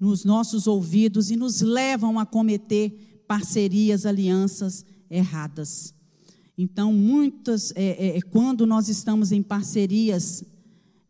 nos 0.00 0.24
nossos 0.24 0.66
ouvidos 0.66 1.30
e 1.30 1.36
nos 1.36 1.60
levam 1.60 2.18
a 2.18 2.24
cometer 2.24 3.22
parcerias, 3.28 4.06
alianças 4.06 4.84
erradas. 5.10 5.94
Então, 6.56 6.92
muitas, 6.92 7.72
é, 7.76 7.84
é, 7.84 8.16
é, 8.16 8.20
quando 8.20 8.66
nós 8.66 8.88
estamos 8.88 9.30
em 9.30 9.42
parcerias 9.42 10.42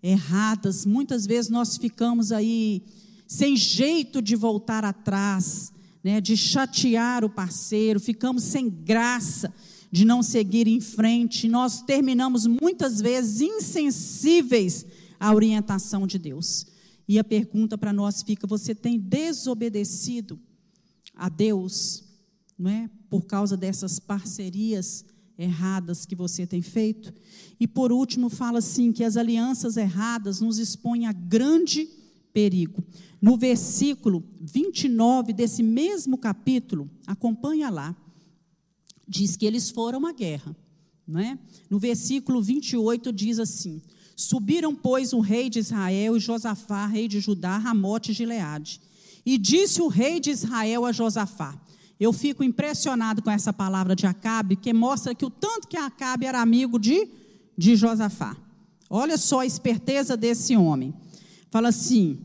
erradas, 0.02 0.84
muitas 0.84 1.26
vezes 1.26 1.50
nós 1.50 1.76
ficamos 1.76 2.32
aí 2.32 2.82
sem 3.26 3.56
jeito 3.56 4.20
de 4.20 4.34
voltar 4.34 4.84
atrás, 4.84 5.72
né, 6.02 6.20
de 6.20 6.36
chatear 6.36 7.24
o 7.24 7.30
parceiro, 7.30 8.00
ficamos 8.00 8.42
sem 8.42 8.68
graça 8.68 9.52
de 9.92 10.04
não 10.04 10.22
seguir 10.22 10.68
em 10.68 10.80
frente, 10.80 11.48
nós 11.48 11.82
terminamos 11.82 12.46
muitas 12.46 13.00
vezes 13.00 13.40
insensíveis 13.40 14.86
à 15.18 15.34
orientação 15.34 16.06
de 16.06 16.18
Deus. 16.18 16.66
E 17.10 17.18
a 17.18 17.24
pergunta 17.24 17.76
para 17.76 17.92
nós 17.92 18.22
fica: 18.22 18.46
você 18.46 18.72
tem 18.72 18.96
desobedecido 18.96 20.38
a 21.12 21.28
Deus, 21.28 22.04
não 22.56 22.70
é? 22.70 22.88
Por 23.10 23.26
causa 23.26 23.56
dessas 23.56 23.98
parcerias 23.98 25.04
erradas 25.36 26.06
que 26.06 26.14
você 26.14 26.46
tem 26.46 26.62
feito? 26.62 27.12
E 27.58 27.66
por 27.66 27.90
último, 27.90 28.30
fala 28.30 28.58
assim: 28.60 28.92
que 28.92 29.02
as 29.02 29.16
alianças 29.16 29.76
erradas 29.76 30.40
nos 30.40 30.58
expõem 30.58 31.06
a 31.06 31.12
grande 31.12 31.88
perigo. 32.32 32.80
No 33.20 33.36
versículo 33.36 34.22
29 34.40 35.32
desse 35.32 35.64
mesmo 35.64 36.16
capítulo, 36.16 36.88
acompanha 37.08 37.70
lá, 37.70 37.96
diz 39.08 39.36
que 39.36 39.46
eles 39.46 39.68
foram 39.68 40.06
à 40.06 40.12
guerra. 40.12 40.56
Não 41.04 41.18
é? 41.18 41.36
No 41.68 41.80
versículo 41.80 42.40
28 42.40 43.12
diz 43.12 43.40
assim: 43.40 43.82
Subiram, 44.20 44.74
pois, 44.74 45.12
o 45.12 45.20
rei 45.20 45.48
de 45.48 45.58
Israel 45.58 46.16
e 46.16 46.20
Josafá, 46.20 46.86
rei 46.86 47.08
de 47.08 47.20
Judá, 47.20 47.56
Ramote 47.56 48.10
e 48.10 48.14
Gileade. 48.14 48.80
E 49.24 49.38
disse 49.38 49.80
o 49.80 49.88
rei 49.88 50.20
de 50.20 50.30
Israel 50.30 50.84
a 50.84 50.92
Josafá: 50.92 51.58
Eu 51.98 52.12
fico 52.12 52.44
impressionado 52.44 53.22
com 53.22 53.30
essa 53.30 53.50
palavra 53.52 53.96
de 53.96 54.06
Acabe, 54.06 54.56
que 54.56 54.74
mostra 54.74 55.14
que 55.14 55.24
o 55.24 55.30
tanto 55.30 55.66
que 55.66 55.76
Acabe 55.76 56.26
era 56.26 56.40
amigo 56.40 56.78
de, 56.78 57.08
de 57.56 57.74
Josafá. 57.76 58.36
Olha 58.90 59.16
só 59.16 59.40
a 59.40 59.46
esperteza 59.46 60.18
desse 60.18 60.54
homem. 60.54 60.92
Fala 61.50 61.68
assim: 61.68 62.18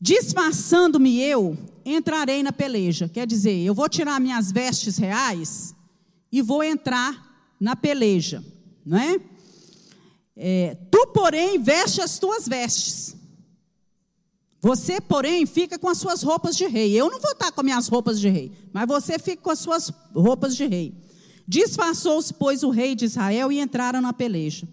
Disfarçando-me 0.00 1.20
eu, 1.20 1.58
entrarei 1.84 2.42
na 2.42 2.52
peleja. 2.52 3.06
Quer 3.06 3.26
dizer, 3.26 3.58
eu 3.58 3.74
vou 3.74 3.88
tirar 3.88 4.18
minhas 4.18 4.50
vestes 4.50 4.96
reais 4.96 5.74
e 6.32 6.40
vou 6.40 6.64
entrar 6.64 7.52
na 7.60 7.76
peleja, 7.76 8.42
não 8.86 8.96
é? 8.96 9.20
É, 10.40 10.76
tu, 10.88 11.08
porém, 11.08 11.60
veste 11.60 12.00
as 12.00 12.16
tuas 12.20 12.46
vestes. 12.46 13.16
Você, 14.60 15.00
porém, 15.00 15.44
fica 15.46 15.76
com 15.78 15.88
as 15.88 15.98
suas 15.98 16.22
roupas 16.22 16.56
de 16.56 16.64
rei. 16.66 16.92
Eu 16.92 17.10
não 17.10 17.18
vou 17.20 17.32
estar 17.32 17.50
com 17.50 17.60
as 17.60 17.64
minhas 17.64 17.88
roupas 17.88 18.20
de 18.20 18.28
rei, 18.28 18.52
mas 18.72 18.86
você 18.86 19.18
fica 19.18 19.42
com 19.42 19.50
as 19.50 19.58
suas 19.58 19.92
roupas 20.14 20.54
de 20.56 20.64
rei. 20.64 20.94
Disfarçou-se, 21.46 22.32
pois, 22.32 22.62
o 22.62 22.70
rei 22.70 22.94
de 22.94 23.04
Israel 23.04 23.50
e 23.50 23.58
entraram 23.58 24.00
na 24.00 24.12
peleja. 24.12 24.68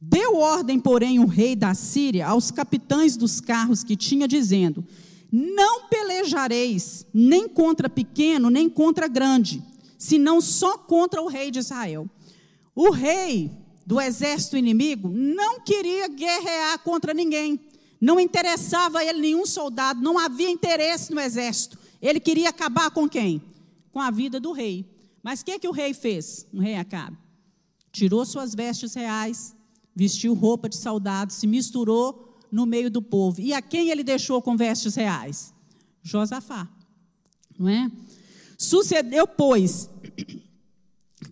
Deu 0.00 0.36
ordem, 0.36 0.80
porém, 0.80 1.18
o 1.18 1.26
rei 1.26 1.54
da 1.54 1.74
Síria 1.74 2.28
aos 2.28 2.50
capitães 2.50 3.16
dos 3.16 3.38
carros 3.38 3.84
que 3.84 3.96
tinha, 3.96 4.26
dizendo: 4.26 4.86
Não 5.30 5.88
pelejareis 5.88 7.06
nem 7.12 7.48
contra 7.48 7.90
pequeno, 7.90 8.48
nem 8.48 8.68
contra 8.68 9.08
grande, 9.08 9.62
senão 9.98 10.40
só 10.40 10.78
contra 10.78 11.20
o 11.20 11.28
rei 11.28 11.50
de 11.50 11.58
Israel. 11.58 12.08
O 12.74 12.90
rei 12.90 13.50
do 13.86 14.00
exército 14.00 14.56
inimigo 14.56 15.08
não 15.08 15.60
queria 15.60 16.08
guerrear 16.08 16.80
contra 16.80 17.14
ninguém. 17.14 17.60
Não 18.00 18.18
interessava 18.18 18.98
a 18.98 19.04
ele 19.04 19.20
nenhum 19.20 19.46
soldado, 19.46 20.02
não 20.02 20.18
havia 20.18 20.50
interesse 20.50 21.14
no 21.14 21.20
exército. 21.20 21.78
Ele 22.02 22.18
queria 22.18 22.50
acabar 22.50 22.90
com 22.90 23.08
quem? 23.08 23.40
Com 23.92 24.00
a 24.00 24.10
vida 24.10 24.40
do 24.40 24.50
rei. 24.52 24.84
Mas 25.22 25.40
o 25.40 25.44
que, 25.44 25.58
que 25.60 25.68
o 25.68 25.72
rei 25.72 25.94
fez? 25.94 26.46
O 26.52 26.58
rei 26.58 26.74
Acabe. 26.74 27.16
Tirou 27.92 28.26
suas 28.26 28.54
vestes 28.54 28.92
reais, 28.94 29.56
vestiu 29.94 30.34
roupa 30.34 30.68
de 30.68 30.76
soldado, 30.76 31.32
se 31.32 31.46
misturou 31.46 32.36
no 32.52 32.66
meio 32.66 32.90
do 32.90 33.00
povo. 33.00 33.40
E 33.40 33.54
a 33.54 33.62
quem 33.62 33.88
ele 33.88 34.04
deixou 34.04 34.42
com 34.42 34.56
vestes 34.56 34.94
reais? 34.94 35.54
Josafá. 36.02 36.68
Não 37.58 37.68
é? 37.68 37.90
Sucedeu, 38.58 39.26
pois, 39.26 39.88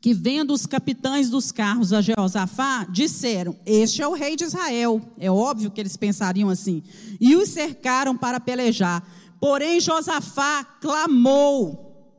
que 0.04 0.12
vendo 0.12 0.52
os 0.52 0.66
capitães 0.66 1.30
dos 1.30 1.50
carros 1.50 1.90
a 1.90 2.02
Jeosafá, 2.02 2.84
disseram: 2.90 3.56
Este 3.64 4.02
é 4.02 4.06
o 4.06 4.12
rei 4.12 4.36
de 4.36 4.44
Israel. 4.44 5.00
É 5.18 5.30
óbvio 5.30 5.70
que 5.70 5.80
eles 5.80 5.96
pensariam 5.96 6.50
assim. 6.50 6.82
E 7.18 7.34
os 7.34 7.48
cercaram 7.48 8.14
para 8.14 8.38
pelejar. 8.38 9.02
Porém, 9.40 9.80
Josafá 9.80 10.62
clamou. 10.78 12.12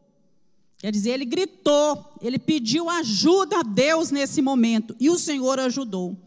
Quer 0.80 0.92
dizer, 0.92 1.12
ele 1.12 1.26
gritou, 1.26 2.18
ele 2.24 2.40
pediu 2.40 2.90
ajuda 2.90 3.60
a 3.60 3.62
Deus 3.62 4.10
nesse 4.10 4.42
momento. 4.42 4.96
E 5.00 5.08
o 5.08 5.20
Senhor 5.20 5.60
ajudou. 5.60 6.18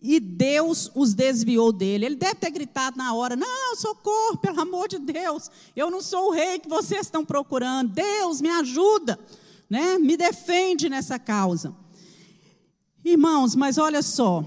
E 0.00 0.20
Deus 0.20 0.92
os 0.94 1.12
desviou 1.12 1.72
dele. 1.72 2.06
Ele 2.06 2.14
deve 2.14 2.36
ter 2.36 2.50
gritado 2.50 2.96
na 2.96 3.12
hora: 3.14 3.34
Não, 3.34 3.74
socorro, 3.74 4.36
pelo 4.36 4.60
amor 4.60 4.86
de 4.86 5.00
Deus. 5.00 5.50
Eu 5.74 5.90
não 5.90 6.00
sou 6.00 6.28
o 6.28 6.32
rei 6.32 6.60
que 6.60 6.68
vocês 6.68 7.00
estão 7.00 7.24
procurando. 7.24 7.90
Deus, 7.90 8.40
me 8.40 8.48
ajuda 8.48 9.18
né? 9.68 9.98
Me 9.98 10.16
defende 10.16 10.88
nessa 10.88 11.18
causa. 11.18 11.74
Irmãos, 13.04 13.54
mas 13.54 13.76
olha 13.76 14.02
só, 14.02 14.44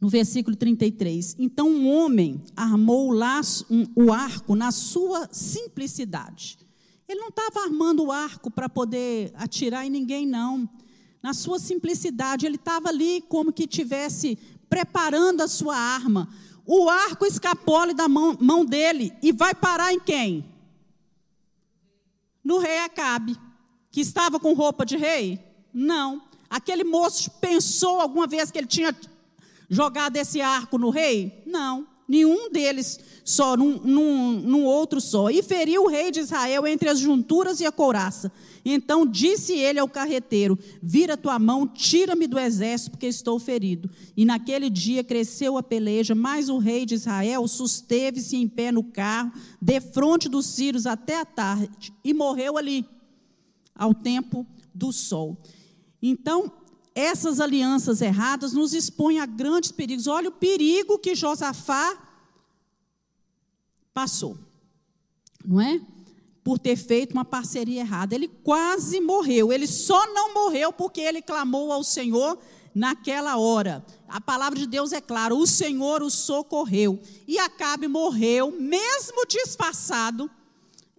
no 0.00 0.08
versículo 0.08 0.56
33. 0.56 1.36
Então 1.38 1.68
um 1.68 1.88
homem 1.88 2.42
armou 2.56 3.08
o, 3.08 3.12
laço, 3.12 3.66
um, 3.70 3.86
o 3.96 4.12
arco 4.12 4.54
na 4.54 4.70
sua 4.70 5.28
simplicidade. 5.32 6.58
Ele 7.08 7.20
não 7.20 7.28
estava 7.28 7.60
armando 7.60 8.04
o 8.04 8.12
arco 8.12 8.50
para 8.50 8.68
poder 8.68 9.32
atirar 9.34 9.86
em 9.86 9.90
ninguém, 9.90 10.26
não. 10.26 10.68
Na 11.22 11.34
sua 11.34 11.58
simplicidade, 11.58 12.46
ele 12.46 12.56
estava 12.56 12.88
ali 12.88 13.22
como 13.28 13.52
que 13.52 13.66
tivesse 13.66 14.36
preparando 14.68 15.42
a 15.42 15.48
sua 15.48 15.76
arma. 15.76 16.28
O 16.66 16.88
arco 16.88 17.26
escapou 17.26 17.92
da 17.94 18.08
mão, 18.08 18.36
mão 18.40 18.64
dele 18.64 19.12
e 19.22 19.32
vai 19.32 19.54
parar 19.54 19.92
em 19.92 20.00
quem? 20.00 20.52
no 22.44 22.58
rei 22.58 22.78
Acabe, 22.78 23.36
que 23.92 24.00
estava 24.00 24.40
com 24.40 24.54
roupa 24.54 24.84
de 24.84 24.96
rei? 24.96 25.38
Não. 25.72 26.22
Aquele 26.50 26.82
moço 26.82 27.30
pensou 27.40 28.00
alguma 28.00 28.26
vez 28.26 28.50
que 28.50 28.58
ele 28.58 28.66
tinha 28.66 28.96
jogado 29.68 30.16
esse 30.16 30.40
arco 30.40 30.78
no 30.78 30.90
rei? 30.90 31.42
Não. 31.46 31.86
Nenhum 32.08 32.50
deles 32.50 33.00
só, 33.24 33.56
num, 33.56 33.78
num, 33.78 34.32
num 34.40 34.64
outro 34.64 35.00
só. 35.00 35.30
E 35.30 35.42
feriu 35.42 35.84
o 35.84 35.88
rei 35.88 36.10
de 36.10 36.20
Israel 36.20 36.66
entre 36.66 36.88
as 36.88 36.98
junturas 36.98 37.60
e 37.60 37.64
a 37.64 37.72
couraça. 37.72 38.32
Então 38.64 39.06
disse 39.06 39.54
ele 39.54 39.78
ao 39.78 39.88
carreteiro: 39.88 40.58
Vira 40.82 41.16
tua 41.16 41.38
mão, 41.38 41.66
tira-me 41.66 42.26
do 42.26 42.38
exército, 42.38 42.92
porque 42.92 43.06
estou 43.06 43.38
ferido. 43.38 43.90
E 44.16 44.24
naquele 44.24 44.68
dia 44.68 45.04
cresceu 45.04 45.56
a 45.56 45.62
peleja, 45.62 46.14
mas 46.14 46.48
o 46.48 46.58
rei 46.58 46.84
de 46.84 46.94
Israel 46.94 47.46
susteve-se 47.46 48.36
em 48.36 48.48
pé 48.48 48.72
no 48.72 48.84
carro, 48.84 49.32
defronte 49.60 50.28
dos 50.28 50.46
sírios 50.46 50.86
até 50.86 51.18
a 51.18 51.24
tarde, 51.24 51.94
e 52.04 52.12
morreu 52.12 52.58
ali, 52.58 52.84
ao 53.74 53.94
tempo 53.94 54.46
do 54.74 54.92
sol. 54.92 55.36
Então, 56.00 56.52
essas 56.94 57.40
alianças 57.40 58.00
erradas 58.00 58.52
nos 58.52 58.74
expõem 58.74 59.20
a 59.20 59.26
grandes 59.26 59.72
perigos. 59.72 60.06
Olha 60.06 60.28
o 60.28 60.32
perigo 60.32 60.98
que 60.98 61.14
Josafá 61.14 61.96
passou, 63.94 64.38
não 65.44 65.60
é? 65.60 65.80
por 66.44 66.58
ter 66.58 66.76
feito 66.76 67.12
uma 67.12 67.24
parceria 67.24 67.80
errada. 67.80 68.14
Ele 68.14 68.28
quase 68.28 69.00
morreu. 69.00 69.52
Ele 69.52 69.66
só 69.66 70.12
não 70.12 70.34
morreu 70.34 70.72
porque 70.72 71.00
ele 71.00 71.22
clamou 71.22 71.70
ao 71.72 71.84
Senhor 71.84 72.38
naquela 72.74 73.36
hora. 73.36 73.84
A 74.08 74.20
palavra 74.20 74.58
de 74.58 74.66
Deus 74.66 74.92
é 74.92 75.00
clara: 75.00 75.34
o 75.34 75.46
Senhor 75.46 76.02
o 76.02 76.10
socorreu. 76.10 77.00
E 77.26 77.38
Acabe 77.38 77.86
morreu, 77.86 78.50
mesmo 78.58 79.24
disfarçado, 79.26 80.30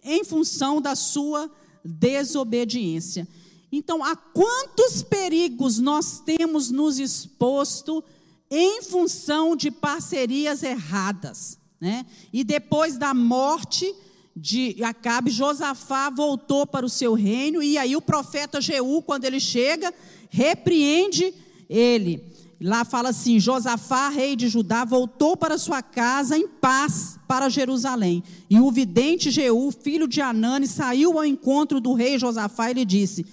em 0.02 0.24
função 0.24 0.80
da 0.80 0.94
sua 0.94 1.50
desobediência. 1.84 3.28
Então, 3.70 4.02
a 4.02 4.16
quantos 4.16 5.02
perigos 5.02 5.78
nós 5.78 6.20
temos 6.20 6.70
nos 6.70 6.98
exposto 6.98 8.02
em 8.50 8.82
função 8.82 9.56
de 9.56 9.70
parcerias 9.70 10.62
erradas, 10.62 11.58
né? 11.80 12.06
E 12.32 12.44
depois 12.44 12.96
da 12.96 13.12
morte 13.12 13.92
de 14.36 14.82
Acabe, 14.82 15.30
Josafá 15.30 16.10
voltou 16.10 16.66
para 16.66 16.86
o 16.86 16.90
seu 16.90 17.14
reino, 17.14 17.62
e 17.62 17.76
aí 17.78 17.96
o 17.96 18.02
profeta 18.02 18.60
Jeú, 18.60 19.02
quando 19.02 19.24
ele 19.24 19.40
chega, 19.40 19.92
repreende 20.30 21.34
ele. 21.68 22.33
Lá 22.60 22.84
fala 22.84 23.10
assim: 23.10 23.38
Josafá, 23.38 24.08
rei 24.08 24.36
de 24.36 24.48
Judá, 24.48 24.84
voltou 24.84 25.36
para 25.36 25.58
sua 25.58 25.82
casa 25.82 26.36
em 26.36 26.46
paz 26.48 27.18
para 27.26 27.48
Jerusalém. 27.48 28.22
E 28.48 28.58
o 28.60 28.70
vidente 28.70 29.30
Jeú, 29.30 29.70
filho 29.70 30.06
de 30.06 30.20
Anani, 30.20 30.66
saiu 30.66 31.18
ao 31.18 31.24
encontro 31.24 31.80
do 31.80 31.92
rei 31.92 32.18
Josafá 32.18 32.70
e 32.70 32.74
lhe 32.74 32.84
disse: 32.84 33.26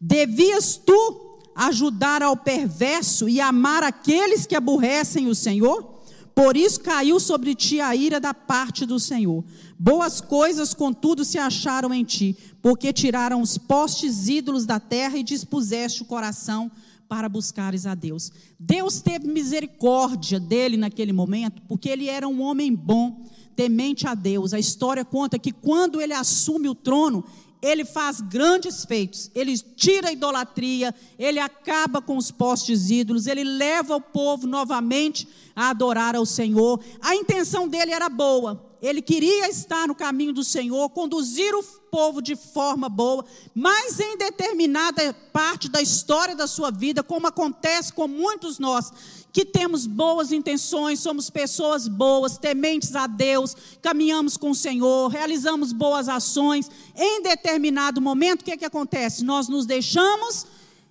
Devias 0.00 0.76
tu 0.76 1.38
ajudar 1.54 2.22
ao 2.22 2.36
perverso 2.36 3.28
e 3.28 3.40
amar 3.40 3.82
aqueles 3.82 4.46
que 4.46 4.54
aborrecem 4.54 5.26
o 5.26 5.34
Senhor? 5.34 5.98
Por 6.34 6.56
isso 6.56 6.78
caiu 6.80 7.18
sobre 7.18 7.52
ti 7.52 7.80
a 7.80 7.96
ira 7.96 8.20
da 8.20 8.32
parte 8.32 8.86
do 8.86 9.00
Senhor. 9.00 9.44
Boas 9.76 10.20
coisas, 10.20 10.72
contudo, 10.72 11.24
se 11.24 11.36
acharam 11.36 11.92
em 11.92 12.04
ti, 12.04 12.36
porque 12.62 12.92
tiraram 12.92 13.40
os 13.42 13.58
postes 13.58 14.28
ídolos 14.28 14.64
da 14.64 14.78
terra 14.78 15.18
e 15.18 15.24
dispuseste 15.24 16.02
o 16.02 16.04
coração 16.04 16.70
para 17.08 17.28
buscares 17.28 17.86
a 17.86 17.94
Deus. 17.94 18.30
Deus 18.58 19.00
teve 19.00 19.26
misericórdia 19.26 20.38
dele 20.38 20.76
naquele 20.76 21.12
momento, 21.12 21.62
porque 21.62 21.88
ele 21.88 22.08
era 22.08 22.28
um 22.28 22.42
homem 22.42 22.74
bom, 22.74 23.24
temente 23.56 24.06
a 24.06 24.14
Deus. 24.14 24.52
A 24.52 24.58
história 24.58 25.04
conta 25.04 25.38
que 25.38 25.50
quando 25.50 26.00
ele 26.00 26.12
assume 26.12 26.68
o 26.68 26.74
trono, 26.74 27.24
ele 27.60 27.84
faz 27.84 28.20
grandes 28.20 28.84
feitos, 28.84 29.30
ele 29.34 29.58
tira 29.58 30.08
a 30.08 30.12
idolatria, 30.12 30.94
ele 31.18 31.40
acaba 31.40 32.00
com 32.00 32.16
os 32.16 32.30
postes 32.30 32.90
ídolos, 32.90 33.26
ele 33.26 33.42
leva 33.42 33.96
o 33.96 34.00
povo 34.00 34.46
novamente 34.46 35.26
a 35.56 35.70
adorar 35.70 36.14
ao 36.14 36.24
Senhor. 36.24 36.80
A 37.00 37.16
intenção 37.16 37.66
dele 37.66 37.90
era 37.90 38.08
boa, 38.08 38.67
ele 38.80 39.02
queria 39.02 39.48
estar 39.48 39.88
no 39.88 39.94
caminho 39.94 40.32
do 40.32 40.44
Senhor, 40.44 40.88
conduzir 40.90 41.54
o 41.54 41.62
povo 41.62 42.22
de 42.22 42.36
forma 42.36 42.88
boa, 42.88 43.24
mas 43.54 43.98
em 43.98 44.16
determinada 44.16 45.14
parte 45.32 45.68
da 45.68 45.82
história 45.82 46.34
da 46.34 46.46
sua 46.46 46.70
vida, 46.70 47.02
como 47.02 47.26
acontece 47.26 47.92
com 47.92 48.06
muitos 48.06 48.58
nós, 48.58 48.92
que 49.32 49.44
temos 49.44 49.86
boas 49.86 50.32
intenções, 50.32 51.00
somos 51.00 51.30
pessoas 51.30 51.86
boas, 51.86 52.38
tementes 52.38 52.94
a 52.96 53.06
Deus, 53.06 53.56
caminhamos 53.82 54.36
com 54.36 54.50
o 54.50 54.54
Senhor, 54.54 55.08
realizamos 55.08 55.72
boas 55.72 56.08
ações. 56.08 56.70
Em 56.96 57.22
determinado 57.22 58.00
momento, 58.00 58.42
o 58.42 58.44
que, 58.44 58.52
é 58.52 58.56
que 58.56 58.64
acontece? 58.64 59.24
Nós 59.24 59.48
nos 59.48 59.66
deixamos 59.66 60.46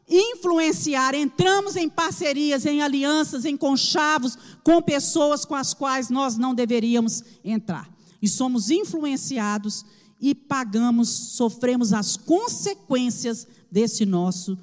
influenciar, 0.10 1.14
entramos 1.14 1.76
em 1.76 1.90
parcerias, 1.90 2.66
em 2.66 2.82
alianças, 2.82 3.44
em 3.46 3.58
conchavos 3.58 4.38
com 4.64 4.82
pessoas 4.82 5.44
com 5.44 5.56
as 5.56 5.74
quais 5.74 6.10
nós 6.10 6.38
não 6.38 6.56
deveríamos 6.56 7.24
entrar. 7.44 7.90
E 8.22 8.28
somos 8.28 8.70
influenciados 8.70 9.86
e 10.20 10.34
pagamos, 10.34 11.10
sofremos 11.10 11.94
as 11.94 12.18
consequências 12.18 13.48
desse 13.70 14.06
nosso, 14.06 14.58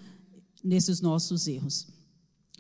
desses 0.63 1.01
nossos 1.01 1.47
erros. 1.47 1.87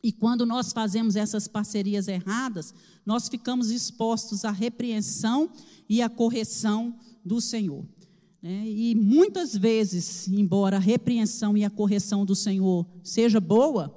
E 0.02 0.12
quando 0.12 0.44
nós 0.44 0.72
fazemos 0.72 1.16
essas 1.16 1.48
parcerias 1.48 2.08
erradas, 2.08 2.74
nós 3.06 3.28
ficamos 3.28 3.70
expostos 3.70 4.44
à 4.44 4.50
repreensão 4.50 5.50
e 5.88 6.02
à 6.02 6.08
correção 6.10 6.94
do 7.24 7.40
Senhor. 7.40 7.84
Né? 8.44 8.68
E 8.68 8.94
muitas 8.94 9.56
vezes, 9.56 10.28
embora 10.28 10.76
a 10.76 10.78
repreensão 10.78 11.56
e 11.56 11.64
a 11.64 11.70
correção 11.70 12.26
do 12.26 12.34
Senhor 12.34 12.86
seja 13.02 13.40
boa, 13.40 13.94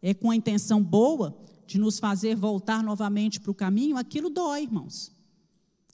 é 0.00 0.14
com 0.14 0.30
a 0.30 0.34
intenção 0.34 0.82
boa 0.82 1.36
de 1.66 1.76
nos 1.78 1.98
fazer 1.98 2.34
voltar 2.34 2.82
novamente 2.82 3.38
para 3.38 3.50
o 3.50 3.54
caminho, 3.54 3.98
aquilo 3.98 4.30
dói, 4.30 4.62
irmãos. 4.62 5.12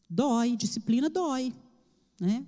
Dói, 0.08 0.56
disciplina 0.56 1.10
dói. 1.10 1.52
Né? 2.20 2.46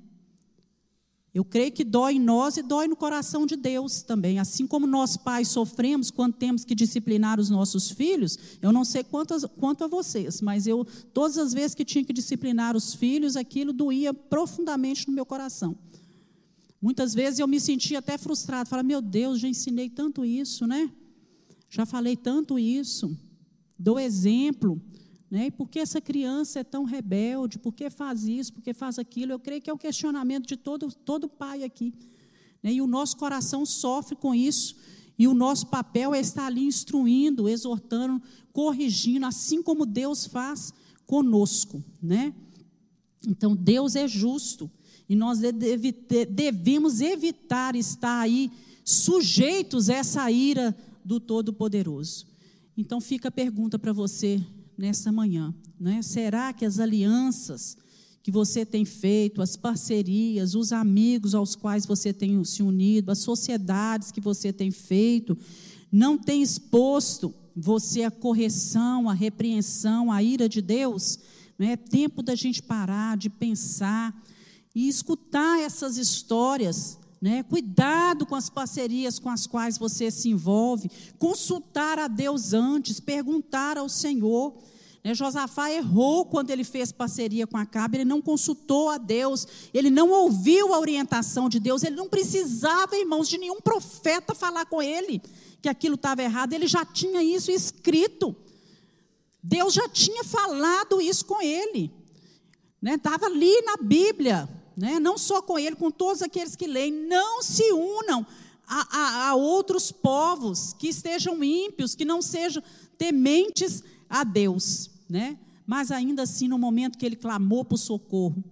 Eu 1.32 1.44
creio 1.44 1.70
que 1.70 1.84
dói 1.84 2.14
em 2.14 2.20
nós 2.20 2.56
e 2.56 2.62
dói 2.62 2.88
no 2.88 2.96
coração 2.96 3.46
de 3.46 3.54
Deus 3.54 4.02
também. 4.02 4.40
Assim 4.40 4.66
como 4.66 4.84
nós 4.84 5.16
pais 5.16 5.46
sofremos 5.46 6.10
quando 6.10 6.34
temos 6.34 6.64
que 6.64 6.74
disciplinar 6.74 7.38
os 7.38 7.48
nossos 7.48 7.90
filhos, 7.90 8.36
eu 8.60 8.72
não 8.72 8.84
sei 8.84 9.04
quantas, 9.04 9.44
quanto 9.44 9.84
a 9.84 9.86
vocês, 9.86 10.40
mas 10.40 10.66
eu, 10.66 10.84
todas 11.14 11.38
as 11.38 11.52
vezes 11.52 11.74
que 11.74 11.84
tinha 11.84 12.04
que 12.04 12.12
disciplinar 12.12 12.76
os 12.76 12.94
filhos, 12.94 13.36
aquilo 13.36 13.72
doía 13.72 14.12
profundamente 14.12 15.06
no 15.06 15.14
meu 15.14 15.24
coração. 15.24 15.76
Muitas 16.82 17.14
vezes 17.14 17.38
eu 17.38 17.46
me 17.46 17.60
sentia 17.60 18.00
até 18.00 18.18
frustrado, 18.18 18.68
falava, 18.68 18.88
meu 18.88 19.00
Deus, 19.00 19.38
já 19.38 19.46
ensinei 19.46 19.88
tanto 19.88 20.24
isso, 20.24 20.66
né? 20.66 20.90
Já 21.68 21.86
falei 21.86 22.16
tanto 22.16 22.58
isso, 22.58 23.16
dou 23.78 24.00
exemplo, 24.00 24.82
né? 25.30 25.50
Por 25.50 25.68
que 25.68 25.78
essa 25.78 26.00
criança 26.00 26.58
é 26.58 26.64
tão 26.64 26.82
rebelde? 26.82 27.58
Por 27.58 27.72
que 27.72 27.88
faz 27.88 28.24
isso? 28.24 28.52
Por 28.52 28.62
que 28.62 28.74
faz 28.74 28.98
aquilo? 28.98 29.32
Eu 29.32 29.38
creio 29.38 29.62
que 29.62 29.70
é 29.70 29.72
o 29.72 29.78
questionamento 29.78 30.46
de 30.46 30.56
todo, 30.56 30.92
todo 30.92 31.28
pai 31.28 31.62
aqui. 31.62 31.94
Né? 32.60 32.72
E 32.72 32.82
o 32.82 32.86
nosso 32.86 33.16
coração 33.16 33.64
sofre 33.64 34.16
com 34.16 34.34
isso. 34.34 34.74
E 35.16 35.28
o 35.28 35.34
nosso 35.34 35.68
papel 35.68 36.12
é 36.14 36.20
estar 36.20 36.46
ali 36.46 36.64
instruindo, 36.64 37.48
exortando, 37.48 38.20
corrigindo, 38.52 39.24
assim 39.24 39.62
como 39.62 39.86
Deus 39.86 40.26
faz 40.26 40.74
conosco. 41.06 41.84
Né? 42.02 42.34
Então, 43.28 43.54
Deus 43.54 43.94
é 43.94 44.08
justo. 44.08 44.68
E 45.08 45.14
nós 45.14 45.38
devemos 46.28 47.00
evitar 47.00 47.76
estar 47.76 48.20
aí 48.20 48.50
sujeitos 48.84 49.90
a 49.90 49.94
essa 49.94 50.30
ira 50.30 50.76
do 51.04 51.20
Todo-Poderoso. 51.20 52.26
Então, 52.76 53.00
fica 53.00 53.28
a 53.28 53.32
pergunta 53.32 53.78
para 53.78 53.92
você 53.92 54.44
nessa 54.80 55.12
manhã. 55.12 55.54
Né? 55.78 56.00
Será 56.00 56.52
que 56.52 56.64
as 56.64 56.78
alianças 56.78 57.76
que 58.22 58.30
você 58.30 58.64
tem 58.64 58.84
feito, 58.84 59.42
as 59.42 59.56
parcerias, 59.56 60.54
os 60.54 60.72
amigos 60.72 61.34
aos 61.34 61.54
quais 61.54 61.86
você 61.86 62.12
tem 62.12 62.42
se 62.44 62.62
unido, 62.62 63.10
as 63.10 63.18
sociedades 63.18 64.10
que 64.10 64.20
você 64.20 64.52
tem 64.52 64.70
feito, 64.70 65.36
não 65.92 66.16
tem 66.18 66.42
exposto 66.42 67.34
você 67.54 68.04
à 68.04 68.10
correção, 68.10 69.08
à 69.08 69.12
repreensão, 69.12 70.10
à 70.10 70.22
ira 70.22 70.48
de 70.48 70.62
Deus? 70.62 71.18
Não 71.58 71.66
é 71.66 71.76
tempo 71.76 72.22
da 72.22 72.34
gente 72.34 72.62
parar, 72.62 73.16
de 73.16 73.28
pensar 73.28 74.18
e 74.74 74.88
escutar 74.88 75.60
essas 75.60 75.98
histórias 75.98 76.99
né? 77.20 77.42
Cuidado 77.42 78.24
com 78.24 78.34
as 78.34 78.48
parcerias 78.48 79.18
com 79.18 79.28
as 79.28 79.46
quais 79.46 79.76
você 79.76 80.10
se 80.10 80.30
envolve. 80.30 80.90
Consultar 81.18 81.98
a 81.98 82.08
Deus 82.08 82.54
antes, 82.54 82.98
perguntar 82.98 83.76
ao 83.76 83.88
Senhor. 83.88 84.56
Né? 85.04 85.14
Josafá 85.14 85.70
errou 85.70 86.24
quando 86.24 86.50
ele 86.50 86.64
fez 86.64 86.90
parceria 86.90 87.46
com 87.46 87.58
Acabe, 87.58 87.98
ele 87.98 88.04
não 88.06 88.22
consultou 88.22 88.88
a 88.88 88.96
Deus, 88.96 89.46
ele 89.74 89.90
não 89.90 90.10
ouviu 90.10 90.72
a 90.72 90.78
orientação 90.78 91.48
de 91.48 91.60
Deus, 91.60 91.82
ele 91.82 91.96
não 91.96 92.08
precisava, 92.08 92.96
irmãos, 92.96 93.28
de 93.28 93.36
nenhum 93.36 93.60
profeta 93.60 94.34
falar 94.34 94.64
com 94.66 94.80
ele 94.80 95.20
que 95.60 95.68
aquilo 95.68 95.96
estava 95.96 96.22
errado, 96.22 96.54
ele 96.54 96.66
já 96.66 96.86
tinha 96.86 97.22
isso 97.22 97.50
escrito. 97.50 98.34
Deus 99.42 99.74
já 99.74 99.88
tinha 99.88 100.24
falado 100.24 101.00
isso 101.02 101.24
com 101.26 101.40
ele. 101.42 101.90
Estava 102.82 103.28
né? 103.28 103.34
ali 103.34 103.60
na 103.62 103.76
Bíblia. 103.76 104.48
Né? 104.80 104.98
não 104.98 105.18
só 105.18 105.42
com 105.42 105.58
ele, 105.58 105.76
com 105.76 105.90
todos 105.90 106.22
aqueles 106.22 106.56
que 106.56 106.66
leem, 106.66 106.90
não 106.90 107.42
se 107.42 107.70
unam 107.70 108.26
a, 108.66 108.98
a, 108.98 109.28
a 109.28 109.34
outros 109.34 109.92
povos 109.92 110.72
que 110.72 110.88
estejam 110.88 111.44
ímpios, 111.44 111.94
que 111.94 112.04
não 112.04 112.22
sejam 112.22 112.62
tementes 112.96 113.84
a 114.08 114.24
Deus. 114.24 114.90
Né? 115.06 115.38
Mas 115.66 115.90
ainda 115.90 116.22
assim, 116.22 116.48
no 116.48 116.58
momento 116.58 116.96
que 116.96 117.04
ele 117.04 117.14
clamou 117.14 117.62
por 117.62 117.76
socorro, 117.76 118.42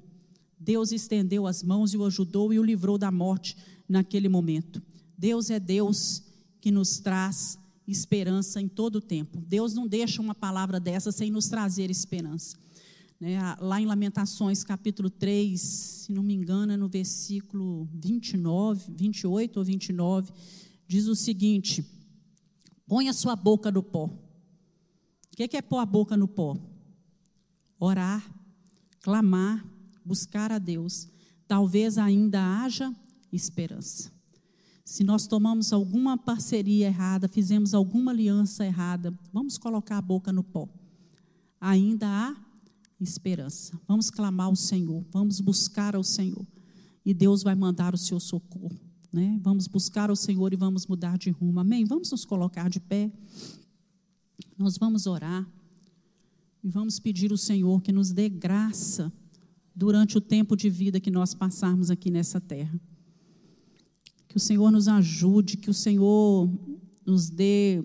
Deus 0.60 0.92
estendeu 0.92 1.46
as 1.46 1.62
mãos 1.62 1.94
e 1.94 1.96
o 1.96 2.04
ajudou 2.04 2.52
e 2.52 2.58
o 2.58 2.62
livrou 2.62 2.98
da 2.98 3.10
morte 3.10 3.56
naquele 3.88 4.28
momento. 4.28 4.82
Deus 5.16 5.48
é 5.48 5.58
Deus 5.58 6.22
que 6.60 6.70
nos 6.70 6.98
traz 6.98 7.58
esperança 7.86 8.60
em 8.60 8.68
todo 8.68 8.96
o 8.96 9.00
tempo. 9.00 9.38
Deus 9.46 9.72
não 9.72 9.88
deixa 9.88 10.20
uma 10.20 10.34
palavra 10.34 10.78
dessa 10.78 11.10
sem 11.10 11.30
nos 11.30 11.48
trazer 11.48 11.90
esperança. 11.90 12.54
Né? 13.20 13.38
Lá 13.60 13.80
em 13.80 13.86
Lamentações, 13.86 14.62
capítulo 14.62 15.10
3, 15.10 15.60
se 15.60 16.12
não 16.12 16.22
me 16.22 16.34
engano, 16.34 16.72
é 16.72 16.76
no 16.76 16.88
versículo 16.88 17.88
29, 17.92 18.92
28 18.96 19.56
ou 19.58 19.64
29, 19.64 20.32
diz 20.86 21.06
o 21.06 21.16
seguinte: 21.16 21.84
Põe 22.86 23.08
a 23.08 23.12
sua 23.12 23.34
boca 23.34 23.70
no 23.70 23.82
pó. 23.82 24.04
O 24.06 25.36
que 25.36 25.56
é 25.56 25.62
pôr 25.62 25.78
a 25.78 25.86
boca 25.86 26.16
no 26.16 26.26
pó? 26.26 26.56
Orar, 27.78 28.28
clamar, 29.00 29.64
buscar 30.04 30.50
a 30.50 30.58
Deus. 30.58 31.08
Talvez 31.46 31.96
ainda 31.96 32.62
haja 32.62 32.94
esperança. 33.32 34.12
Se 34.84 35.04
nós 35.04 35.26
tomamos 35.26 35.72
alguma 35.72 36.16
parceria 36.16 36.86
errada, 36.86 37.28
fizemos 37.28 37.74
alguma 37.74 38.10
aliança 38.10 38.64
errada, 38.64 39.16
vamos 39.32 39.58
colocar 39.58 39.98
a 39.98 40.02
boca 40.02 40.32
no 40.32 40.42
pó. 40.42 40.68
Ainda 41.60 42.08
há 42.08 42.47
esperança. 43.00 43.78
Vamos 43.86 44.10
clamar 44.10 44.46
ao 44.46 44.56
Senhor, 44.56 45.04
vamos 45.10 45.40
buscar 45.40 45.94
ao 45.94 46.04
Senhor. 46.04 46.46
E 47.04 47.14
Deus 47.14 47.42
vai 47.42 47.54
mandar 47.54 47.94
o 47.94 47.98
seu 47.98 48.20
socorro. 48.20 48.78
Né? 49.12 49.38
Vamos 49.42 49.66
buscar 49.66 50.10
ao 50.10 50.16
Senhor 50.16 50.52
e 50.52 50.56
vamos 50.56 50.86
mudar 50.86 51.16
de 51.16 51.30
rumo. 51.30 51.60
Amém? 51.60 51.84
Vamos 51.84 52.10
nos 52.10 52.24
colocar 52.24 52.68
de 52.68 52.80
pé. 52.80 53.10
Nós 54.58 54.76
vamos 54.76 55.06
orar. 55.06 55.48
E 56.62 56.68
vamos 56.68 56.98
pedir 56.98 57.30
ao 57.30 57.38
Senhor 57.38 57.80
que 57.80 57.92
nos 57.92 58.10
dê 58.10 58.28
graça 58.28 59.12
durante 59.74 60.18
o 60.18 60.20
tempo 60.20 60.56
de 60.56 60.68
vida 60.68 61.00
que 61.00 61.10
nós 61.10 61.32
passarmos 61.32 61.90
aqui 61.90 62.10
nessa 62.10 62.40
terra. 62.40 62.78
Que 64.26 64.36
o 64.36 64.40
Senhor 64.40 64.70
nos 64.70 64.88
ajude, 64.88 65.56
que 65.56 65.70
o 65.70 65.74
Senhor 65.74 66.50
nos 67.06 67.30
dê 67.30 67.82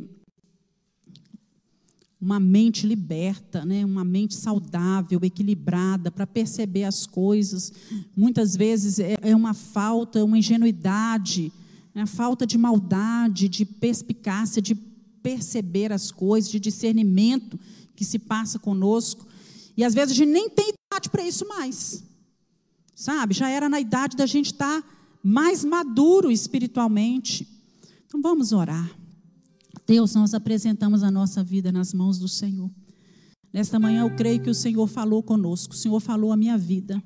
uma 2.24 2.39
mente 2.39 2.88
liberta, 2.88 3.65
né? 3.65 3.84
uma 3.84 4.05
mente 4.05 4.34
saudável, 4.34 5.19
equilibrada, 5.21 6.09
para 6.09 6.26
perceber 6.26 6.86
as 6.86 7.05
coisas. 7.05 7.74
Muitas 8.15 8.55
vezes 8.55 8.97
é, 8.97 9.17
é 9.21 9.36
uma 9.36 9.53
falta, 9.53 10.24
uma 10.24 10.38
ingenuidade, 10.38 11.51
é 11.93 12.01
a 12.01 12.07
falta 12.07 12.47
de 12.47 12.57
maldade, 12.57 13.49
de 13.49 13.65
perspicácia, 13.65 14.61
de 14.61 14.74
perceber 15.21 15.91
as 15.91 16.11
coisas, 16.11 16.49
de 16.49 16.61
discernimento 16.61 17.59
que 17.93 18.05
se 18.05 18.17
passa 18.17 18.57
conosco. 18.57 19.28
E 19.76 19.84
às 19.84 19.93
vezes 19.93 20.13
a 20.13 20.15
gente 20.15 20.32
nem 20.32 20.49
tem 20.49 20.69
idade 20.69 21.09
para 21.09 21.28
isso 21.28 21.45
mais. 21.47 22.05
Sabe? 22.95 23.34
Já 23.34 23.49
era 23.49 23.67
na 23.67 23.82
idade 23.82 24.15
da 24.15 24.26
gente 24.26 24.53
estar 24.53 24.82
tá 24.82 24.88
mais 25.21 25.65
maduro 25.65 26.32
espiritualmente. 26.32 27.45
Então 28.05 28.21
vamos 28.21 28.53
orar. 28.53 29.03
Deus, 29.86 30.15
nós 30.15 30.34
apresentamos 30.34 31.03
a 31.03 31.11
nossa 31.11 31.43
vida 31.43 31.71
nas 31.71 31.93
mãos 31.93 32.17
do 32.17 32.27
Senhor. 32.27 32.71
Nesta 33.51 33.79
manhã 33.79 34.01
eu 34.01 34.15
creio 34.15 34.41
que 34.41 34.49
o 34.49 34.55
Senhor 34.55 34.88
falou 34.88 35.21
conosco, 35.21 35.73
o 35.73 35.77
Senhor 35.77 35.99
falou 35.99 36.31
a 36.31 36.38
minha 36.38 36.57
vida. 36.57 37.03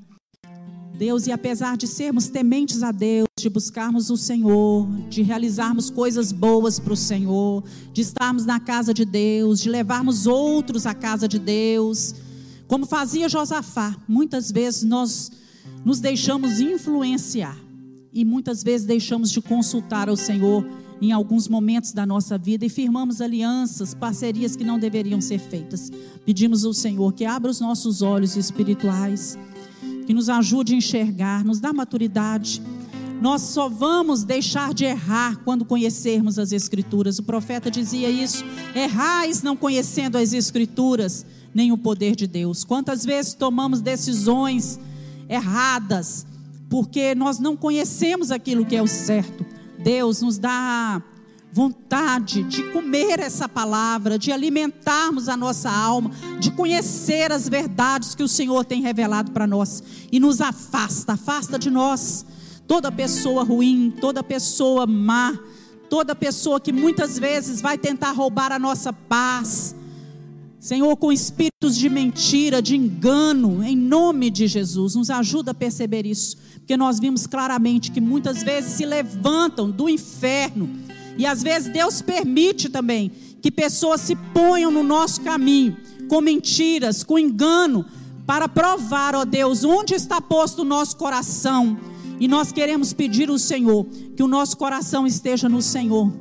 Deus, 0.97 1.27
e 1.27 1.31
apesar 1.31 1.77
de 1.77 1.85
sermos 1.87 2.27
tementes 2.27 2.81
a 2.81 2.91
Deus, 2.91 3.27
de 3.37 3.49
buscarmos 3.49 4.09
o 4.09 4.17
Senhor, 4.17 4.87
de 5.09 5.21
realizarmos 5.21 5.89
coisas 5.89 6.31
boas 6.31 6.79
para 6.79 6.93
o 6.93 6.97
Senhor, 6.97 7.63
de 7.93 8.01
estarmos 8.01 8.45
na 8.45 8.59
casa 8.59 8.93
de 8.93 9.05
Deus, 9.05 9.59
de 9.59 9.69
levarmos 9.69 10.25
outros 10.25 10.85
à 10.85 10.93
casa 10.93 11.27
de 11.27 11.37
Deus, 11.37 12.15
como 12.67 12.85
fazia 12.85 13.29
Josafá, 13.29 13.95
muitas 14.07 14.51
vezes 14.51 14.83
nós 14.83 15.31
nos 15.85 15.99
deixamos 15.99 16.59
influenciar 16.59 17.57
e 18.11 18.25
muitas 18.25 18.63
vezes 18.63 18.87
deixamos 18.87 19.29
de 19.29 19.41
consultar 19.41 20.09
ao 20.09 20.17
Senhor 20.17 20.65
em 21.01 21.11
alguns 21.11 21.47
momentos 21.47 21.91
da 21.91 22.05
nossa 22.05 22.37
vida 22.37 22.65
e 22.65 22.69
firmamos 22.69 23.21
alianças, 23.21 23.93
parcerias 23.93 24.55
que 24.55 24.63
não 24.63 24.79
deveriam 24.79 25.21
ser 25.21 25.39
feitas. 25.39 25.91
Pedimos 26.25 26.65
ao 26.65 26.73
Senhor 26.73 27.13
que 27.13 27.25
abra 27.25 27.51
os 27.51 27.59
nossos 27.59 28.01
olhos 28.01 28.35
espirituais, 28.35 29.37
que 30.05 30.13
nos 30.13 30.29
ajude 30.29 30.73
a 30.73 30.77
enxergar, 30.77 31.45
nos 31.45 31.59
dá 31.59 31.71
maturidade. 31.71 32.61
Nós 33.21 33.41
só 33.41 33.67
vamos 33.67 34.23
deixar 34.23 34.73
de 34.73 34.85
errar 34.85 35.37
quando 35.43 35.65
conhecermos 35.65 36.37
as 36.37 36.51
Escrituras. 36.51 37.17
O 37.17 37.23
profeta 37.23 37.69
dizia 37.69 38.09
isso: 38.09 38.43
errais 38.75 39.41
não 39.41 39.55
conhecendo 39.55 40.17
as 40.17 40.33
Escrituras, 40.33 41.25
nem 41.53 41.71
o 41.71 41.77
poder 41.77 42.15
de 42.15 42.27
Deus. 42.27 42.63
Quantas 42.63 43.03
vezes 43.03 43.33
tomamos 43.33 43.81
decisões 43.81 44.79
erradas, 45.27 46.25
porque 46.69 47.15
nós 47.15 47.39
não 47.39 47.57
conhecemos 47.57 48.31
aquilo 48.31 48.65
que 48.65 48.75
é 48.75 48.81
o 48.81 48.87
certo. 48.87 49.56
Deus 49.87 50.21
nos 50.21 50.37
dá 50.37 51.01
vontade 51.49 52.43
de 52.43 52.61
comer 52.73 53.21
essa 53.21 53.47
palavra, 53.47 54.19
de 54.19 54.33
alimentarmos 54.33 55.29
a 55.29 55.37
nossa 55.37 55.71
alma, 55.71 56.11
de 56.41 56.51
conhecer 56.51 57.31
as 57.31 57.47
verdades 57.47 58.13
que 58.13 58.21
o 58.21 58.27
Senhor 58.27 58.65
tem 58.65 58.81
revelado 58.81 59.31
para 59.31 59.47
nós 59.47 59.81
e 60.11 60.19
nos 60.19 60.41
afasta, 60.41 61.13
afasta 61.13 61.57
de 61.57 61.69
nós 61.69 62.25
toda 62.67 62.91
pessoa 62.91 63.45
ruim, 63.45 63.89
toda 64.01 64.21
pessoa 64.21 64.85
má, 64.85 65.39
toda 65.89 66.13
pessoa 66.13 66.59
que 66.59 66.73
muitas 66.73 67.17
vezes 67.17 67.61
vai 67.61 67.77
tentar 67.77 68.11
roubar 68.11 68.51
a 68.51 68.59
nossa 68.59 68.91
paz. 68.91 69.73
Senhor, 70.59 70.95
com 70.97 71.11
espíritos 71.11 71.77
de 71.77 71.89
mentira, 71.89 72.61
de 72.61 72.75
engano, 72.75 73.63
em 73.63 73.75
nome 73.75 74.29
de 74.29 74.47
Jesus, 74.47 74.95
nos 74.95 75.09
ajuda 75.09 75.51
a 75.51 75.53
perceber 75.53 76.05
isso 76.05 76.37
porque 76.67 76.75
nós 76.75 76.99
vimos 76.99 77.25
claramente 77.25 77.89
que 77.91 78.01
muitas 78.01 78.43
vezes 78.43 78.73
se 78.73 78.85
levantam 78.85 79.71
do 79.71 79.87
inferno, 79.87 80.69
e 81.17 81.25
às 81.25 81.41
vezes 81.41 81.71
Deus 81.71 82.01
permite 82.01 82.67
também 82.67 83.09
que 83.41 83.49
pessoas 83.49 84.01
se 84.01 84.17
ponham 84.17 84.69
no 84.69 84.83
nosso 84.83 85.21
caminho, 85.21 85.77
com 86.09 86.19
mentiras, 86.19 87.05
com 87.05 87.17
engano, 87.17 87.85
para 88.25 88.49
provar, 88.49 89.15
ó 89.15 89.23
Deus, 89.23 89.63
onde 89.63 89.93
está 89.93 90.19
posto 90.19 90.63
o 90.63 90.65
nosso 90.65 90.97
coração. 90.97 91.79
E 92.19 92.27
nós 92.27 92.51
queremos 92.51 92.91
pedir 92.91 93.29
ao 93.29 93.37
Senhor 93.37 93.85
que 94.17 94.21
o 94.21 94.27
nosso 94.27 94.57
coração 94.57 95.07
esteja 95.07 95.47
no 95.47 95.61
Senhor 95.61 96.11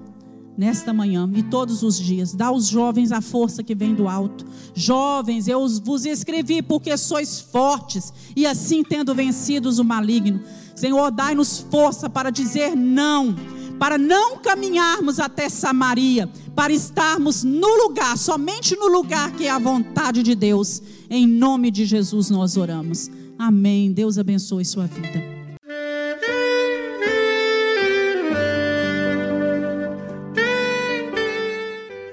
nesta 0.57 0.93
manhã 0.93 1.31
e 1.35 1.43
todos 1.43 1.83
os 1.83 1.99
dias. 1.99 2.35
Dá 2.35 2.47
aos 2.47 2.67
jovens 2.67 3.13
a 3.13 3.21
força 3.21 3.63
que 3.63 3.75
vem 3.75 3.95
do 3.95 4.09
alto. 4.09 4.45
Jovens, 4.75 5.49
eu 5.49 5.67
vos 5.81 6.05
escrevi 6.05 6.63
porque 6.63 6.97
sois 6.97 7.41
fortes 7.41 8.13
e 8.35 8.47
assim 8.47 8.83
tendo 8.83 9.15
vencidos 9.15 9.79
o 9.79 9.85
maligno. 9.85 10.41
Senhor, 10.75 11.11
dai-nos 11.11 11.59
força 11.59 12.09
para 12.09 12.31
dizer 12.31 12.77
não, 12.77 13.35
para 13.79 13.97
não 13.97 14.39
caminharmos 14.39 15.19
até 15.19 15.49
Samaria, 15.49 16.29
para 16.55 16.73
estarmos 16.73 17.43
no 17.45 17.85
lugar, 17.85 18.17
somente 18.19 18.77
no 18.77 18.87
lugar 18.87 19.33
que 19.33 19.45
é 19.45 19.51
a 19.51 19.59
vontade 19.59 20.23
de 20.23 20.35
Deus. 20.35 20.83
Em 21.09 21.27
nome 21.27 21.71
de 21.71 21.85
Jesus 21.85 22.31
nós 22.31 22.57
oramos. 22.57 23.11
Amém. 23.39 23.93
Deus 23.93 24.19
abençoe 24.19 24.65
sua 24.65 24.87
vida. 24.87 25.36